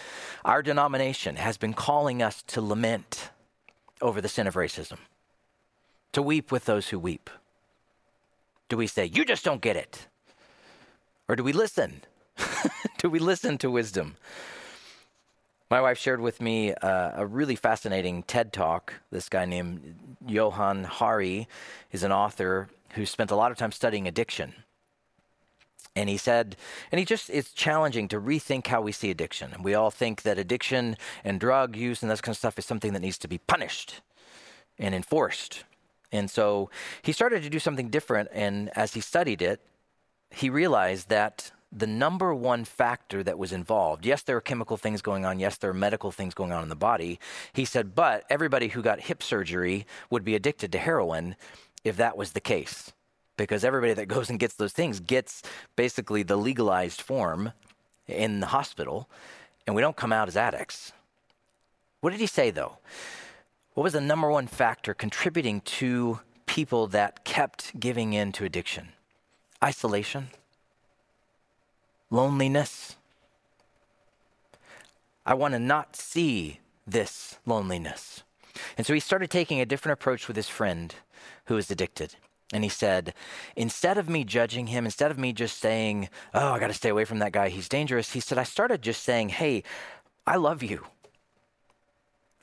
our 0.43 0.63
denomination 0.63 1.35
has 1.35 1.57
been 1.57 1.73
calling 1.73 2.23
us 2.23 2.41
to 2.47 2.61
lament 2.61 3.29
over 4.01 4.21
the 4.21 4.29
sin 4.29 4.47
of 4.47 4.55
racism, 4.55 4.97
to 6.13 6.21
weep 6.21 6.51
with 6.51 6.65
those 6.65 6.89
who 6.89 6.97
weep. 6.97 7.29
Do 8.69 8.77
we 8.77 8.87
say, 8.87 9.05
You 9.05 9.23
just 9.23 9.45
don't 9.45 9.61
get 9.61 9.75
it? 9.75 10.07
Or 11.27 11.35
do 11.35 11.43
we 11.43 11.53
listen? 11.53 12.01
do 12.97 13.09
we 13.09 13.19
listen 13.19 13.57
to 13.59 13.69
wisdom? 13.69 14.15
My 15.69 15.81
wife 15.81 15.97
shared 15.97 16.21
with 16.21 16.39
me 16.39 16.73
uh, 16.73 17.11
a 17.13 17.25
really 17.25 17.57
fascinating 17.57 18.23
TED 18.23 18.53
talk. 18.53 18.93
This 19.11 19.27
guy 19.27 19.43
named 19.43 19.95
Johann 20.25 20.85
Hari 20.85 21.49
is 21.91 22.03
an 22.03 22.11
author 22.13 22.69
who 22.91 23.05
spent 23.05 23.31
a 23.31 23.35
lot 23.35 23.51
of 23.51 23.57
time 23.57 23.73
studying 23.73 24.07
addiction. 24.07 24.53
And 25.93 26.07
he 26.07 26.15
said, 26.15 26.55
and 26.89 26.99
he 26.99 27.05
just, 27.05 27.29
it's 27.29 27.51
challenging 27.51 28.07
to 28.09 28.21
rethink 28.21 28.67
how 28.67 28.81
we 28.81 28.93
see 28.93 29.11
addiction. 29.11 29.55
We 29.61 29.73
all 29.73 29.91
think 29.91 30.21
that 30.21 30.37
addiction 30.37 30.95
and 31.25 31.37
drug 31.37 31.75
use 31.75 32.01
and 32.01 32.09
this 32.09 32.21
kind 32.21 32.33
of 32.33 32.37
stuff 32.37 32.57
is 32.57 32.65
something 32.65 32.93
that 32.93 33.01
needs 33.01 33.17
to 33.17 33.27
be 33.27 33.39
punished 33.39 33.99
and 34.79 34.95
enforced. 34.95 35.65
And 36.13 36.31
so 36.31 36.69
he 37.01 37.11
started 37.11 37.43
to 37.43 37.49
do 37.49 37.59
something 37.59 37.89
different. 37.89 38.29
And 38.31 38.69
as 38.77 38.93
he 38.93 39.01
studied 39.01 39.41
it, 39.41 39.59
he 40.31 40.49
realized 40.49 41.09
that 41.09 41.51
the 41.71 41.87
number 41.87 42.33
one 42.33 42.63
factor 42.63 43.23
that 43.23 43.37
was 43.37 43.51
involved. 43.51 44.05
Yes, 44.05 44.21
there 44.21 44.37
are 44.37 44.41
chemical 44.41 44.77
things 44.77 45.01
going 45.01 45.25
on. 45.25 45.39
Yes, 45.39 45.57
there 45.57 45.69
are 45.69 45.75
medical 45.75 46.11
things 46.11 46.33
going 46.33 46.51
on 46.51 46.63
in 46.63 46.69
the 46.69 46.75
body. 46.75 47.19
He 47.53 47.65
said, 47.65 47.93
but 47.93 48.23
everybody 48.29 48.69
who 48.69 48.81
got 48.81 49.01
hip 49.01 49.21
surgery 49.21 49.85
would 50.09 50.23
be 50.23 50.35
addicted 50.35 50.71
to 50.71 50.77
heroin 50.77 51.35
if 51.83 51.97
that 51.97 52.17
was 52.17 52.31
the 52.31 52.39
case. 52.39 52.93
Because 53.35 53.63
everybody 53.63 53.93
that 53.93 54.07
goes 54.07 54.29
and 54.29 54.39
gets 54.39 54.55
those 54.55 54.73
things 54.73 54.99
gets 54.99 55.43
basically 55.75 56.23
the 56.23 56.37
legalized 56.37 57.01
form 57.01 57.51
in 58.07 58.39
the 58.39 58.47
hospital, 58.47 59.09
and 59.65 59.75
we 59.75 59.81
don't 59.81 59.97
come 59.97 60.13
out 60.13 60.27
as 60.27 60.37
addicts. 60.37 60.93
What 61.99 62.11
did 62.11 62.19
he 62.19 62.27
say, 62.27 62.49
though? 62.49 62.77
What 63.73 63.83
was 63.83 63.93
the 63.93 64.01
number 64.01 64.31
one 64.31 64.47
factor 64.47 64.93
contributing 64.93 65.61
to 65.61 66.21
people 66.45 66.87
that 66.87 67.25
kept 67.25 67.79
giving 67.79 68.13
in 68.13 68.31
to 68.31 68.45
addiction? 68.45 68.89
Isolation 69.63 70.29
loneliness. 72.09 72.95
I 75.25 75.33
want 75.33 75.53
to 75.53 75.59
not 75.59 75.95
see 75.95 76.59
this 76.85 77.37
loneliness. 77.45 78.23
And 78.77 78.87
so 78.87 78.93
he 78.93 78.99
started 78.99 79.29
taking 79.29 79.59
a 79.59 79.65
different 79.65 79.93
approach 79.93 80.27
with 80.27 80.37
his 80.37 80.49
friend 80.49 80.95
who 81.45 81.55
was 81.55 81.69
addicted. 81.69 82.15
And 82.53 82.63
he 82.63 82.69
said, 82.69 83.13
instead 83.57 83.97
of 83.97 84.07
me 84.07 84.23
judging 84.23 84.67
him, 84.67 84.85
instead 84.85 85.11
of 85.11 85.17
me 85.17 85.33
just 85.33 85.57
saying, 85.59 86.07
oh, 86.33 86.53
I 86.53 86.59
got 86.59 86.67
to 86.67 86.73
stay 86.73 86.89
away 86.89 87.03
from 87.03 87.19
that 87.19 87.33
guy, 87.33 87.49
he's 87.49 87.67
dangerous, 87.67 88.13
he 88.13 88.21
said, 88.21 88.37
I 88.37 88.43
started 88.43 88.81
just 88.81 89.03
saying, 89.03 89.29
hey, 89.29 89.63
I 90.25 90.37
love 90.37 90.63
you. 90.63 90.85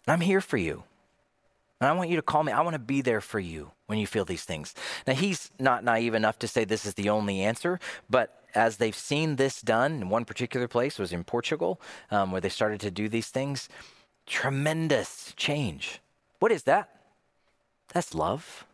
I'm 0.06 0.20
here 0.20 0.42
for 0.42 0.58
you. 0.58 0.84
And 1.80 1.88
I 1.88 1.92
want 1.92 2.08
you 2.08 2.16
to 2.16 2.22
call 2.22 2.42
me. 2.44 2.52
I 2.52 2.60
want 2.62 2.74
to 2.74 2.78
be 2.78 3.00
there 3.00 3.20
for 3.20 3.40
you 3.40 3.72
when 3.86 3.98
you 3.98 4.06
feel 4.06 4.24
these 4.24 4.44
things. 4.44 4.74
Now, 5.06 5.14
he's 5.14 5.50
not 5.58 5.84
naive 5.84 6.14
enough 6.14 6.38
to 6.40 6.48
say 6.48 6.64
this 6.64 6.86
is 6.86 6.94
the 6.94 7.10
only 7.10 7.40
answer, 7.42 7.80
but 8.08 8.44
as 8.54 8.76
they've 8.76 8.94
seen 8.94 9.36
this 9.36 9.60
done 9.60 9.94
in 9.94 10.08
one 10.08 10.24
particular 10.24 10.68
place 10.68 10.98
was 10.98 11.12
in 11.12 11.24
Portugal, 11.24 11.80
um, 12.10 12.30
where 12.30 12.40
they 12.40 12.48
started 12.48 12.80
to 12.80 12.90
do 12.90 13.08
these 13.08 13.28
things, 13.28 13.68
tremendous 14.26 15.34
change. 15.36 16.00
What 16.38 16.52
is 16.52 16.62
that? 16.62 16.88
That's 17.92 18.14
love. 18.14 18.64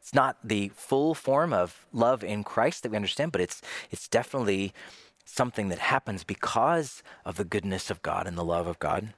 It's 0.00 0.14
not 0.14 0.38
the 0.42 0.70
full 0.74 1.14
form 1.14 1.52
of 1.52 1.86
love 1.92 2.24
in 2.24 2.42
Christ 2.42 2.82
that 2.82 2.90
we 2.90 2.96
understand, 2.96 3.30
but 3.30 3.40
it's 3.40 3.60
it's 3.90 4.08
definitely 4.08 4.72
something 5.24 5.68
that 5.68 5.78
happens 5.78 6.24
because 6.24 7.02
of 7.24 7.36
the 7.36 7.44
goodness 7.44 7.90
of 7.90 8.00
God 8.00 8.26
and 8.26 8.36
the 8.36 8.44
love 8.44 8.66
of 8.66 8.78
God. 8.78 9.12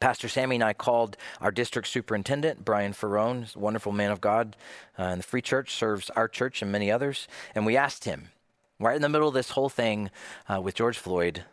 Pastor 0.00 0.28
Sammy 0.28 0.56
and 0.56 0.64
I 0.64 0.72
called 0.72 1.16
our 1.40 1.50
district 1.50 1.88
superintendent, 1.88 2.64
Brian 2.64 2.92
Ferrone, 2.92 3.54
wonderful 3.56 3.92
man 3.92 4.10
of 4.10 4.20
God 4.20 4.56
uh, 4.98 5.04
in 5.04 5.18
the 5.18 5.24
Free 5.24 5.40
Church, 5.40 5.74
serves 5.74 6.10
our 6.10 6.28
church 6.28 6.60
and 6.60 6.70
many 6.70 6.90
others. 6.90 7.28
And 7.54 7.64
we 7.64 7.76
asked 7.76 8.04
him, 8.04 8.28
right 8.78 8.96
in 8.96 9.02
the 9.02 9.08
middle 9.08 9.28
of 9.28 9.34
this 9.34 9.50
whole 9.50 9.68
thing 9.68 10.10
uh, 10.48 10.60
with 10.60 10.74
George 10.74 10.98
Floyd, 10.98 11.44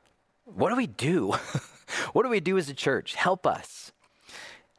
what 0.46 0.70
do 0.70 0.76
we 0.76 0.88
do? 0.88 1.32
what 2.14 2.24
do 2.24 2.30
we 2.30 2.40
do 2.40 2.58
as 2.58 2.70
a 2.70 2.74
church? 2.74 3.16
Help 3.16 3.48
us. 3.48 3.92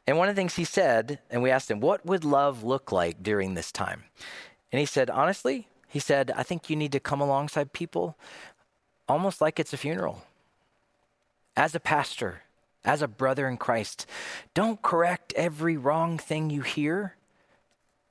And 0.05 0.17
one 0.17 0.29
of 0.29 0.35
the 0.35 0.39
things 0.39 0.55
he 0.55 0.65
said, 0.65 1.19
and 1.31 1.41
we 1.41 1.49
asked 1.49 1.71
him, 1.71 1.79
what 1.79 2.05
would 2.05 2.23
love 2.23 2.63
look 2.63 2.91
like 2.91 3.23
during 3.23 3.55
this 3.55 3.71
time? 3.71 4.03
And 4.71 4.79
he 4.79 4.85
said, 4.85 5.09
honestly, 5.09 5.67
he 5.87 5.99
said, 5.99 6.31
I 6.35 6.43
think 6.43 6.69
you 6.69 6.75
need 6.75 6.91
to 6.91 6.99
come 6.99 7.21
alongside 7.21 7.73
people 7.73 8.17
almost 9.07 9.41
like 9.41 9.59
it's 9.59 9.73
a 9.73 9.77
funeral. 9.77 10.23
As 11.57 11.73
a 11.73 11.79
pastor, 11.79 12.41
as 12.85 13.01
a 13.01 13.07
brother 13.07 13.47
in 13.47 13.57
Christ, 13.57 14.05
don't 14.53 14.81
correct 14.81 15.33
every 15.35 15.75
wrong 15.75 16.17
thing 16.17 16.49
you 16.49 16.61
hear. 16.61 17.15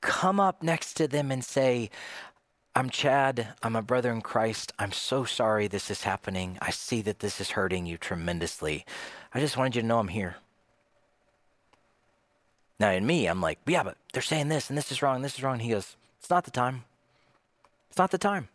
Come 0.00 0.38
up 0.38 0.62
next 0.62 0.94
to 0.94 1.08
them 1.08 1.30
and 1.30 1.44
say, 1.44 1.90
I'm 2.76 2.90
Chad. 2.90 3.54
I'm 3.62 3.76
a 3.76 3.82
brother 3.82 4.10
in 4.12 4.20
Christ. 4.20 4.72
I'm 4.78 4.92
so 4.92 5.24
sorry 5.24 5.68
this 5.68 5.90
is 5.90 6.02
happening. 6.02 6.58
I 6.60 6.70
see 6.70 7.02
that 7.02 7.20
this 7.20 7.40
is 7.40 7.52
hurting 7.52 7.86
you 7.86 7.96
tremendously. 7.96 8.84
I 9.32 9.40
just 9.40 9.56
wanted 9.56 9.76
you 9.76 9.82
to 9.82 9.86
know 9.86 10.00
I'm 10.00 10.08
here. 10.08 10.36
Now, 12.80 12.90
in 12.90 13.06
me, 13.06 13.26
I'm 13.26 13.40
like, 13.40 13.60
yeah, 13.66 13.84
but 13.84 13.96
they're 14.12 14.22
saying 14.22 14.48
this 14.48 14.68
and 14.68 14.76
this 14.76 14.90
is 14.90 15.00
wrong, 15.00 15.22
this 15.22 15.34
is 15.34 15.42
wrong. 15.42 15.60
He 15.60 15.70
goes, 15.70 15.96
it's 16.18 16.30
not 16.30 16.44
the 16.44 16.50
time. 16.50 16.84
It's 17.88 17.98
not 17.98 18.10
the 18.10 18.18
time. 18.18 18.48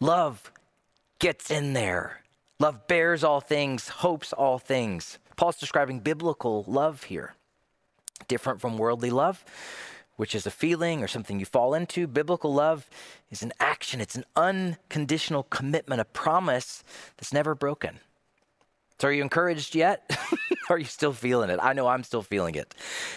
Love 0.00 0.52
gets 1.18 1.50
in 1.50 1.72
there. 1.72 2.20
Love 2.64 2.88
bears 2.88 3.22
all 3.22 3.42
things, 3.42 3.88
hopes 3.88 4.32
all 4.32 4.58
things. 4.58 5.18
Paul's 5.36 5.58
describing 5.58 6.00
biblical 6.00 6.64
love 6.66 7.02
here. 7.02 7.34
Different 8.26 8.58
from 8.58 8.78
worldly 8.78 9.10
love, 9.10 9.44
which 10.16 10.34
is 10.34 10.46
a 10.46 10.50
feeling 10.50 11.02
or 11.02 11.06
something 11.06 11.38
you 11.38 11.44
fall 11.44 11.74
into. 11.74 12.06
Biblical 12.06 12.54
love 12.54 12.88
is 13.30 13.42
an 13.42 13.52
action, 13.60 14.00
it's 14.00 14.14
an 14.14 14.24
unconditional 14.34 15.42
commitment, 15.42 16.00
a 16.00 16.06
promise 16.06 16.82
that's 17.18 17.34
never 17.34 17.54
broken. 17.54 18.00
So, 18.98 19.08
are 19.08 19.12
you 19.12 19.20
encouraged 19.20 19.74
yet? 19.74 20.18
are 20.70 20.78
you 20.78 20.86
still 20.86 21.12
feeling 21.12 21.50
it? 21.50 21.60
I 21.62 21.74
know 21.74 21.88
I'm 21.88 22.02
still 22.02 22.22
feeling 22.22 22.54
it. 22.54 22.74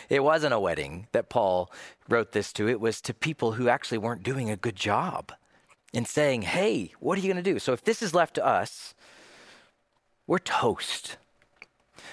It 0.10 0.26
wasn't 0.26 0.56
a 0.56 0.60
wedding 0.60 1.08
that 1.14 1.30
Paul 1.30 1.72
wrote 2.10 2.34
this 2.34 2.52
to, 2.52 2.68
it 2.68 2.82
was 2.82 3.00
to 3.00 3.14
people 3.14 3.54
who 3.54 3.70
actually 3.70 4.00
weren't 4.00 4.24
doing 4.24 4.50
a 4.50 4.58
good 4.58 4.76
job 4.76 5.32
in 5.94 6.04
saying, 6.04 6.42
hey, 6.42 6.92
what 7.00 7.18
are 7.18 7.22
you 7.22 7.32
going 7.32 7.42
to 7.42 7.54
do? 7.54 7.60
So, 7.60 7.72
if 7.72 7.86
this 7.86 8.02
is 8.02 8.14
left 8.14 8.34
to 8.36 8.46
us, 8.46 8.94
we're 10.28 10.40
toast. 10.40 11.18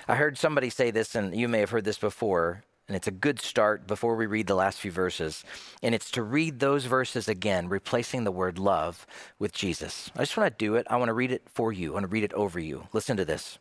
I 0.07 0.15
heard 0.15 0.39
somebody 0.39 0.71
say 0.71 0.91
this, 0.91 1.15
and 1.15 1.37
you 1.37 1.49
may 1.49 1.61
have 1.61 1.71
heard 1.71 1.85
this 1.85 1.99
before, 1.99 2.62
and 2.87 2.97
it's 2.97 3.09
a 3.09 3.12
good 3.12 3.41
start 3.41 3.87
before 3.87 4.15
we 4.15 4.27
read 4.27 4.47
the 4.47 4.55
last 4.55 4.79
few 4.79 4.91
verses. 4.91 5.45
And 5.83 5.95
it's 5.95 6.11
to 6.12 6.23
read 6.23 6.61
those 6.61 6.85
verses 6.85 7.29
again, 7.29 7.69
replacing 7.69 8.25
the 8.25 8.31
word 8.31 8.59
love 8.59 9.07
with 9.39 9.53
Jesus. 9.53 10.11
I 10.15 10.21
just 10.21 10.37
want 10.37 10.57
to 10.57 10.65
do 10.65 10.77
it. 10.77 10.87
I 10.91 10.97
want 10.97 11.09
to 11.09 11.15
read 11.15 11.33
it 11.33 11.43
for 11.53 11.73
you. 11.73 11.91
I 11.91 11.95
want 11.95 12.05
to 12.05 12.12
read 12.12 12.25
it 12.25 12.33
over 12.35 12.61
you. 12.61 12.89
Listen 12.93 13.17
to 13.17 13.25
this 13.25 13.59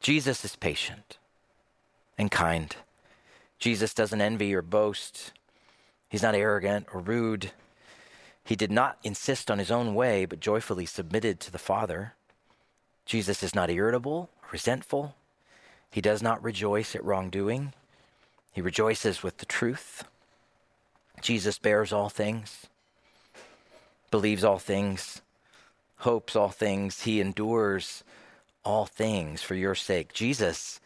Jesus 0.00 0.44
is 0.44 0.56
patient 0.56 1.18
and 2.16 2.30
kind. 2.30 2.74
Jesus 3.58 3.92
doesn't 3.92 4.20
envy 4.20 4.54
or 4.54 4.62
boast. 4.62 5.32
He's 6.08 6.22
not 6.22 6.34
arrogant 6.34 6.86
or 6.92 7.00
rude. 7.00 7.50
He 8.42 8.56
did 8.56 8.72
not 8.72 8.98
insist 9.04 9.50
on 9.50 9.58
his 9.58 9.70
own 9.70 9.94
way, 9.94 10.24
but 10.24 10.40
joyfully 10.40 10.86
submitted 10.86 11.40
to 11.40 11.52
the 11.52 11.58
Father. 11.58 12.14
Jesus 13.10 13.42
is 13.42 13.56
not 13.56 13.70
irritable, 13.70 14.30
resentful. 14.52 15.16
He 15.90 16.00
does 16.00 16.22
not 16.22 16.40
rejoice 16.44 16.94
at 16.94 17.04
wrongdoing. 17.04 17.72
He 18.52 18.60
rejoices 18.60 19.20
with 19.20 19.38
the 19.38 19.46
truth. 19.46 20.04
Jesus 21.20 21.58
bears 21.58 21.92
all 21.92 22.08
things, 22.08 22.66
believes 24.12 24.44
all 24.44 24.60
things, 24.60 25.22
hopes 25.96 26.36
all 26.36 26.50
things. 26.50 27.02
He 27.02 27.20
endures 27.20 28.04
all 28.64 28.86
things 28.86 29.42
for 29.42 29.56
your 29.56 29.74
sake. 29.74 30.12
Jesus 30.12 30.78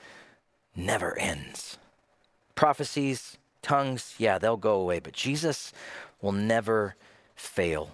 never 0.74 1.18
ends. 1.18 1.76
Prophecies, 2.54 3.36
tongues, 3.60 4.14
yeah, 4.16 4.38
they'll 4.38 4.56
go 4.56 4.80
away, 4.80 4.98
but 4.98 5.12
Jesus 5.12 5.74
will 6.22 6.32
never 6.32 6.94
fail. 7.36 7.90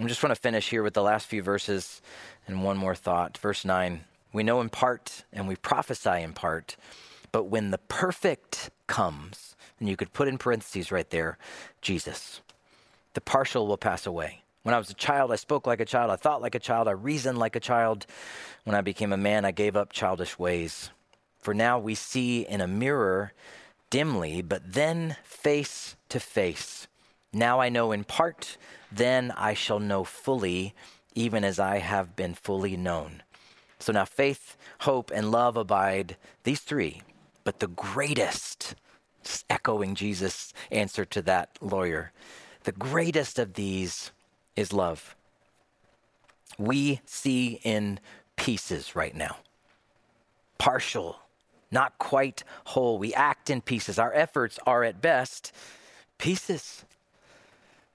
I 0.00 0.06
just 0.06 0.20
want 0.20 0.34
to 0.34 0.40
finish 0.40 0.70
here 0.70 0.82
with 0.82 0.94
the 0.94 1.02
last 1.02 1.26
few 1.26 1.44
verses 1.44 2.02
and 2.46 2.64
one 2.64 2.76
more 2.76 2.94
thought. 2.94 3.38
Verse 3.38 3.64
9 3.64 4.04
We 4.32 4.42
know 4.42 4.60
in 4.60 4.68
part 4.68 5.24
and 5.32 5.48
we 5.48 5.56
prophesy 5.56 6.22
in 6.22 6.32
part, 6.32 6.76
but 7.30 7.44
when 7.44 7.70
the 7.70 7.78
perfect 7.78 8.70
comes, 8.86 9.56
and 9.78 9.88
you 9.88 9.96
could 9.96 10.12
put 10.12 10.28
in 10.28 10.38
parentheses 10.38 10.92
right 10.92 11.08
there, 11.10 11.38
Jesus, 11.80 12.40
the 13.14 13.20
partial 13.20 13.66
will 13.66 13.76
pass 13.76 14.06
away. 14.06 14.42
When 14.62 14.74
I 14.74 14.78
was 14.78 14.90
a 14.90 14.94
child, 14.94 15.32
I 15.32 15.36
spoke 15.36 15.66
like 15.66 15.80
a 15.80 15.84
child, 15.84 16.10
I 16.10 16.16
thought 16.16 16.42
like 16.42 16.54
a 16.54 16.60
child, 16.60 16.86
I 16.86 16.92
reasoned 16.92 17.38
like 17.38 17.56
a 17.56 17.60
child. 17.60 18.06
When 18.64 18.76
I 18.76 18.80
became 18.80 19.12
a 19.12 19.16
man, 19.16 19.44
I 19.44 19.50
gave 19.50 19.76
up 19.76 19.92
childish 19.92 20.38
ways. 20.38 20.90
For 21.40 21.52
now 21.52 21.78
we 21.80 21.96
see 21.96 22.46
in 22.46 22.60
a 22.60 22.68
mirror 22.68 23.32
dimly, 23.90 24.40
but 24.40 24.72
then 24.72 25.16
face 25.24 25.96
to 26.10 26.20
face. 26.20 26.86
Now 27.32 27.60
I 27.60 27.68
know 27.68 27.90
in 27.90 28.04
part, 28.04 28.56
then 28.90 29.32
I 29.32 29.54
shall 29.54 29.80
know 29.80 30.04
fully 30.04 30.74
even 31.14 31.44
as 31.44 31.58
I 31.58 31.78
have 31.78 32.16
been 32.16 32.34
fully 32.34 32.76
known. 32.76 33.22
So 33.78 33.92
now 33.92 34.04
faith, 34.04 34.56
hope, 34.80 35.10
and 35.12 35.30
love 35.30 35.56
abide, 35.56 36.16
these 36.44 36.60
three. 36.60 37.02
But 37.44 37.58
the 37.60 37.66
greatest, 37.66 38.74
echoing 39.50 39.94
Jesus' 39.94 40.52
answer 40.70 41.04
to 41.06 41.22
that 41.22 41.58
lawyer, 41.60 42.12
the 42.64 42.72
greatest 42.72 43.38
of 43.38 43.54
these 43.54 44.12
is 44.54 44.72
love. 44.72 45.16
We 46.58 47.00
see 47.04 47.60
in 47.64 47.98
pieces 48.36 48.94
right 48.94 49.14
now, 49.14 49.38
partial, 50.58 51.18
not 51.70 51.98
quite 51.98 52.44
whole. 52.66 52.98
We 52.98 53.14
act 53.14 53.50
in 53.50 53.62
pieces. 53.62 53.98
Our 53.98 54.12
efforts 54.12 54.58
are 54.66 54.84
at 54.84 55.00
best 55.00 55.52
pieces. 56.18 56.84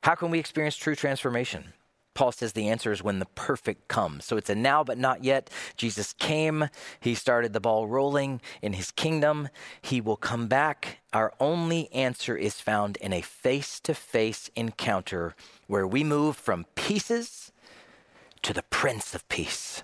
How 0.03 0.15
can 0.15 0.32
we 0.32 0.39
experience 0.39 0.76
true 0.76 0.95
transformation? 0.95 1.74
Paul 2.18 2.32
says 2.32 2.53
the 2.53 2.68
answer 2.68 2.91
is 2.91 3.03
when 3.03 3.20
the 3.20 3.28
perfect 3.36 3.88
comes. 3.88 4.26
So 4.26 4.38
it's 4.38 4.49
a 4.49 4.55
now 4.55 4.84
but 4.84 4.97
not 4.97 5.24
yet. 5.24 5.51
Jesus 5.76 6.13
came, 6.13 6.68
he 6.99 7.13
started 7.13 7.53
the 7.53 7.59
ball 7.59 7.86
rolling 7.86 8.41
in 8.59 8.74
his 8.74 8.89
kingdom. 8.89 9.49
He 9.84 10.01
will 10.01 10.15
come 10.15 10.47
back. 10.47 10.97
Our 11.13 11.32
only 11.39 11.93
answer 11.93 12.36
is 12.36 12.59
found 12.59 12.97
in 12.97 13.13
a 13.13 13.22
face 13.22 13.80
to 13.82 13.93
face 13.93 14.49
encounter 14.55 15.36
where 15.68 15.86
we 15.86 16.03
move 16.03 16.36
from 16.36 16.65
pieces 16.74 17.51
to 18.41 18.51
the 18.51 18.63
Prince 18.63 19.13
of 19.13 19.30
Peace. 19.30 19.84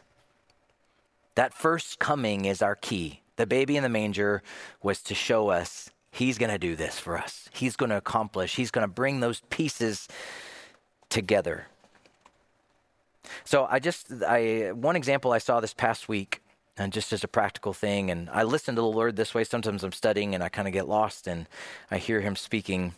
That 1.35 1.53
first 1.53 1.99
coming 1.99 2.45
is 2.45 2.63
our 2.63 2.75
key. 2.75 3.21
The 3.35 3.45
baby 3.45 3.77
in 3.77 3.83
the 3.83 3.89
manger 3.89 4.41
was 4.81 5.03
to 5.03 5.13
show 5.13 5.49
us 5.49 5.91
he's 6.09 6.39
going 6.39 6.51
to 6.51 6.57
do 6.57 6.75
this 6.75 6.97
for 6.97 7.15
us. 7.15 7.47
He's 7.53 7.75
going 7.75 7.91
to 7.91 7.97
accomplish, 7.97 8.55
he's 8.55 8.71
going 8.71 8.87
to 8.87 8.91
bring 8.91 9.19
those 9.19 9.43
pieces 9.51 10.07
together. 11.09 11.67
So 13.43 13.67
I 13.69 13.79
just 13.79 14.11
I 14.23 14.71
one 14.73 14.95
example 14.95 15.31
I 15.31 15.37
saw 15.37 15.59
this 15.59 15.73
past 15.73 16.07
week 16.09 16.41
and 16.77 16.91
just 16.91 17.13
as 17.13 17.23
a 17.23 17.27
practical 17.27 17.73
thing 17.73 18.09
and 18.09 18.29
I 18.29 18.43
listen 18.43 18.75
to 18.75 18.81
the 18.81 18.87
Lord 18.87 19.15
this 19.15 19.33
way 19.33 19.43
sometimes 19.43 19.83
I'm 19.83 19.91
studying 19.91 20.33
and 20.33 20.43
I 20.43 20.49
kind 20.49 20.67
of 20.67 20.73
get 20.73 20.87
lost 20.87 21.27
and 21.27 21.47
I 21.91 21.97
hear 21.97 22.21
him 22.21 22.35
speaking. 22.35 22.93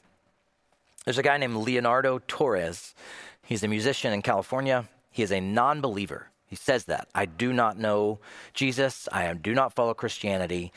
There's 1.04 1.18
a 1.18 1.24
guy 1.24 1.38
named 1.38 1.58
Leonardo 1.58 2.20
Torres. 2.28 2.96
He's 3.44 3.64
a 3.64 3.68
musician 3.68 4.12
in 4.12 4.22
California. 4.22 4.86
He 5.12 5.22
is 5.22 5.32
a 5.32 5.40
non-believer. 5.40 6.30
He 6.48 6.56
says 6.56 6.86
that. 6.86 7.08
I 7.14 7.26
do 7.26 7.54
not 7.54 7.78
know 7.78 8.20
Jesus. 8.54 9.08
I 9.12 9.32
do 9.34 9.54
not 9.54 9.74
follow 9.74 9.94
Christianity. 9.94 10.72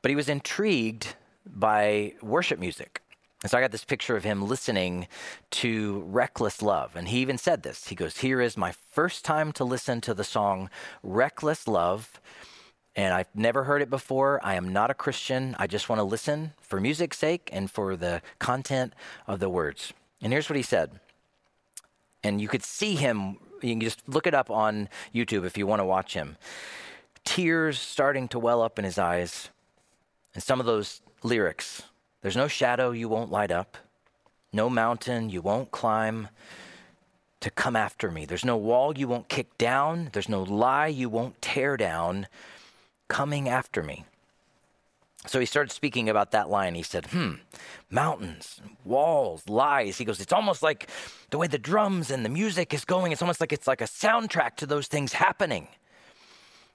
But 0.00 0.10
he 0.10 0.16
was 0.16 0.28
intrigued 0.28 1.16
by 1.46 2.14
worship 2.22 2.58
music 2.58 3.02
And 3.44 3.50
so 3.50 3.58
I 3.58 3.60
got 3.60 3.72
this 3.72 3.84
picture 3.84 4.16
of 4.16 4.24
him 4.24 4.48
listening 4.48 5.06
to 5.50 6.02
Reckless 6.06 6.62
Love. 6.62 6.96
And 6.96 7.08
he 7.08 7.18
even 7.18 7.36
said 7.36 7.62
this. 7.62 7.88
He 7.88 7.94
goes, 7.94 8.16
Here 8.16 8.40
is 8.40 8.56
my 8.56 8.72
first 8.72 9.22
time 9.22 9.52
to 9.52 9.64
listen 9.64 10.00
to 10.00 10.14
the 10.14 10.24
song 10.24 10.70
Reckless 11.02 11.68
Love. 11.68 12.22
And 12.96 13.12
I've 13.12 13.28
never 13.34 13.64
heard 13.64 13.82
it 13.82 13.90
before. 13.90 14.40
I 14.42 14.54
am 14.54 14.72
not 14.72 14.90
a 14.90 14.94
Christian. 14.94 15.54
I 15.58 15.66
just 15.66 15.90
want 15.90 15.98
to 15.98 16.04
listen 16.04 16.54
for 16.62 16.80
music's 16.80 17.18
sake 17.18 17.50
and 17.52 17.70
for 17.70 17.96
the 17.96 18.22
content 18.38 18.94
of 19.26 19.40
the 19.40 19.50
words. 19.50 19.92
And 20.22 20.32
here's 20.32 20.48
what 20.48 20.56
he 20.56 20.62
said. 20.62 20.98
And 22.22 22.40
you 22.40 22.48
could 22.48 22.64
see 22.64 22.94
him, 22.94 23.36
you 23.60 23.72
can 23.72 23.80
just 23.82 24.08
look 24.08 24.26
it 24.26 24.32
up 24.32 24.50
on 24.50 24.88
YouTube 25.14 25.44
if 25.44 25.58
you 25.58 25.66
want 25.66 25.80
to 25.80 25.84
watch 25.84 26.14
him. 26.14 26.38
Tears 27.26 27.78
starting 27.78 28.26
to 28.28 28.38
well 28.38 28.62
up 28.62 28.78
in 28.78 28.86
his 28.86 28.96
eyes. 28.96 29.50
And 30.32 30.42
some 30.42 30.60
of 30.60 30.66
those 30.66 31.02
lyrics 31.22 31.82
there's 32.24 32.36
no 32.36 32.48
shadow 32.48 32.90
you 32.90 33.06
won't 33.06 33.30
light 33.30 33.50
up, 33.50 33.76
no 34.50 34.70
mountain 34.70 35.28
you 35.28 35.42
won't 35.42 35.70
climb 35.70 36.28
to 37.40 37.50
come 37.50 37.76
after 37.76 38.10
me. 38.10 38.24
There's 38.24 38.46
no 38.46 38.56
wall 38.56 38.96
you 38.96 39.06
won't 39.06 39.28
kick 39.28 39.58
down, 39.58 40.08
there's 40.14 40.30
no 40.30 40.42
lie 40.42 40.86
you 40.86 41.10
won't 41.10 41.42
tear 41.42 41.76
down 41.76 42.26
coming 43.08 43.46
after 43.46 43.82
me. 43.82 44.06
So 45.26 45.38
he 45.38 45.44
started 45.44 45.70
speaking 45.70 46.08
about 46.08 46.30
that 46.30 46.48
line. 46.48 46.74
He 46.74 46.82
said, 46.82 47.04
hmm, 47.08 47.32
mountains, 47.90 48.58
walls, 48.86 49.46
lies. 49.46 49.98
He 49.98 50.06
goes, 50.06 50.18
it's 50.18 50.32
almost 50.32 50.62
like 50.62 50.88
the 51.28 51.36
way 51.36 51.46
the 51.46 51.58
drums 51.58 52.10
and 52.10 52.24
the 52.24 52.30
music 52.30 52.72
is 52.72 52.86
going, 52.86 53.12
it's 53.12 53.20
almost 53.20 53.40
like 53.42 53.52
it's 53.52 53.66
like 53.66 53.82
a 53.82 53.84
soundtrack 53.84 54.56
to 54.56 54.66
those 54.66 54.86
things 54.86 55.12
happening. 55.12 55.68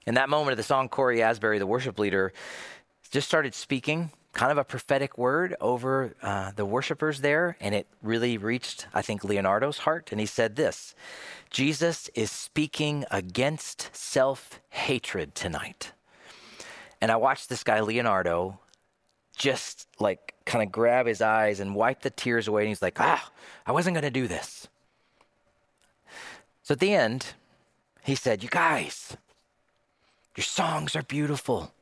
In 0.06 0.14
that 0.14 0.28
moment 0.28 0.52
of 0.52 0.58
the 0.58 0.62
song, 0.62 0.88
Cory 0.88 1.24
Asbury, 1.24 1.58
the 1.58 1.66
worship 1.66 1.98
leader, 1.98 2.32
just 3.10 3.26
started 3.26 3.52
speaking 3.52 4.12
kind 4.32 4.52
of 4.52 4.58
a 4.58 4.64
prophetic 4.64 5.18
word 5.18 5.56
over 5.60 6.14
uh, 6.22 6.52
the 6.54 6.64
worshipers 6.64 7.20
there, 7.20 7.56
and 7.60 7.74
it 7.74 7.86
really 8.02 8.38
reached, 8.38 8.86
I 8.94 9.02
think, 9.02 9.24
Leonardo's 9.24 9.78
heart. 9.78 10.10
And 10.12 10.20
he 10.20 10.26
said 10.26 10.56
this 10.56 10.94
Jesus 11.50 12.08
is 12.14 12.30
speaking 12.30 13.04
against 13.10 13.94
self 13.94 14.60
hatred 14.70 15.34
tonight. 15.34 15.92
And 17.00 17.10
I 17.10 17.16
watched 17.16 17.48
this 17.48 17.64
guy, 17.64 17.80
Leonardo, 17.80 18.60
just 19.36 19.88
like 19.98 20.34
kind 20.44 20.62
of 20.62 20.70
grab 20.70 21.06
his 21.06 21.22
eyes 21.22 21.60
and 21.60 21.74
wipe 21.74 22.02
the 22.02 22.10
tears 22.10 22.46
away. 22.46 22.62
And 22.62 22.68
he's 22.68 22.82
like, 22.82 23.00
ah, 23.00 23.30
I 23.66 23.72
wasn't 23.72 23.94
going 23.94 24.04
to 24.04 24.10
do 24.10 24.28
this. 24.28 24.68
So 26.62 26.74
at 26.74 26.80
the 26.80 26.92
end, 26.92 27.34
he 28.04 28.14
said, 28.14 28.42
You 28.42 28.48
guys, 28.48 29.16
your 30.36 30.44
songs 30.44 30.94
are 30.94 31.02
beautiful 31.02 31.72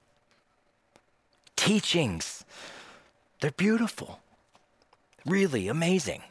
teachings. 1.68 2.46
They're 3.40 3.50
beautiful, 3.50 4.20
really 5.26 5.68
amazing. 5.68 6.22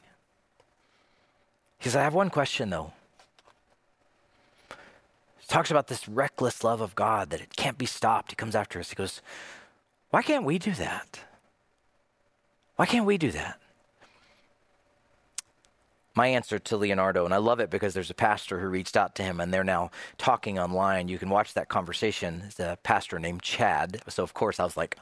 Says, 1.79 1.95
I 1.95 2.01
have 2.01 2.15
one 2.15 2.31
question 2.31 2.71
though. 2.71 2.91
He 5.37 5.45
talks 5.47 5.69
about 5.69 5.87
this 5.87 6.09
reckless 6.09 6.63
love 6.63 6.81
of 6.81 6.95
God 6.95 7.29
that 7.29 7.39
it 7.39 7.55
can't 7.55 7.77
be 7.77 7.85
stopped. 7.85 8.31
He 8.31 8.35
comes 8.35 8.55
after 8.55 8.79
us. 8.79 8.89
He 8.89 8.95
goes, 8.95 9.21
Why 10.09 10.23
can't 10.23 10.43
we 10.43 10.57
do 10.57 10.71
that? 10.73 11.19
Why 12.75 12.87
can't 12.87 13.05
we 13.05 13.17
do 13.17 13.31
that? 13.31 13.59
my 16.15 16.27
answer 16.29 16.57
to 16.57 16.77
Leonardo, 16.77 17.25
and 17.25 17.33
I 17.33 17.37
love 17.37 17.59
it 17.59 17.69
because 17.69 17.93
there's 17.93 18.09
a 18.09 18.15
pastor 18.15 18.59
who 18.59 18.69
reached 18.69 18.97
out 18.97 19.13
to 19.17 19.23
him 19.23 19.39
and 19.39 19.53
they're 19.53 19.63
now 19.63 19.91
talking 20.17 20.57
online. 20.57 21.09
You 21.09 21.19
can 21.19 21.29
watch 21.29 21.53
that 21.53 21.69
conversation. 21.69 22.41
It's 22.47 22.59
a 22.59 22.79
pastor 22.81 23.19
named 23.19 23.43
Chad. 23.43 24.01
So, 24.07 24.23
of 24.23 24.33
course, 24.33 24.59
I 24.59 24.63
was 24.63 24.75
like, 24.75 24.97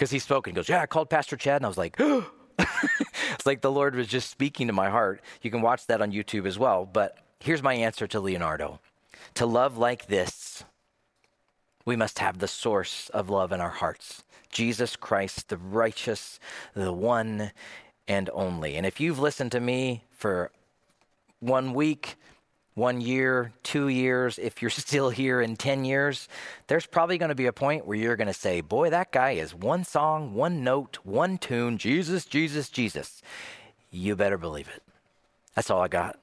because 0.00 0.10
he 0.10 0.18
spoke 0.18 0.46
and 0.46 0.56
he 0.56 0.56
goes, 0.56 0.70
Yeah, 0.70 0.80
I 0.80 0.86
called 0.86 1.10
Pastor 1.10 1.36
Chad. 1.36 1.56
And 1.56 1.66
I 1.66 1.68
was 1.68 1.76
like, 1.76 2.00
It's 2.58 3.44
like 3.44 3.60
the 3.60 3.70
Lord 3.70 3.94
was 3.94 4.06
just 4.06 4.30
speaking 4.30 4.66
to 4.68 4.72
my 4.72 4.88
heart. 4.88 5.20
You 5.42 5.50
can 5.50 5.60
watch 5.60 5.86
that 5.88 6.00
on 6.00 6.10
YouTube 6.10 6.46
as 6.46 6.58
well. 6.58 6.88
But 6.90 7.18
here's 7.38 7.62
my 7.62 7.74
answer 7.74 8.06
to 8.06 8.18
Leonardo 8.18 8.80
To 9.34 9.44
love 9.44 9.76
like 9.76 10.06
this, 10.06 10.64
we 11.84 11.96
must 11.96 12.18
have 12.18 12.38
the 12.38 12.48
source 12.48 13.10
of 13.10 13.28
love 13.28 13.52
in 13.52 13.60
our 13.60 13.68
hearts 13.68 14.24
Jesus 14.50 14.96
Christ, 14.96 15.50
the 15.50 15.58
righteous, 15.58 16.40
the 16.72 16.94
one 16.94 17.52
and 18.08 18.30
only. 18.32 18.76
And 18.76 18.86
if 18.86 19.00
you've 19.00 19.18
listened 19.18 19.52
to 19.52 19.60
me 19.60 20.04
for 20.12 20.50
one 21.40 21.74
week, 21.74 22.16
one 22.74 23.00
year, 23.00 23.52
two 23.62 23.88
years, 23.88 24.38
if 24.38 24.62
you're 24.62 24.70
still 24.70 25.10
here 25.10 25.40
in 25.40 25.56
10 25.56 25.84
years, 25.84 26.28
there's 26.66 26.86
probably 26.86 27.18
going 27.18 27.30
to 27.30 27.34
be 27.34 27.46
a 27.46 27.52
point 27.52 27.86
where 27.86 27.96
you're 27.96 28.16
going 28.16 28.26
to 28.26 28.34
say, 28.34 28.60
Boy, 28.60 28.90
that 28.90 29.12
guy 29.12 29.32
is 29.32 29.54
one 29.54 29.84
song, 29.84 30.34
one 30.34 30.64
note, 30.64 30.98
one 31.02 31.38
tune, 31.38 31.78
Jesus, 31.78 32.24
Jesus, 32.24 32.68
Jesus. 32.68 33.22
You 33.90 34.14
better 34.16 34.38
believe 34.38 34.68
it. 34.68 34.82
That's 35.54 35.70
all 35.70 35.82
I 35.82 35.88
got. 35.88 36.18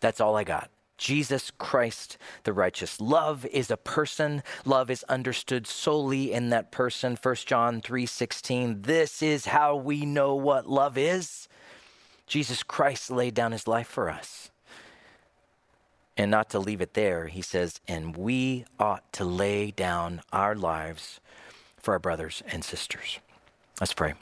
That's 0.00 0.20
all 0.20 0.36
I 0.36 0.44
got. 0.44 0.70
Jesus 1.00 1.50
Christ 1.56 2.18
the 2.44 2.52
righteous. 2.52 3.00
Love 3.00 3.46
is 3.46 3.70
a 3.70 3.78
person. 3.78 4.42
Love 4.66 4.90
is 4.90 5.02
understood 5.04 5.66
solely 5.66 6.30
in 6.30 6.50
that 6.50 6.70
person. 6.70 7.16
1 7.16 7.46
John 7.46 7.80
3:16. 7.80 8.82
This 8.82 9.22
is 9.22 9.46
how 9.46 9.76
we 9.76 10.04
know 10.04 10.34
what 10.34 10.68
love 10.68 10.98
is. 10.98 11.48
Jesus 12.26 12.62
Christ 12.62 13.10
laid 13.10 13.32
down 13.32 13.52
his 13.52 13.66
life 13.66 13.88
for 13.88 14.10
us. 14.10 14.50
And 16.20 16.30
not 16.30 16.50
to 16.50 16.58
leave 16.58 16.82
it 16.82 16.92
there, 16.92 17.28
he 17.28 17.40
says, 17.40 17.80
and 17.88 18.14
we 18.14 18.66
ought 18.78 19.10
to 19.14 19.24
lay 19.24 19.70
down 19.70 20.20
our 20.34 20.54
lives 20.54 21.18
for 21.78 21.94
our 21.94 21.98
brothers 21.98 22.42
and 22.46 22.62
sisters. 22.62 23.20
Let's 23.80 23.94
pray. 23.94 24.12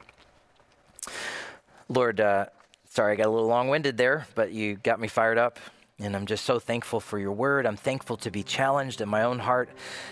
Lord, 1.89 2.21
uh, 2.21 2.47
sorry 2.89 3.15
I 3.15 3.17
got 3.17 3.27
a 3.27 3.31
little 3.31 3.49
long 3.49 3.67
winded 3.69 3.97
there, 3.97 4.29
but 4.37 4.53
you 4.53 4.77
got 4.77 5.01
me 5.01 5.09
fired 5.09 5.39
up. 5.39 5.59
And 5.99 6.15
I'm 6.15 6.27
just 6.27 6.45
so 6.45 6.61
thankful 6.61 7.01
for 7.01 7.19
your 7.19 7.33
word. 7.33 7.67
I'm 7.67 7.77
thankful 7.77 8.17
to 8.19 8.31
be 8.31 8.45
challenged 8.45 9.01
in 9.01 9.09
my 9.09 9.25
own 9.25 9.41
heart. 9.41 9.69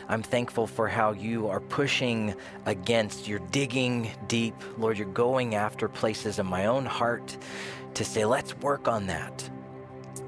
I'm 0.09 0.25
thankful 0.25 0.67
for 0.67 0.89
how 0.89 1.13
you 1.13 1.47
are 1.47 1.61
pushing 1.61 2.35
against, 2.65 3.29
you're 3.29 3.47
digging 3.53 4.11
deep. 4.27 4.57
Lord, 4.77 4.99
you're 4.99 5.07
going 5.07 5.55
after 5.55 5.89
places 5.89 6.41
in 6.41 6.47
my 6.47 6.67
own 6.67 6.85
heart 6.85 7.39
to 7.95 8.05
say, 8.05 8.25
let's 8.25 8.57
work 8.57 8.89
on 8.89 9.07
that. 9.07 9.49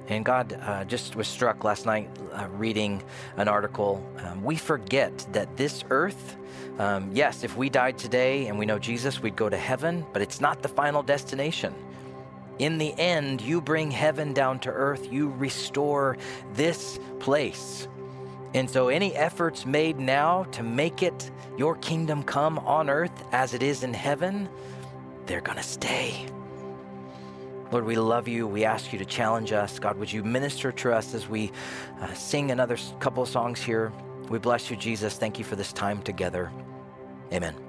And 0.09 0.25
God 0.25 0.59
uh, 0.63 0.85
just 0.85 1.17
was 1.17 1.29
struck 1.29 1.65
last 1.65 1.85
night 1.85 2.09
uh, 2.33 2.49
reading 2.49 3.03
an 3.37 3.47
article. 3.47 4.05
Um, 4.25 4.43
we 4.43 4.57
forget 4.57 5.27
that 5.33 5.57
this 5.57 5.85
earth, 5.91 6.37
um, 6.79 7.11
yes, 7.13 7.45
if 7.45 7.57
we 7.57 7.69
died 7.69 7.99
today 7.99 8.47
and 8.47 8.59
we 8.59 8.65
know 8.65 8.79
Jesus, 8.79 9.21
we'd 9.21 9.37
go 9.37 9.51
to 9.51 9.57
heaven, 9.57 10.07
but 10.13 10.23
it's 10.23 10.41
not 10.41 10.63
the 10.63 10.69
final 10.69 11.03
destination. 11.03 11.75
In 12.59 12.79
the 12.79 12.93
end, 12.99 13.41
you 13.41 13.61
bring 13.61 13.91
heaven 13.91 14.33
down 14.33 14.59
to 14.61 14.71
earth, 14.71 15.13
you 15.13 15.29
restore 15.31 16.17
this 16.55 16.99
place. 17.21 17.87
And 18.55 18.69
so, 18.69 18.89
any 18.89 19.15
efforts 19.15 19.67
made 19.67 19.99
now 19.99 20.45
to 20.53 20.63
make 20.63 21.03
it 21.03 21.31
your 21.59 21.77
kingdom 21.77 22.23
come 22.23 22.59
on 22.61 22.89
earth 22.89 23.13
as 23.31 23.53
it 23.53 23.63
is 23.63 23.83
in 23.83 23.93
heaven, 23.93 24.49
they're 25.27 25.43
going 25.43 25.59
to 25.59 25.63
stay. 25.63 26.27
Lord, 27.71 27.85
we 27.85 27.97
love 27.97 28.29
you. 28.29 28.47
We 28.47 28.64
ask 28.64 28.93
you 28.93 28.99
to 28.99 29.05
challenge 29.05 29.53
us. 29.53 29.79
God, 29.79 29.99
would 29.99 30.11
you 30.12 30.25
minister 30.25 30.73
to 30.73 30.95
us 30.95 31.14
as 31.14 31.29
we 31.29 31.53
uh, 32.01 32.12
sing 32.14 32.51
another 32.51 32.79
couple 32.99 33.23
of 33.23 33.29
songs 33.29 33.61
here? 33.61 33.93
We 34.31 34.39
bless 34.39 34.71
you, 34.71 34.77
Jesus. 34.77 35.16
Thank 35.16 35.39
you 35.39 35.45
for 35.45 35.57
this 35.57 35.73
time 35.73 36.03
together. 36.03 36.51
Amen. 37.33 37.68